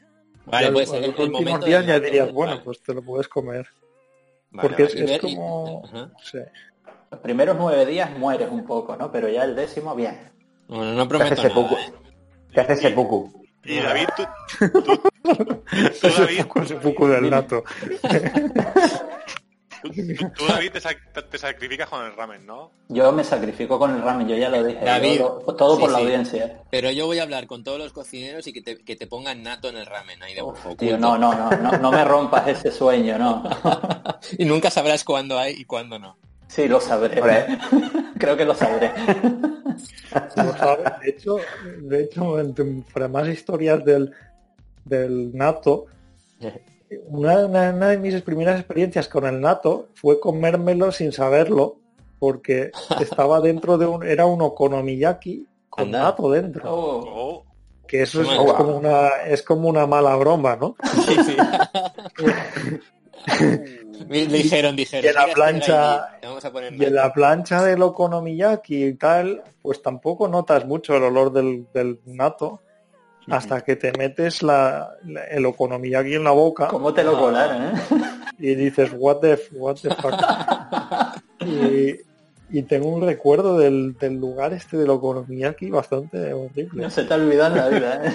[0.50, 2.64] Vale, Y puede al- el, los el últimos momento días del ya dirías, bueno, vale.
[2.64, 3.66] pues te lo puedes comer.
[4.50, 4.94] Vale, Porque vale.
[4.94, 5.82] es, Y es y- como...
[5.84, 6.10] Ajá.
[6.22, 6.38] sí.
[7.10, 9.10] Los primeros nueve días mueres un poco, ¿no?
[9.10, 10.18] Pero ya el décimo, bien.
[10.68, 11.74] No, no, no Te hace prometo seppuku.
[11.74, 11.86] nada.
[11.86, 11.92] ¿eh?
[12.52, 13.42] Te hace seppuku.
[13.64, 14.24] Y David, tú,
[14.70, 15.12] tú, tú,
[16.18, 17.64] David, Con ese poco del nato.
[19.82, 19.88] tú,
[20.36, 22.70] tú, David, te, sac- te- te sacrificas con el ramen, ¿no?
[22.88, 24.84] Yo me sacrifico con el ramen, yo ya lo dije.
[24.84, 25.18] David.
[25.18, 26.04] Yo todo Sí, por la sí.
[26.04, 26.62] audiencia.
[26.70, 29.42] Pero yo voy a hablar con todos los cocineros y que te, que te pongan
[29.42, 32.46] nato en el ramen ahí de Uf, tío, no, no, no, no, no me rompas
[32.48, 33.42] ese sueño, no.
[34.38, 36.16] y nunca sabrás cuándo hay y cuándo no.
[36.48, 37.20] Sí, lo sabré.
[38.18, 38.90] Creo que lo sabré.
[40.36, 40.86] Lo sabes.
[41.02, 41.36] De hecho,
[41.82, 44.12] de hecho, entre más historias del,
[44.84, 45.84] del nato,
[47.06, 51.76] una, una- una de mis primeras experiencias con el nato fue comérmelo sin saberlo,
[52.18, 52.70] porque
[53.00, 56.02] estaba dentro de un, era un okonomiyaki con Anda.
[56.04, 56.62] nato dentro.
[56.72, 57.44] Oh, Oh,
[57.86, 60.76] Que eso es, es como una, es como una mala broma, ¿no?
[61.06, 61.36] Sí, sí.
[64.08, 65.04] Me dijeron, dijeron.
[65.04, 67.82] Y en la "Mira, plancha- ahí, te vamos a poner Y en la plancha del
[67.82, 72.60] okonomiyaki y tal, pues tampoco notas mucho el olor del, del nato
[73.30, 77.62] hasta que te metes la, la- el okonomiyaki en la boca ¿Cómo te lo colaron,
[77.64, 77.72] eh?
[78.38, 80.14] y dices, what the, f- what the fuck.
[81.46, 81.96] y,
[82.50, 86.82] y tengo un recuerdo del, del lugar este del okonomiyaki bastante horrible.
[86.82, 88.12] No se te ha olvidado en la vida, ¿eh?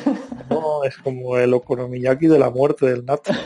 [0.49, 3.31] No, es como el okonomiyaki de la muerte del nato.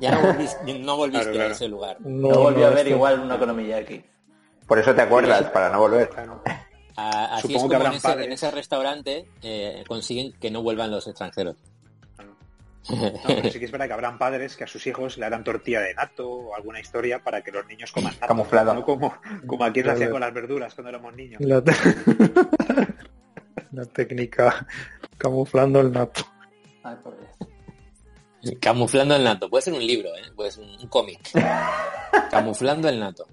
[0.00, 1.48] Ya no volviste, no volviste Claro, claro.
[1.50, 1.96] a ese lugar.
[2.00, 4.04] No, No volví no, a ver esto- igual economía aquí.
[4.66, 6.10] Por eso te acuerdas, para no volver.
[6.96, 8.26] A- así Supongo es que como en habrán ese, padres.
[8.26, 11.56] en ese restaurante eh, consiguen que no vuelvan los extranjeros.
[12.86, 15.42] No, pero sí que es verdad que habrán padres que a sus hijos le harán
[15.42, 18.26] tortilla de nato o alguna historia para que los niños coman nato.
[18.26, 18.74] Camuflado.
[18.74, 19.14] No como,
[19.46, 19.96] como aquí se Claro.
[19.96, 21.40] hacía con las verduras cuando éramos niños.
[21.40, 21.72] La, te-
[23.72, 24.66] la técnica
[25.16, 26.26] camuflando el nato.
[26.82, 28.58] Ay, por Dios.
[28.60, 29.48] Camuflando el nato.
[29.48, 30.30] Puede ser un libro, ¿eh?
[30.36, 31.20] Puede ser un cómic.
[32.30, 33.26] Camuflando el nato.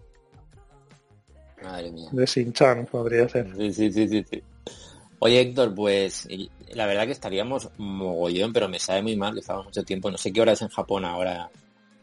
[1.64, 2.10] Madre mía.
[2.12, 3.48] De Shin-Chan podría ser.
[3.56, 4.44] Sí, sí, sí, sí, sí.
[5.20, 6.28] Oye, Héctor, pues
[6.74, 10.10] la verdad que estaríamos mogollón, pero me sabe muy mal que estamos mucho tiempo.
[10.10, 11.50] No sé qué hora es en Japón ahora.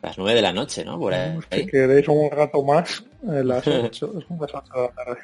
[0.01, 0.97] Las nueve de la noche, ¿no?
[0.99, 1.37] Por ahí.
[1.51, 5.19] Si queréis un rato más, eh, las 8, son las 8 de la tarde.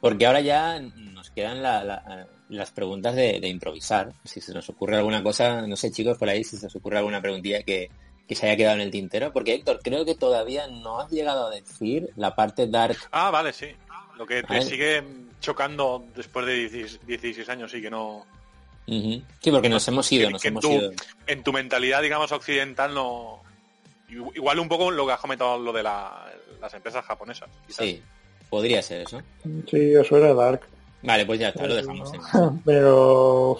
[0.00, 4.12] Porque ahora ya nos quedan la- la- las preguntas de, de improvisar.
[4.24, 6.98] Si se nos ocurre alguna cosa, no sé chicos por ahí, si se os ocurre
[6.98, 7.88] alguna preguntilla que,
[8.28, 9.32] que se haya quedado en el tintero.
[9.32, 12.96] Porque Héctor, creo que todavía no has llegado a decir la parte dark.
[13.10, 13.66] Ah, vale, sí.
[14.16, 14.62] Lo que te Vale.
[14.62, 15.02] sigue
[15.40, 18.24] chocando después de 16, 16 años y que no...
[18.86, 19.22] Ujú.
[19.40, 20.92] Sí, porque nos hemos ido, que- nos que hemos tú- ido.
[21.26, 23.42] En tu mentalidad, digamos, occidental no...
[24.08, 26.30] Igual un poco lo que has comentado, lo de la-
[26.60, 27.48] las empresas japonesas.
[27.66, 27.84] quizás.
[27.84, 28.02] Sí,
[28.48, 29.20] podría ser eso.
[29.68, 30.60] Sí, eso era Dark.
[31.02, 32.12] Vale, pues ya está, lo dejamos.
[32.14, 33.58] en- Pero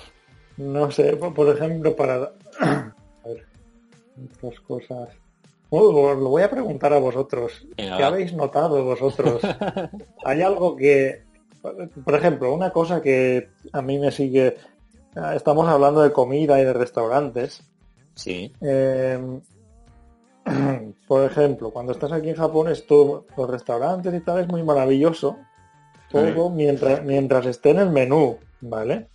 [0.59, 2.31] no sé, por, ejemplo, para
[4.17, 5.09] otras cosas.
[5.71, 7.67] Oh, lo voy a preguntar a vosotros.
[7.77, 8.09] Venga, ¿Qué va.
[8.09, 9.41] habéis notado vosotros?
[10.25, 11.23] Hay algo que,
[12.05, 14.57] por ejemplo, una cosa que a mí me sigue.
[15.17, 17.63] ah, Estamos hablando de comida y de restaurantes.
[18.15, 18.53] Sí.
[18.61, 19.19] Eh,
[21.09, 25.39] por ejemplo, cuando estás aquí en Japón, esto, los restaurantes y tal es muy maravilloso,
[26.11, 29.09] todo mientras, mientras esté en el menú, ¿vale?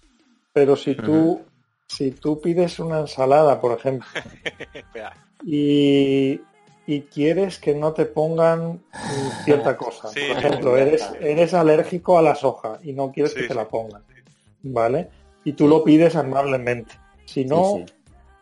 [0.52, 1.42] Pero si tú,
[1.90, 4.07] si tú pides una ensalada, por ejemplo,
[5.44, 6.40] y,
[6.88, 8.82] y quieres que no te pongan
[9.44, 10.07] cierta cosa.
[10.10, 13.53] Sí, Por ejemplo, eres, eres alérgico a la soja y no quieres Sí, que te
[13.53, 13.57] sí.
[13.57, 14.03] la pongan,
[14.64, 15.10] ¿vale?
[15.44, 16.94] Y tú lo pides amablemente.
[17.26, 17.84] Si no,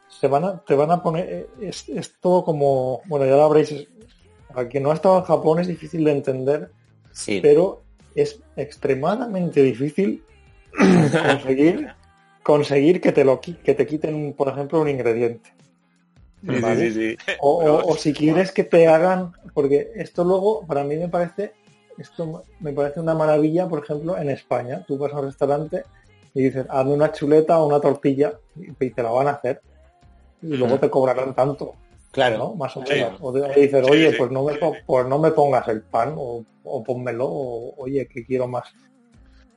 [0.10, 1.48] Sí, Te, van a, te van a poner...
[1.62, 3.02] Es, es todo como...
[3.06, 3.88] Bueno, ya lo habréis...
[4.56, 6.72] Al que no ha estado en Japón es difícil de entender,
[7.12, 7.40] Sí.
[7.42, 7.84] pero
[8.16, 10.24] es extremadamente difícil
[10.78, 11.90] conseguir
[12.52, 15.50] conseguir que te lo que te quiten por ejemplo un ingrediente
[16.62, 16.86] ¿vale?
[17.42, 21.52] O, o- o si quieres que te hagan porque esto luego para mí me parece
[21.98, 25.84] esto me parece una maravilla por ejemplo en España tú vas a un restaurante
[26.34, 29.62] y dices hazme una chuleta o una tortilla y te la van a hacer
[30.42, 31.74] y luego te cobrarán tanto
[32.12, 32.38] Claro.
[32.38, 32.56] ¿no?
[32.56, 33.20] Más o menos.
[33.22, 34.54] O te dices, oye, pues no me
[34.88, 38.74] pues no me pongas el pan o, o pónmelo, o oye, que quiero más.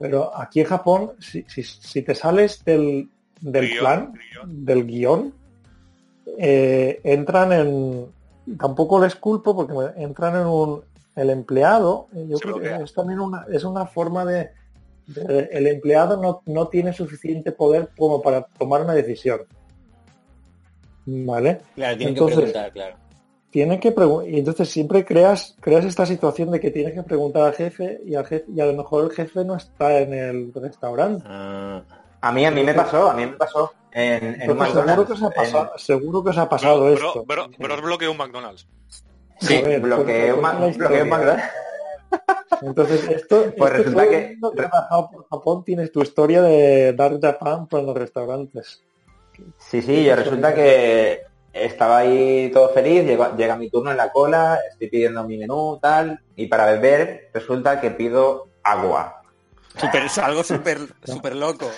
[0.01, 3.09] Pero aquí en Japón, si, si, si te sales del,
[3.41, 4.65] del Guión, plan, guion.
[4.65, 5.35] del guion,
[6.39, 8.07] eh, entran en...
[8.59, 10.83] Tampoco les culpo porque entran en un...
[11.17, 14.51] El empleado, eh, yo Se creo que es también una, es una forma de,
[15.07, 19.41] de- El empleado no, no tiene suficiente poder como para tomar una decisión.
[21.05, 21.61] ¿Vale?
[21.75, 22.97] Claro, tienen Entonces- que preguntar, claro.
[23.51, 27.43] Tiene que preguntar y entonces siempre creas creas esta situación de que tienes que preguntar
[27.43, 30.53] al jefe y al jefe y a lo mejor el jefe no está en el
[30.55, 31.83] restaurante Ah,
[32.21, 35.07] A mí, a mí me pasó, a mí me pasó en, en un Entonces, seguro
[35.07, 38.19] que os ha pasado seguro que os ha pasado Bro, esto bro, bro, bloqueó un
[38.19, 38.67] McDonald's.
[39.41, 41.05] Sí, ver, bloqueé un bloqueé.
[41.05, 41.45] McDonald's.
[42.63, 47.83] entonces esto, Pues esto resulta que- por Japón tienes tu historia de dar Japan por
[47.83, 48.83] los restaurantes
[49.57, 51.23] Sí, sí, yo resulta que
[51.53, 55.79] estaba ahí todo feliz, llega, llega mi turno en la cola, estoy pidiendo mi menú,
[55.81, 59.23] tal, y para beber resulta que pido agua.
[59.77, 61.71] super, es algo súper super loco.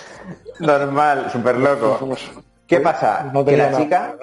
[0.59, 2.17] Normal, súper loco.
[2.67, 3.29] ¿Qué pasa?
[3.33, 4.15] no que la nada, chica...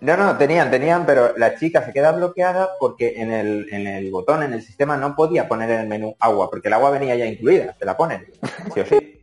[0.00, 4.12] No, no, tenían, tenían, pero la chica se queda bloqueada porque en el, en el
[4.12, 7.16] botón, en el sistema, no podía poner en el menú agua, porque el agua venía
[7.16, 8.24] ya incluida, te la ponen,
[8.72, 9.22] sí o sí.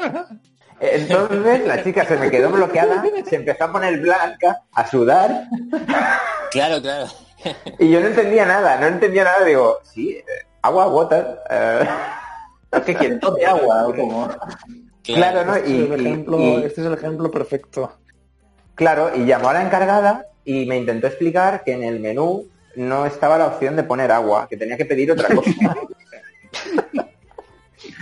[0.92, 5.44] Entonces la chica se me quedó bloqueada, se empezó a poner blanca, a sudar,
[6.50, 7.06] Claro, claro.
[7.78, 10.24] y yo no entendía nada, no entendía nada, digo, sí, eh,
[10.62, 11.88] agua, water, eh,
[12.84, 13.20] ¿Qué quieres?
[13.36, 14.28] ¿De agua o como?
[15.02, 15.54] claro, ¿no?
[15.54, 17.98] Este Y, es el ejemplo y- este es el ejemplo perfecto
[18.74, 23.06] Claro, y llamó a la encargada y me intentó explicar que en el menú no
[23.06, 25.50] estaba la opción de poner agua, que tenía que pedir otra cosa.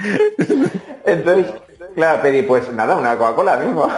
[1.04, 1.52] Entonces,
[1.94, 3.88] claro, pedí pues nada, una Coca-Cola mismo.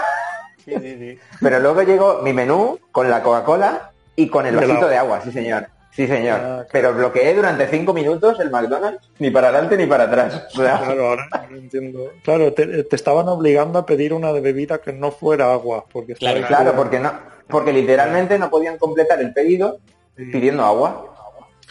[1.41, 5.33] Pero luego llegó mi menú con la Coca-Cola y con el vasito de agua, sí
[5.33, 5.67] señor.
[5.91, 6.41] Sí señor.
[6.41, 6.67] Ah, claro.
[6.73, 10.47] Pero bloqueé durante cinco minutos el McDonald's, ni para adelante ni para atrás.
[10.53, 12.11] O sea, Claro, ahora no entiendo.
[12.25, 16.75] Claro, te, te estaban obligando a pedir una bebida que no fuera agua, porque Claro,
[16.75, 17.13] porque no,
[17.49, 19.79] porque literalmente no podían completar el pedido
[20.17, 21.14] pidiendo agua.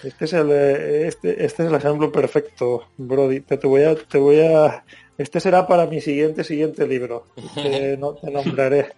[0.03, 3.39] Este es el eh, este, este es el ejemplo perfecto, Brody.
[3.41, 4.83] Te, te voy a te voy a
[5.17, 7.25] este será para mi siguiente siguiente libro.
[7.55, 8.89] Te, no, te nombraré.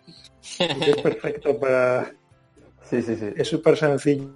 [0.59, 2.11] Es perfecto para
[2.89, 3.27] Sí, sí, sí.
[3.35, 4.29] es súper sencillo.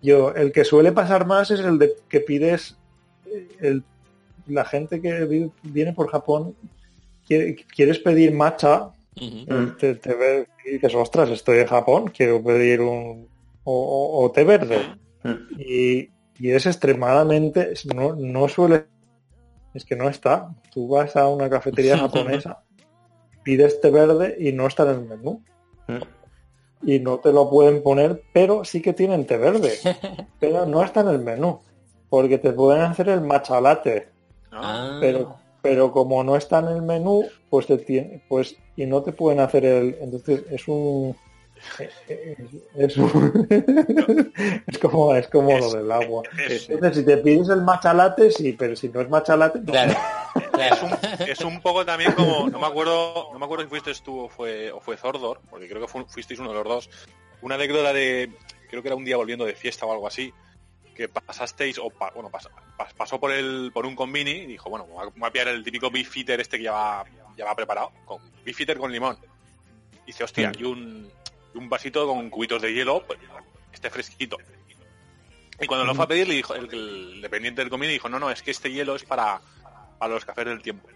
[0.00, 2.76] Yo, el que suele pasar más es el de que pides
[3.60, 3.82] el,
[4.46, 6.54] la gente que vi- viene por Japón
[7.26, 8.90] quiere- quieres pedir matcha.
[9.20, 9.76] Mm.
[9.80, 13.26] te, te ve y dices, ostras, estoy en Japón, quiero pedir un
[13.64, 14.78] o, o- o té verde.
[15.58, 18.86] Y, y es extremadamente, no, no suele,
[19.74, 20.54] es que no está.
[20.72, 22.62] Tú vas a una cafetería japonesa,
[23.42, 25.42] pides té verde y no está en el menú.
[25.88, 26.88] Mm.
[26.90, 29.72] Y no te lo pueden poner, pero sí que tienen té verde.
[30.38, 31.60] Pero no está en el menú.
[32.08, 33.36] Porque te pueden hacer el ¿no?
[34.52, 39.02] Ah, pero pero como no está en el menú pues te tiene pues y no
[39.02, 41.16] te pueden hacer el entonces es un
[42.74, 42.94] es,
[44.78, 48.30] como es como Es- lo del agua es- entonces si te pides el matcha latte
[48.30, 49.72] sí pero si no es matcha latte no.
[49.72, 49.94] claro.
[50.82, 50.90] un,
[51.28, 54.28] es un poco también como, no me acuerdo, no me acuerdo si fuiste tú o
[54.28, 56.90] fue, o fue Zordor, porque creo que fu- fuisteis uno de los dos.
[57.42, 58.30] Una anécdota de,
[58.68, 60.32] creo que era un día volviendo de fiesta o algo así,
[60.94, 64.68] que pasasteis, o pa- bueno, pas- pas- pasó por el, por un convini y dijo,
[64.68, 67.04] bueno, voy a- voy a pillar el típico beef eater este que ya va,
[67.36, 69.16] ya va preparado, con beef eater con limón.
[70.04, 71.10] Y dice, hostia, y un,
[71.58, 73.18] un vasito con cubitos de hielo, pues,
[73.72, 74.38] este fresquito.
[75.60, 78.18] Y cuando lo fue a pedir, le dijo, el, el dependiente del convini dijo, no,
[78.18, 79.40] no, es que este hielo es para,
[79.98, 80.88] para los cafés del tiempo.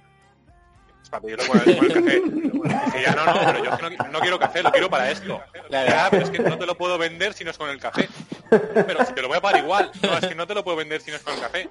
[1.03, 2.23] Es para pedirlo con el, con el café.
[2.87, 5.11] Dije, ya no, no, pero yo es que no, no quiero café, lo quiero para
[5.11, 5.41] esto.
[5.69, 8.09] Ya, pero es que no te lo puedo vender si no es con el café.
[8.51, 9.91] Pero si te lo voy a pagar igual.
[10.01, 11.69] No, es que no te lo puedo vender si no es con el café.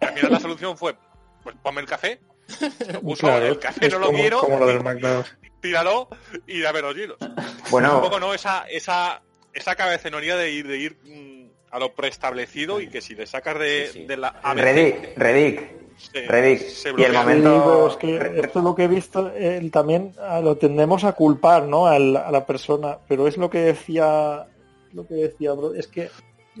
[0.00, 0.96] al final la solución fue,
[1.44, 2.20] pues ponme el café.
[2.92, 5.36] Lo puso, Claro, el café no lo como, quiero, como lo del McDonald's.
[5.60, 6.08] tíralo
[6.46, 7.16] y dame los hielos.
[7.20, 7.34] Un
[7.70, 8.34] Bueno, poco, ¿no?
[8.34, 9.22] Esa, esa,
[9.52, 13.58] esa cabecenería de ir, de ir mm, a lo preestablecido y que si le sacas
[13.58, 14.06] de, Sí, sí.
[14.06, 16.60] de la ABC, Redick, Redick, se- Redick.
[16.68, 19.70] se Y el momento- Sí, pero es que esto es lo que he visto, él
[19.70, 21.86] también ah, lo tendemos a culpar, ¿no?
[21.86, 24.46] Al- a la persona, pero es lo que decía,
[24.92, 26.10] lo que decía, bro, es que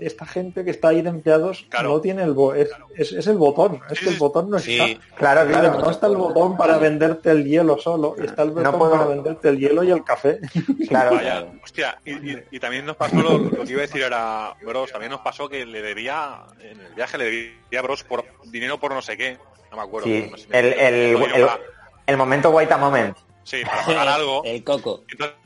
[0.00, 1.90] esta gente que está ahí de empleados Claro.
[1.90, 4.78] no tiene el bo- es, es, es el botón, es que el botón no Sí.
[4.80, 4.84] está.
[5.16, 5.78] claro, Claro, claro.
[5.84, 9.48] no está el botón para venderte el hielo solo, está el botón puedo- para venderte
[9.50, 10.38] el hielo y el café.
[10.88, 14.02] Claro, Vaya, hostia, y, y- y también nos pasó lo, lo que iba a decir
[14.02, 18.02] era, Bros, también nos pasó que le debía, en el viaje le debía a Bros
[18.04, 19.36] por dinero por no sé qué,
[19.70, 20.06] no me acuerdo.
[20.08, 21.60] Sí, no sé si me- el, el, digo el, para-
[22.06, 23.16] el momento Guaita Moment.
[23.44, 24.42] sí, para pagar algo.
[24.44, 25.04] El coco.
[25.08, 25.36] Entonces,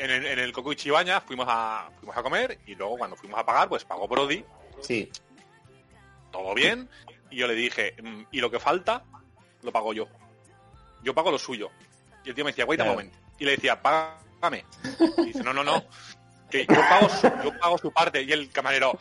[0.00, 3.38] en el, en el Coco Ichibaña fuimos a, fuimos a comer y luego cuando fuimos
[3.38, 4.44] a pagar, pues pagó Brody,
[4.80, 5.10] Sí.
[6.30, 6.88] todo bien,
[7.30, 9.04] y yo le dije, "Mm, y lo que falta,
[9.62, 10.06] lo pago yo.
[11.02, 11.70] Yo pago lo suyo.
[12.24, 12.98] Y el tío me decía, wait a Claro.
[12.98, 13.14] moment.
[13.38, 14.64] Y le decía, págame.
[15.18, 15.84] Y dice, no, no, no.
[16.50, 18.22] Que yo pago su, yo pago su parte.
[18.22, 18.98] Y el camarero,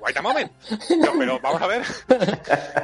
[0.00, 0.50] wait a moment.
[0.70, 1.82] Yo, pero vamos a ver.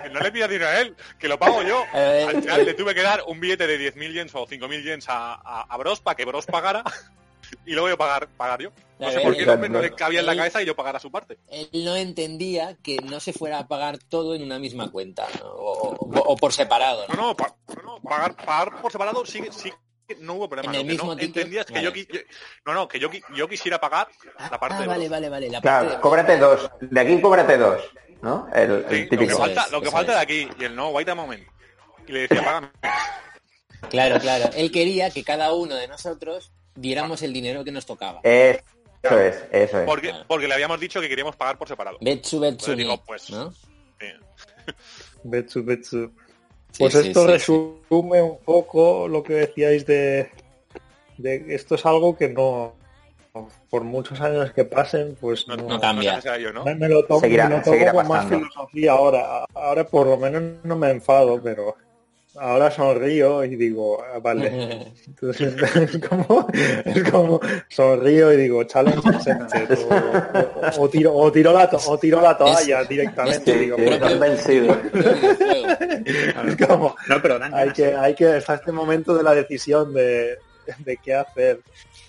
[0.02, 1.84] Que no le pidas dinero a él, que lo pago yo.
[1.94, 5.34] Al final le tuve que dar un billete de 10.000 yens o 5.000 yens a,
[5.34, 6.82] a, a Bros para que Bros pagara.
[7.66, 8.70] Y luego yo pagar, pagar yo.
[8.98, 10.66] No A sé ver, por qué el hombre no le cabía en la cabeza y
[10.66, 11.38] yo pagara su parte.
[11.48, 15.46] Él no entendía que no se fuera a pagar todo en una misma cuenta ¿no?
[15.46, 17.06] o, o- o por separado.
[17.08, 17.14] ¿no?
[17.14, 17.54] No, no, pa-
[17.84, 19.72] no, pagar, pagar por separado sí, que- sí
[20.20, 20.70] no hubo problema.
[20.72, 22.06] En el Lo que mismo no entendías que vale.
[22.06, 22.18] yo,
[22.66, 24.08] no, no, que yo, yo quisiera pagar
[24.50, 25.48] la parte Ah, de vale, vale, vale.
[25.50, 26.70] La parte Claro, de- cóbrate dos.
[26.80, 27.80] De aquí cóbrate dos.
[28.22, 28.48] ¿no?
[28.52, 29.38] El, el Sí, lo que típico.
[29.38, 30.48] Falta, es, lo que falta de aquí.
[30.58, 31.46] Y el no, wait a moment.
[32.08, 32.70] Y le decía, págame.
[33.90, 34.50] Claro, claro.
[34.56, 38.20] Él quería que cada uno de nosotros diéramos el dinero que nos tocaba.
[38.22, 38.62] Es-
[39.02, 39.86] eso es, eso es.
[39.86, 40.24] Porque, Claro.
[40.26, 41.98] porque le habíamos dicho que queríamos pagar por separado.
[42.00, 43.52] Betsu, Betsu, Entonces digo, pues, ¿no?
[45.24, 46.10] Betsu, betsu.
[46.78, 50.30] Pues sí, esto sí, resume un poco lo que decíais de,
[51.16, 52.74] de esto es algo que no
[53.70, 56.20] por muchos años que pasen pues No, no, no cambia.
[56.52, 56.64] ¿no?
[56.64, 60.16] me, me lo tomo, Seguirá- me lo tomo con más filosofía ahora ahora por lo
[60.16, 61.76] menos no me enfado pero
[62.40, 69.08] ahora sonrío y digo ah, vale Entonces, es como, es como sonrío y digo challenge
[69.08, 73.60] accepted o, o- o tiro o tiro la o tiro la toalla Es- directamente es-
[73.60, 74.76] digo estás vencido.
[76.48, 79.92] es como No, pero dan hay que hay que está este momento de la decisión
[79.94, 80.36] de,
[80.78, 81.60] de qué hacer.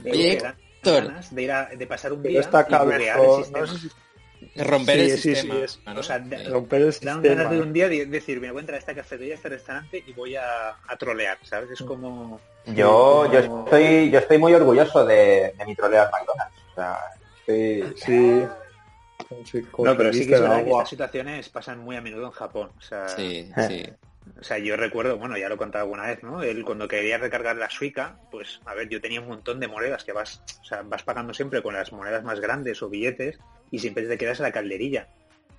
[0.04, 1.06] Oye, Héctor.
[1.08, 3.52] ganas de ir a, de pasar un pero día esta y
[4.40, 4.78] buguear el sistema.
[4.78, 5.60] Romper Sí, el sí, sí, sistema.
[5.64, 6.00] es- ¿no?
[6.00, 6.44] O sea, de- Sí.
[6.46, 8.80] romper el Dan sistema ganas de un día de decir, me voy a entrar a
[8.80, 11.72] esta cafetería, a este restaurante y voy a, a trolear, ¿sabes?
[11.72, 12.40] Es como...
[12.68, 16.56] Yo, yo estoy, yo estoy muy orgulloso de, de mi troleo al McDonald's.
[16.72, 17.00] O sea,
[17.40, 18.48] estoy- sí,
[19.46, 22.32] sí No, pero sí que es verdad que estas situaciones pasan muy a menudo en
[22.32, 22.72] Japón.
[22.78, 23.66] O sea, Sí, Eh.
[23.68, 23.94] sí.
[24.40, 26.44] O sea, yo recuerdo, bueno, ya lo he contado alguna vez, ¿no?
[26.44, 30.04] Él cuando quería recargar la Suica, pues, a ver, yo tenía un montón de monedas
[30.04, 33.40] que vas, o sea, vas pagando siempre con las monedas más grandes o billetes
[33.72, 35.08] y siempre te quedas en la calderilla.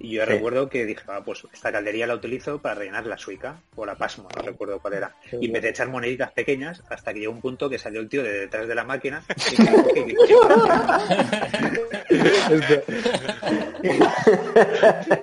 [0.03, 0.31] Y yo Sí.
[0.31, 3.97] recuerdo que dije, ah, pues esta calderilla la utilizo para rellenar la Suica o la
[3.97, 5.15] Pasmo, no recuerdo cuál era.
[5.39, 8.23] Y empecé a echar moneditas pequeñas hasta que llegó un punto que salió el tío
[8.23, 10.15] de detrás de la máquina y me dijo, "¿Qué- qué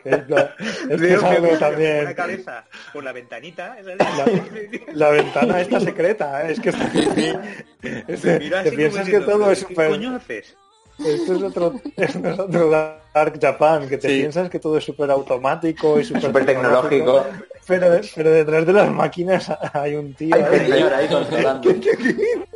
[0.05, 0.49] Esto-
[0.89, 3.77] Esto- es algo también la cabeza por la ventanita.
[4.93, 6.51] la ventana esta secreta ¿eh?
[6.53, 10.55] es que está te piensas que todo es ¿Qué coño haces?
[11.05, 12.69] Esto es otro esto es otro
[13.13, 14.19] Dark Japan que te Sí.
[14.19, 17.25] piensas que todo es súper automático y súper tecnológico.
[17.67, 20.71] pero, pero detrás de las máquinas hay un tío Hay ahí.
[20.71, 21.69] Señor ahí controlando.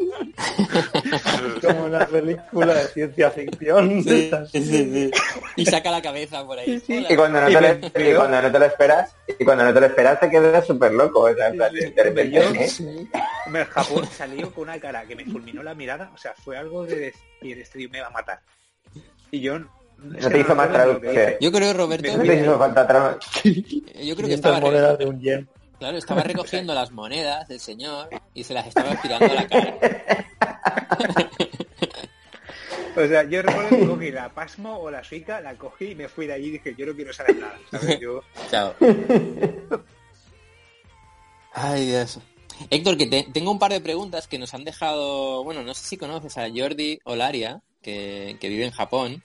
[1.61, 5.11] como una película de ciencia ficción Sí, Estas- sí, sí.
[5.55, 6.81] Y saca la cabeza por ahí.
[6.87, 7.73] Y cuando, no te me-
[8.03, 10.65] lo, y cuando no te lo esperas, y cuando no te lo esperas te quedas
[10.65, 11.21] súper loco.
[11.21, 11.51] O sea,
[13.53, 16.85] en Japón salió con una cara que me fulminó la mirada, o sea, fue algo
[16.85, 16.95] de
[17.41, 18.41] decir, este tío me va a matar.
[19.31, 19.59] Y yo...
[19.59, 21.33] No te hizo más traducción.
[21.39, 23.19] Yo creo, Roberto, No te hizo falta trama.
[23.43, 25.47] yo creo que 500 estaba, de un yen
[25.81, 29.77] claro, estaba recogiendo las monedas del señor y se las estaba tirando a la cara.
[32.93, 36.09] O sea, yo recuerdo que cogí la Pasmo o la Suica, la cogí y me
[36.09, 37.57] fui de allí y dije, yo no quiero saber nada.
[37.71, 37.97] ¿sabes?
[38.01, 38.21] Yo,
[38.51, 38.75] Chao.
[41.53, 42.19] Ay, Dios.
[42.69, 45.85] Héctor, que te- tengo un par de preguntas que nos han dejado, bueno, no sé
[45.87, 49.23] si conoces a Jordi Olaria, que, que vive en Japón,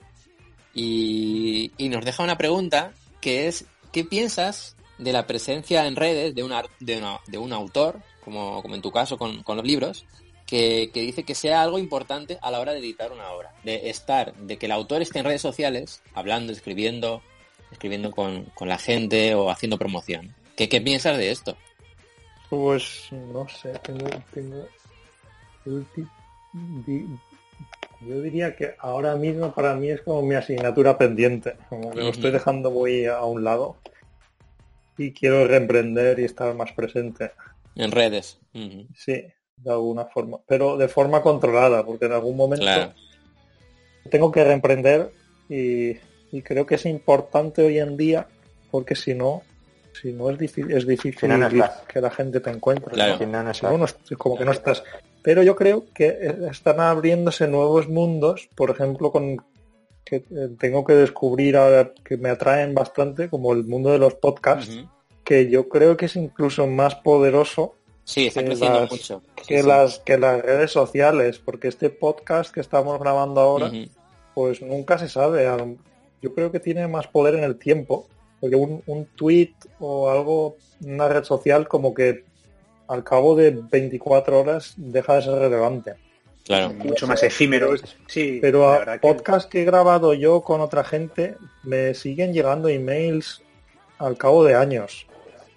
[0.73, 6.33] y, y nos deja una pregunta que es, ¿qué piensas de la presencia en redes
[6.35, 9.65] de, una, de, una- de un autor, como, como en tu caso con, con los
[9.65, 10.05] libros,
[10.45, 13.51] que, que dice que sea algo importante a la hora de editar una obra?
[13.63, 17.21] De estar, de que el autor esté en redes sociales, hablando, escribiendo,
[17.71, 20.33] escribiendo con, con la gente o haciendo promoción.
[20.55, 21.57] ¿Qué, ¿Qué piensas de esto?
[22.49, 24.65] Pues no sé, tengo, tengo
[28.01, 32.09] yo diría que ahora mismo para mí es como mi asignatura pendiente, como que lo
[32.09, 33.77] estoy dejando muy a un lado
[34.97, 37.31] y quiero reemprender y estar más presente,
[37.75, 38.39] En redes.
[38.53, 38.87] Ujú.
[38.95, 39.23] sí,
[39.57, 42.93] de alguna forma, pero de forma controlada, porque en algún momento Claro.
[44.09, 45.11] tengo que reemprender
[45.49, 45.91] y,
[46.31, 48.27] y creo que es importante hoy en día
[48.71, 49.43] porque si no
[49.93, 52.95] si no es difícil es difícil no, no que la gente te encuentre
[54.17, 54.83] como que no estás
[55.23, 59.43] pero yo creo que están abriéndose nuevos mundos por ejemplo con
[60.09, 64.15] que eh, tengo que descubrir ahora que me atraen bastante como el mundo de los
[64.15, 64.71] podcasts
[65.23, 67.73] que yo creo que es incluso más poderoso
[68.03, 69.21] Sí, está que las- mucho.
[69.41, 69.67] Sí, que sí.
[69.67, 73.69] las que las redes sociales porque este podcast que estamos grabando ahora
[74.33, 75.45] pues nunca se sabe.
[76.21, 78.07] Yo creo que tiene más poder en el tiempo,
[78.39, 82.23] porque un, un tweet o algo, una red social, como que
[82.87, 85.93] al cabo de 24 horas deja de ser relevante.
[86.47, 86.73] Claro.
[86.73, 87.71] mucho más efímero.
[88.07, 92.67] Sí, Pero a que- podcast que he grabado yo con otra gente, me siguen llegando
[92.69, 93.41] emails
[93.99, 95.05] al cabo de años.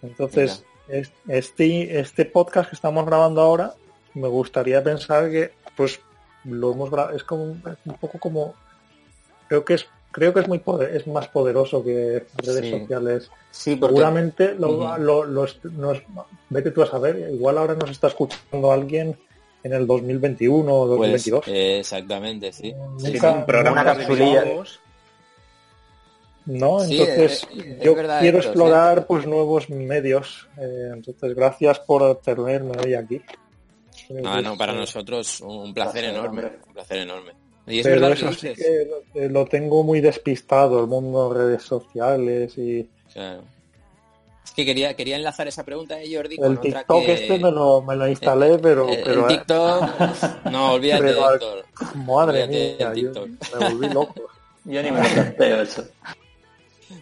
[0.03, 3.75] Entonces, es- este, este podcast que estamos grabando ahora,
[4.15, 6.01] me gustaría pensar que pues
[6.45, 8.55] lo hemos grabado, es como un, es un poco como
[9.49, 12.71] creo que es creo que es muy poder- es más poderoso que redes Sí.
[12.81, 13.31] sociales.
[13.53, 15.01] Sí, porque Seguramente lo, Ujú.
[15.03, 16.03] lo- los- nos-
[16.49, 19.17] vete tú a saber, igual ahora nos está escuchando alguien
[19.63, 21.49] en el 2021 o pues, 2022.
[21.49, 22.73] eh, exactamente, sí.
[22.73, 24.45] Un programa una capsulilla.
[26.47, 26.81] ¿no?
[26.81, 30.49] Sí, Entonces, es yo verdad, quiero explorar pues nuevos medios.
[30.59, 33.21] Eh, entonces, gracias por tenerme hoy aquí.
[34.09, 36.59] No, Pues, no, para eh, nosotros un placer placer, enorme, hombre.
[36.67, 37.33] un placer enorme.
[37.67, 41.33] Y es Pero verdad eso que sí que eh, lo tengo muy despistado, el mundo
[41.33, 43.43] de redes sociales y Claro.
[44.51, 47.13] Es que quería, quería enlazar esa pregunta de Jordi con el otra TikTok que...
[47.13, 50.45] este me lo, me lo instalé, pero, Eh, pero el eh, TikTok...
[50.51, 51.65] No, olvídate de Pero- Héctor.
[52.05, 53.29] madre olvídate mía, yo TikTok.
[53.61, 54.15] me volví loco.
[54.65, 55.85] Yo ni me lo eso.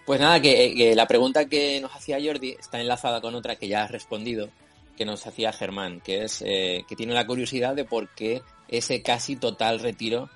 [0.04, 3.66] Pues nada, que, que la pregunta que nos hacía Jordi está enlazada con otra que
[3.66, 4.50] ya has respondido,
[4.96, 9.02] que nos hacía Germán, que es eh, que tiene la curiosidad de por qué ese
[9.02, 10.28] casi total retiro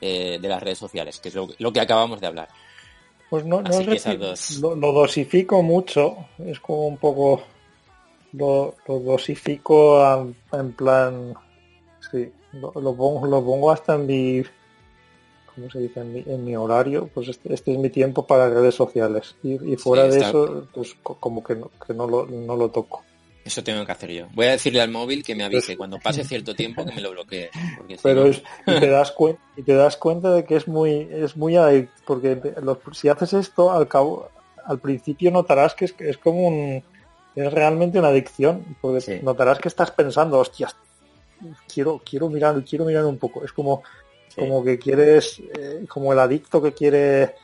[0.00, 2.48] eh, de las redes sociales, que es lo, lo que acabamos de hablar.
[3.30, 4.58] Pues no, no si- dos.
[4.60, 7.42] lo, lo dosifico mucho, es como un poco
[8.32, 11.34] lo, lo dosifico a- en plan
[12.10, 14.42] sí, lo, lo pongo lo pongo hasta en mi
[15.54, 16.00] ¿cómo se dice?
[16.00, 19.72] En mi, en mi horario, pues este, este es mi tiempo para redes sociales y,
[19.72, 22.68] y fuera Sí, de eso, pues co- como que no, que no lo, no lo
[22.70, 23.02] toco.
[23.44, 24.26] Eso tengo que hacer yo.
[24.32, 27.10] Voy a decirle al móvil que me avise cuando pase cierto tiempo que me lo
[27.12, 27.50] bloquee.
[27.88, 30.68] Si pero no- es, y te das cuenta y te das cuenta de que es
[30.68, 34.28] muy es muy adic- porque los- si haces esto al cabo
[34.66, 36.82] al principio notarás que es, que es como un
[37.34, 39.20] es realmente una adicción porque Sí.
[39.22, 40.76] notarás que estás pensando hostias
[41.72, 43.82] quiero quiero mirar quiero mirar un poco es como
[44.28, 44.40] Sí.
[44.42, 47.34] como que quieres eh, como el adicto que quiere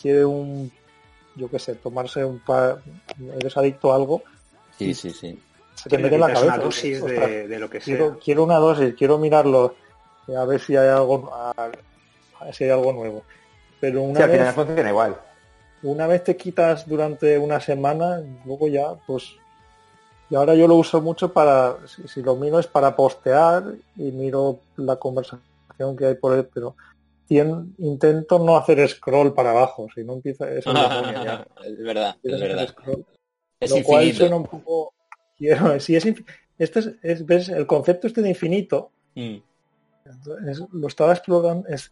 [0.00, 0.70] quiere un
[1.34, 2.82] yo qué sé tomarse un par
[3.38, 4.22] eres adicto a algo
[4.78, 5.38] Sí, sí, sí.
[5.74, 7.96] se te mete en la Necesitas cabeza una dosis ostras, de, de lo que sea.
[7.98, 9.74] quiero, quiero una dosis, quiero mirarlo,
[10.36, 13.24] a ver si hay algo, a, a ver si hay algo nuevo.
[13.80, 15.20] Pero una Sí, al vez, final funciona igual.
[15.82, 19.24] una vez te quitas durante una semana, luego ya, pues,
[20.30, 23.64] y ahora yo lo uso mucho para, si, si lo miro es para postear
[23.96, 25.42] y miro la conversación
[25.96, 26.76] que hay por él, pero
[27.28, 30.76] tien- intento no hacer scroll para abajo, si no empieza eso es
[31.24, 31.46] ya.
[31.64, 32.68] es verdad, es verdad.
[32.68, 33.04] scroll
[33.60, 34.18] Es lo cual infinito.
[34.18, 34.92] suena un poco
[35.78, 36.04] si es
[36.58, 39.36] este es, es- ves el concepto este de infinito Mm,
[40.48, 41.90] es- lo estaba explorando es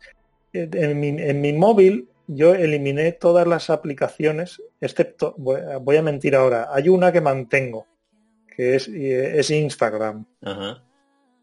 [0.52, 6.34] en mi, en mi móvil yo eliminé todas las aplicaciones excepto voy, voy a mentir
[6.36, 7.86] ahora hay una que mantengo
[8.56, 10.82] que es eh, es Instagram Ajá.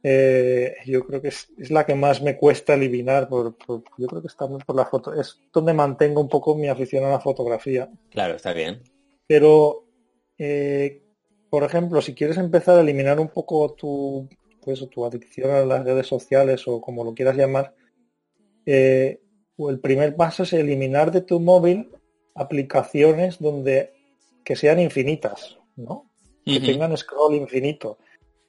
[0.06, 4.08] Eh, yo creo que es, es la que más me cuesta eliminar por, por- yo
[4.08, 7.20] creo que está por la foto es donde mantengo un poco mi afición a la
[7.22, 8.82] fotografía Claro, está bien.
[9.28, 9.86] pero,
[10.38, 11.02] eh,
[11.50, 14.28] por ejemplo, si quieres empezar a eliminar un poco tu,
[14.64, 17.74] pues, tu adicción a las redes sociales o como lo quieras llamar,
[18.66, 19.20] eh,
[19.58, 21.90] el primer paso es eliminar de tu móvil
[22.36, 23.92] aplicaciones donde
[24.44, 26.10] que sean infinitas, ¿no?
[26.44, 27.98] Que tengan scroll infinito.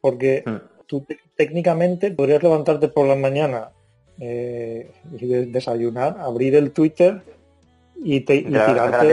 [0.01, 0.57] Porque Mm.
[0.87, 3.71] tú te- técnicamente podrías levantarte por la mañana
[4.21, 7.21] eh, y de- desayunar, abrir el Twitter
[7.97, 9.07] y, te, y tirarte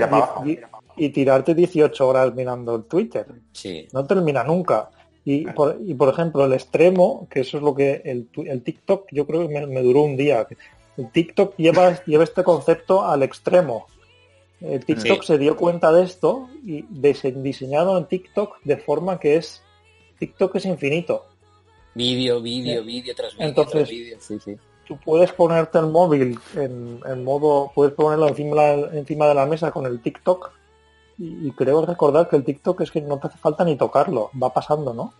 [1.05, 3.25] y tirarte 18 horas mirando el Twitter.
[3.53, 3.87] Sí.
[3.93, 4.89] No termina nunca.
[5.25, 9.07] Y por, y por ejemplo, el extremo, que eso es lo que el, el TikTok,
[9.11, 10.47] yo creo que me, me duró un día.
[10.97, 13.87] El TikTok lleva, lleva este concepto al extremo.
[14.59, 15.27] El TikTok Sí.
[15.27, 19.63] se dio cuenta de esto y dise- diseñaron en TikTok de forma que es
[20.19, 21.25] TikTok es infinito.
[21.95, 24.17] Vídeo, vídeo, vídeo tras vídeo Entonces- tras vídeo.
[24.19, 24.55] Sí, sí.
[24.87, 29.71] Tú puedes ponerte el móvil en, en modo, puedes ponerlo encima, encima de la mesa
[29.71, 30.51] con el TikTok
[31.21, 34.31] y, y creo recordar que el TikTok es que no te hace falta ni tocarlo,
[34.41, 35.13] va pasando, ¿no?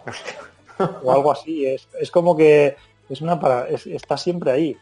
[1.03, 1.65] o algo así.
[1.65, 2.75] Es, es como que
[3.09, 4.77] es una para, es- está siempre ahí.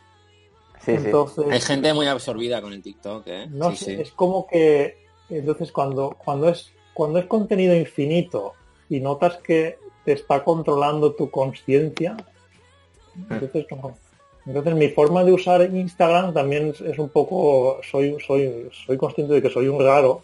[0.85, 1.05] Sí, sí.
[1.07, 3.47] Entonces, Hay gente muy absorbida con el TikTok, ¿eh?
[3.51, 4.01] no sí, sé, sí.
[4.01, 4.97] es como que
[5.29, 8.53] entonces cuando cuando es cuando es contenido infinito
[8.89, 12.15] y notas que te está controlando tu conciencia,
[13.29, 13.97] entonces no.
[14.45, 19.33] Entonces mi forma de usar Instagram también es, es un poco soy soy soy consciente
[19.33, 20.23] de que soy un raro.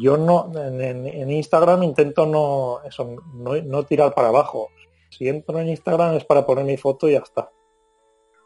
[0.00, 4.68] Yo no en, Instagram intento no eso no, no tirar para abajo.
[5.10, 7.50] Si entro en Instagram es para poner mi foto y ya está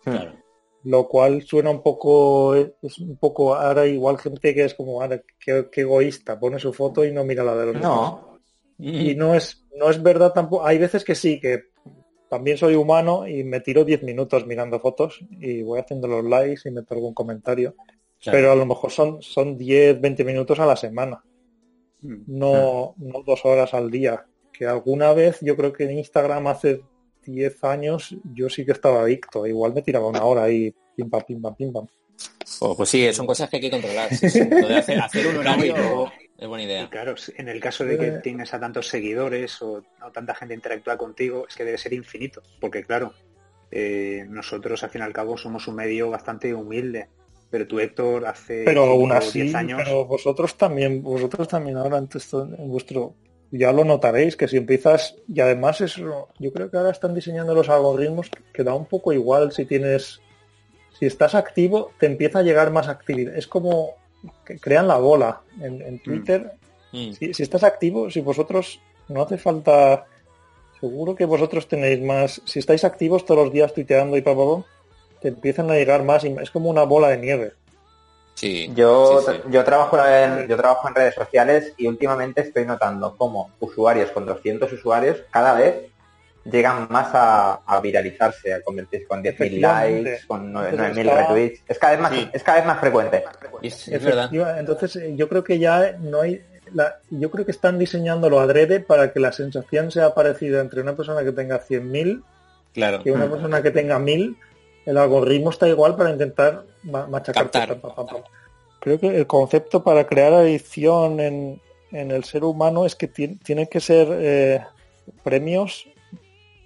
[0.05, 0.33] Claro.
[0.85, 5.21] lo cual suena un poco es un poco ahora igual gente que es como ahora
[5.39, 8.39] qué, qué egoísta pone su foto y no mira la de los No,
[8.79, 11.65] y no es no es verdad tampoco hay veces que sí que
[12.29, 16.69] también soy humano y me tiro 10 minutos mirando fotos y voy haciendo los likes
[16.69, 17.75] y meto algún comentario
[18.21, 18.37] Claro.
[18.39, 21.23] pero a lo mejor son son 10 20 minutos a la semana.
[22.03, 26.83] No no dos horas al día que alguna vez yo creo que en Instagram hace
[27.27, 31.23] 10 años yo sí que estaba adicto igual me tiraba una hora ahí pim pam
[31.27, 31.87] pim pam pim pam
[32.61, 34.13] Oh, pues sí, son cosas que hay que controlar.
[34.13, 34.41] sí, sí.
[34.51, 36.91] Lo de hacer, hacer un horario es buena Y idea.
[36.91, 38.21] claro, en el caso de que Eh.
[38.25, 42.43] tienes a tantos seguidores o, o tanta gente interactúa contigo, es que debe ser infinito.
[42.61, 43.13] Porque claro,
[43.71, 47.09] eh, nosotros al fin y al cabo somos un medio bastante humilde.
[47.51, 49.81] Pero tú, Héctor, hace pero aún cinco así 10 años...
[49.83, 53.15] pero vosotros también vosotros también ahora en, esto- en vuestro
[53.51, 57.55] ya lo notaréis que si empiezas y además eso yo creo que ahora están diseñando
[57.55, 60.21] los algoritmos que da un poco igual si tienes
[60.99, 63.35] si estás activo te empieza a llegar más actividad.
[63.37, 63.95] Es como
[64.45, 66.53] que crean la bola en, en Twitter.
[66.93, 67.13] Mm.
[67.13, 70.05] si, si estás activo si vosotros no hace falta
[70.81, 74.45] seguro que vosotros tenéis más si estáis activos todos los días tuiteando y pa, pa,
[74.45, 74.67] pa,
[75.21, 77.53] te empiezan a llegar más y es como una bola de nieve
[78.35, 78.71] Sí.
[78.75, 79.41] yo, sí, sí.
[79.51, 84.27] yo trabajo en, yo trabajo en redes sociales y últimamente estoy notando cómo usuarios con
[84.27, 85.75] 200 usuarios cada vez
[86.45, 90.11] llegan más a, a viralizarse, a convertirse con 10.000 Efectivamente.
[90.13, 91.63] likes, con nueve- Entonces 9.000 está- retweets.
[91.69, 92.31] Es cada vez más, Sí.
[92.33, 93.25] es cada vez más frecuente.
[93.61, 94.31] Es, es verdad.
[94.59, 96.41] Entonces eh, yo creo que ya no hay
[96.73, 100.95] la- yo creo que están diseñándolo adrede para que la sensación sea parecida entre una
[100.95, 102.23] persona que tenga 100.000
[102.73, 103.03] Claro.
[103.03, 103.31] que una Mm.
[103.33, 104.37] persona que tenga 1.000
[104.89, 107.51] el algoritmo está igual para intentar ma- machacar
[108.81, 111.61] creo que el concepto para crear adicción en,
[111.93, 114.65] en el ser humano es que ti- tiene que ser eh,
[115.23, 115.87] premios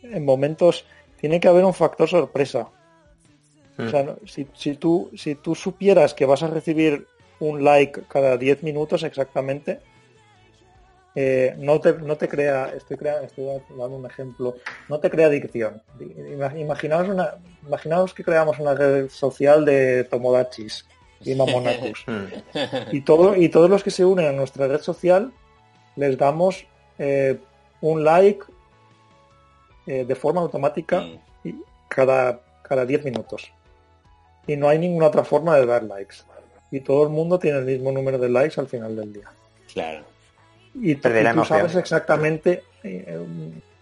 [0.02, 0.84] en momentos
[1.20, 2.68] tiene que haber un factor sorpresa.
[3.78, 3.86] Mm.
[3.86, 7.06] o sea, no- si, si tú, si tú supieras que vas a recibir
[7.40, 9.80] un like cada 10 minutos exactamente,
[11.14, 14.56] eh, no, te, no te crea, estoy, crea, estoy dando un ejemplo,
[14.88, 15.82] no te crea adicción.
[16.00, 17.34] Ima- Imaginaos, una,
[17.66, 20.86] imaginaos que creamos una red social de Tomodachis
[21.20, 22.04] y Mamonacus.
[22.06, 22.26] Mm.
[22.96, 25.32] y, todo, y todos los que se unen a nuestra red social
[25.96, 26.64] les damos
[26.98, 27.38] eh,
[27.80, 28.44] un like
[29.86, 31.18] eh, de forma automática Mm.
[31.48, 31.54] y
[31.88, 33.52] cada, cada 10 minutos.
[34.46, 36.16] Y no hay ninguna otra forma de dar likes.
[36.70, 39.28] Y todo el mundo tiene el mismo número de likes al final del día.
[39.72, 40.04] Claro.
[40.74, 43.18] Y, Perderá y tú sabes exactamente, eh,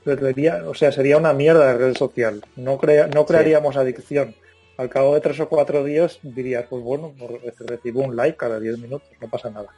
[0.04, 2.42] perdería, o sea, sería una mierda de red social.
[2.56, 4.34] No, crea, no crearíamos adicción.
[4.76, 7.14] Al cabo de tres o cuatro días dirías, pues bueno,
[7.58, 9.68] recibo un like cada 10 minutos, no pasa nada.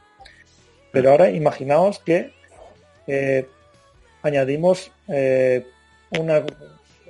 [0.91, 2.31] Pero ahora imaginaos que
[3.07, 3.45] eh,
[4.21, 5.65] añadimos eh,
[6.19, 6.43] una,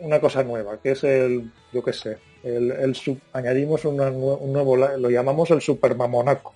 [0.02, 4.52] una cosa nueva, que es el, yo qué sé, el, el sub- añadimos una un
[4.52, 6.54] nuevo, lo llamamos el super mamonaco.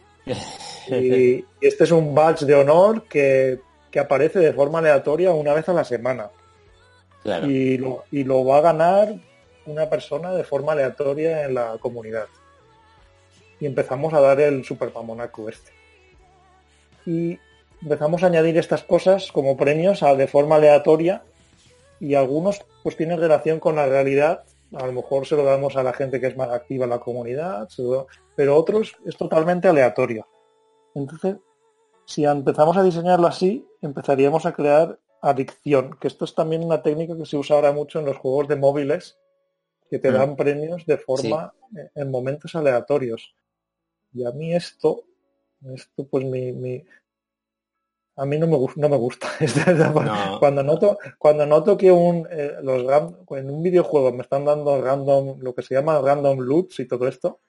[0.90, 3.60] Y, este es un badge de honor que,
[3.92, 6.30] que aparece de forma aleatoria una vez a la semana.
[7.24, 7.48] Claro.
[7.50, 9.16] Y, lo, y lo va a ganar
[9.66, 12.28] una persona de forma aleatoria en la comunidad.
[13.60, 15.72] Y empezamos a dar el super mamonaco este.
[17.06, 17.38] Y
[17.82, 21.24] empezamos a añadir estas cosas como premios a- de forma aleatoria
[22.00, 24.44] y algunos pues tienen relación con la realidad.
[24.74, 27.00] A lo mejor se lo damos a la gente que es más activa en la
[27.00, 28.08] comunidad, se lo-
[28.38, 30.28] pero otros es totalmente aleatorio.
[30.94, 31.38] Entonces,
[32.06, 37.18] si empezamos a diseñarlo así, empezaríamos a crear adicción, que esto es también una técnica
[37.18, 39.18] que se usa ahora mucho en los juegos de móviles,
[39.90, 40.14] que te Mm.
[40.14, 43.36] dan premios de forma eh, en momentos aleatorios.
[44.14, 45.04] Y a mí esto,
[45.74, 46.84] esto pues mi, mi-
[48.18, 49.28] a mí no me, no me gusta.
[50.06, 50.40] No.
[50.40, 52.84] Cuando noto, cuando noto que un, eh, los
[53.32, 57.08] en un videojuego me están dando random, lo que se llama random loots y todo
[57.08, 57.40] esto,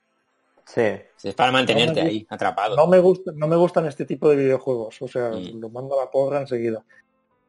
[0.74, 0.82] Sí.
[1.16, 2.76] Sí, Es para mantenerte No me ahí, atrapado.
[2.76, 5.58] No me gusta, no me gustan este tipo de videojuegos, o sea, Mm.
[5.60, 6.84] lo mando a la porra enseguida.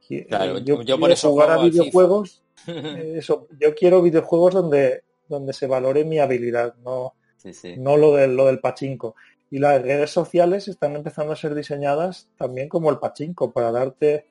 [0.08, 5.04] Y- Claro, eh, yo- por eso jugar a videojuegos, eh, eso, yo quiero videojuegos donde,
[5.28, 7.76] donde se valore mi habilidad, no, Sí, sí.
[7.78, 9.16] no lo del, lo del pachinko.
[9.52, 14.28] Y las redes sociales están empezando a ser diseñadas también como el pachinko, para darte,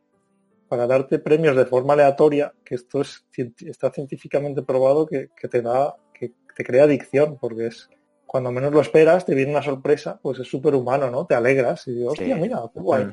[0.68, 5.48] para darte premios de forma aleatoria, que esto es, cien- está científicamente probado que, que
[5.48, 7.88] te da, que te crea adicción, porque es
[8.28, 11.24] cuando menos lo esperas, te viene una sorpresa, pues es súper humano, ¿no?
[11.24, 12.40] Te alegras y digo, hostia, Sí.
[12.42, 13.06] mira, qué guay.
[13.06, 13.12] Mm.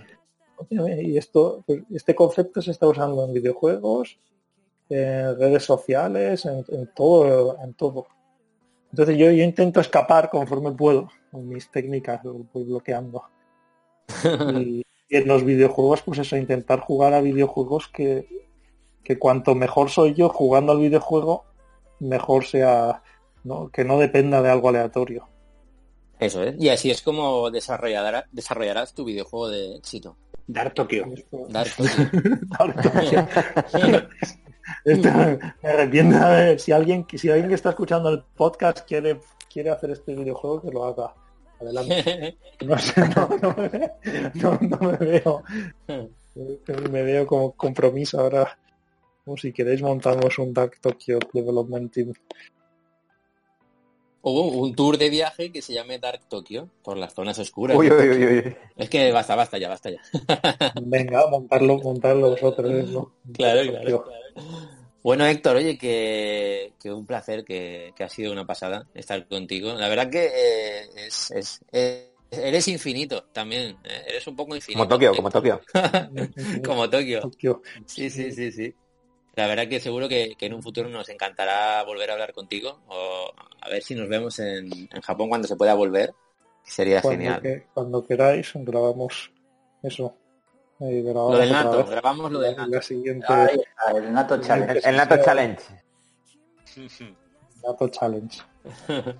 [0.57, 4.19] Hostia, Y esto, pues, este concepto se está usando en videojuegos,
[4.89, 8.07] en redes sociales, en, en todo, en todo.
[8.91, 13.23] Entonces yo, yo intento escapar conforme puedo, con mis técnicas lo voy bloqueando.
[14.59, 18.27] Y, y en los videojuegos, pues eso, intentar jugar a videojuegos que,
[19.03, 21.45] que cuanto mejor soy yo jugando al videojuego,
[21.99, 23.01] mejor sea,
[23.45, 23.69] ¿no?
[23.69, 25.29] que no dependa de algo aleatorio.
[26.19, 26.55] Eso es.
[26.59, 30.17] Y así es como desarrollará- desarrollarás tu videojuego de éxito.
[30.47, 31.05] Dar Tokio.
[31.49, 31.71] Dark
[34.83, 35.09] Esto
[35.61, 39.19] me arrepiento de ver si alguien si alguien que está escuchando el podcast quiere
[39.51, 41.13] quiere hacer este videojuego que lo haga
[41.59, 43.91] adelante no sé no, no me, ve-
[44.35, 45.43] no- no me veo
[46.91, 48.57] me veo como compromiso ahora
[49.25, 52.13] o si queréis montamos un Dark Tokyo Development Team
[54.27, 57.77] Hubo un tour de viaje que se llame Dark Tokyo por las zonas oscuras.
[57.77, 58.55] Uy, uy, uy, uy.
[58.75, 60.01] Es que basta, basta ya, basta ya.
[60.81, 63.13] venga montarlo montarlo vosotros ¿no?
[63.33, 64.05] Claro, claro.
[65.03, 69.71] Bueno, Héctor, oye, que, que un placer, que, que ha sido una pasada estar contigo.
[69.73, 73.77] La verdad que eh, es, es- es- eres infinito también.
[73.83, 74.79] eh, Eres un poco infinito.
[74.79, 75.61] Como Tokio, como Tokio.
[76.65, 77.21] como Tokio.
[77.21, 77.61] Tokio.
[77.85, 78.73] Sí, sí, sí, sí.
[79.35, 82.81] La verdad que seguro que, que en un futuro nos encantará volver a hablar contigo
[82.87, 83.31] o
[83.61, 86.13] a ver si nos vemos en, en Japón cuando se pueda volver.
[86.63, 87.41] Sería cuando, genial.
[87.41, 89.31] que- cuando queráis grabamos
[89.83, 90.15] eso
[90.79, 91.89] Eh, grabamos Lo del nato, vez.
[91.89, 92.69] grabamos lo del nato.
[92.71, 93.27] la siguiente
[93.95, 94.81] el Nato Challenge.
[94.89, 95.63] El, Nato Challenge.
[97.63, 98.41] Nato Challenge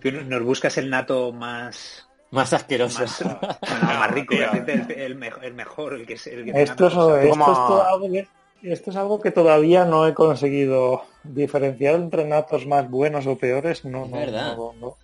[0.01, 2.99] Tú nos buscas el nato más Más asqueroso.
[3.01, 6.51] más, no, más rico, el, el- el mejo- el mejor, el que es el que
[6.51, 8.27] tenga Esto es, esto, como- es todo algo que,
[8.71, 13.85] esto es algo que todavía no he conseguido diferenciar entre natos más buenos o peores.
[13.85, 14.55] No, Es no, verdad.
[14.57, 14.97] no, no.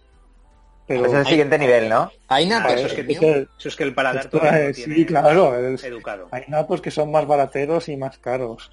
[0.87, 2.11] Pero es el siguiente nivel, ¿no?
[2.27, 4.95] Hay Ah, natos, eso, es que, tío, eso es que el paladar esto todavía tiene
[4.95, 5.55] sí, claro.
[5.57, 6.27] es- educado.
[6.31, 8.71] hay natos que son más barateros y más caros.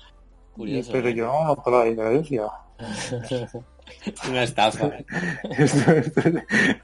[0.55, 1.15] Curioso, pero ¿no?
[1.15, 2.43] yo no noto la diferencia.
[4.05, 4.91] Es una estafa.
[5.59, 6.21] esto, esto-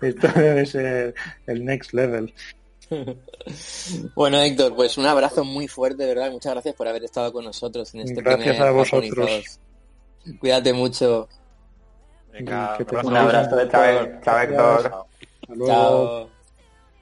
[0.01, 1.15] esto debe ser
[1.47, 2.33] el next level.
[4.15, 6.31] Bueno, Héctor, pues un abrazo muy fuerte, ¿verdad?
[6.31, 9.61] Muchas gracias por haber estado con nosotros en este Gracias primer a vosotros.
[10.41, 11.29] Cuídate mucho.
[12.33, 13.09] Venga, Que te abrazo.
[13.09, 14.87] Un abrazo de Chao, Héctor.
[14.87, 15.67] Hasta luego.
[15.67, 16.31] Chao.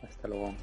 [0.02, 0.54] Hasta luego.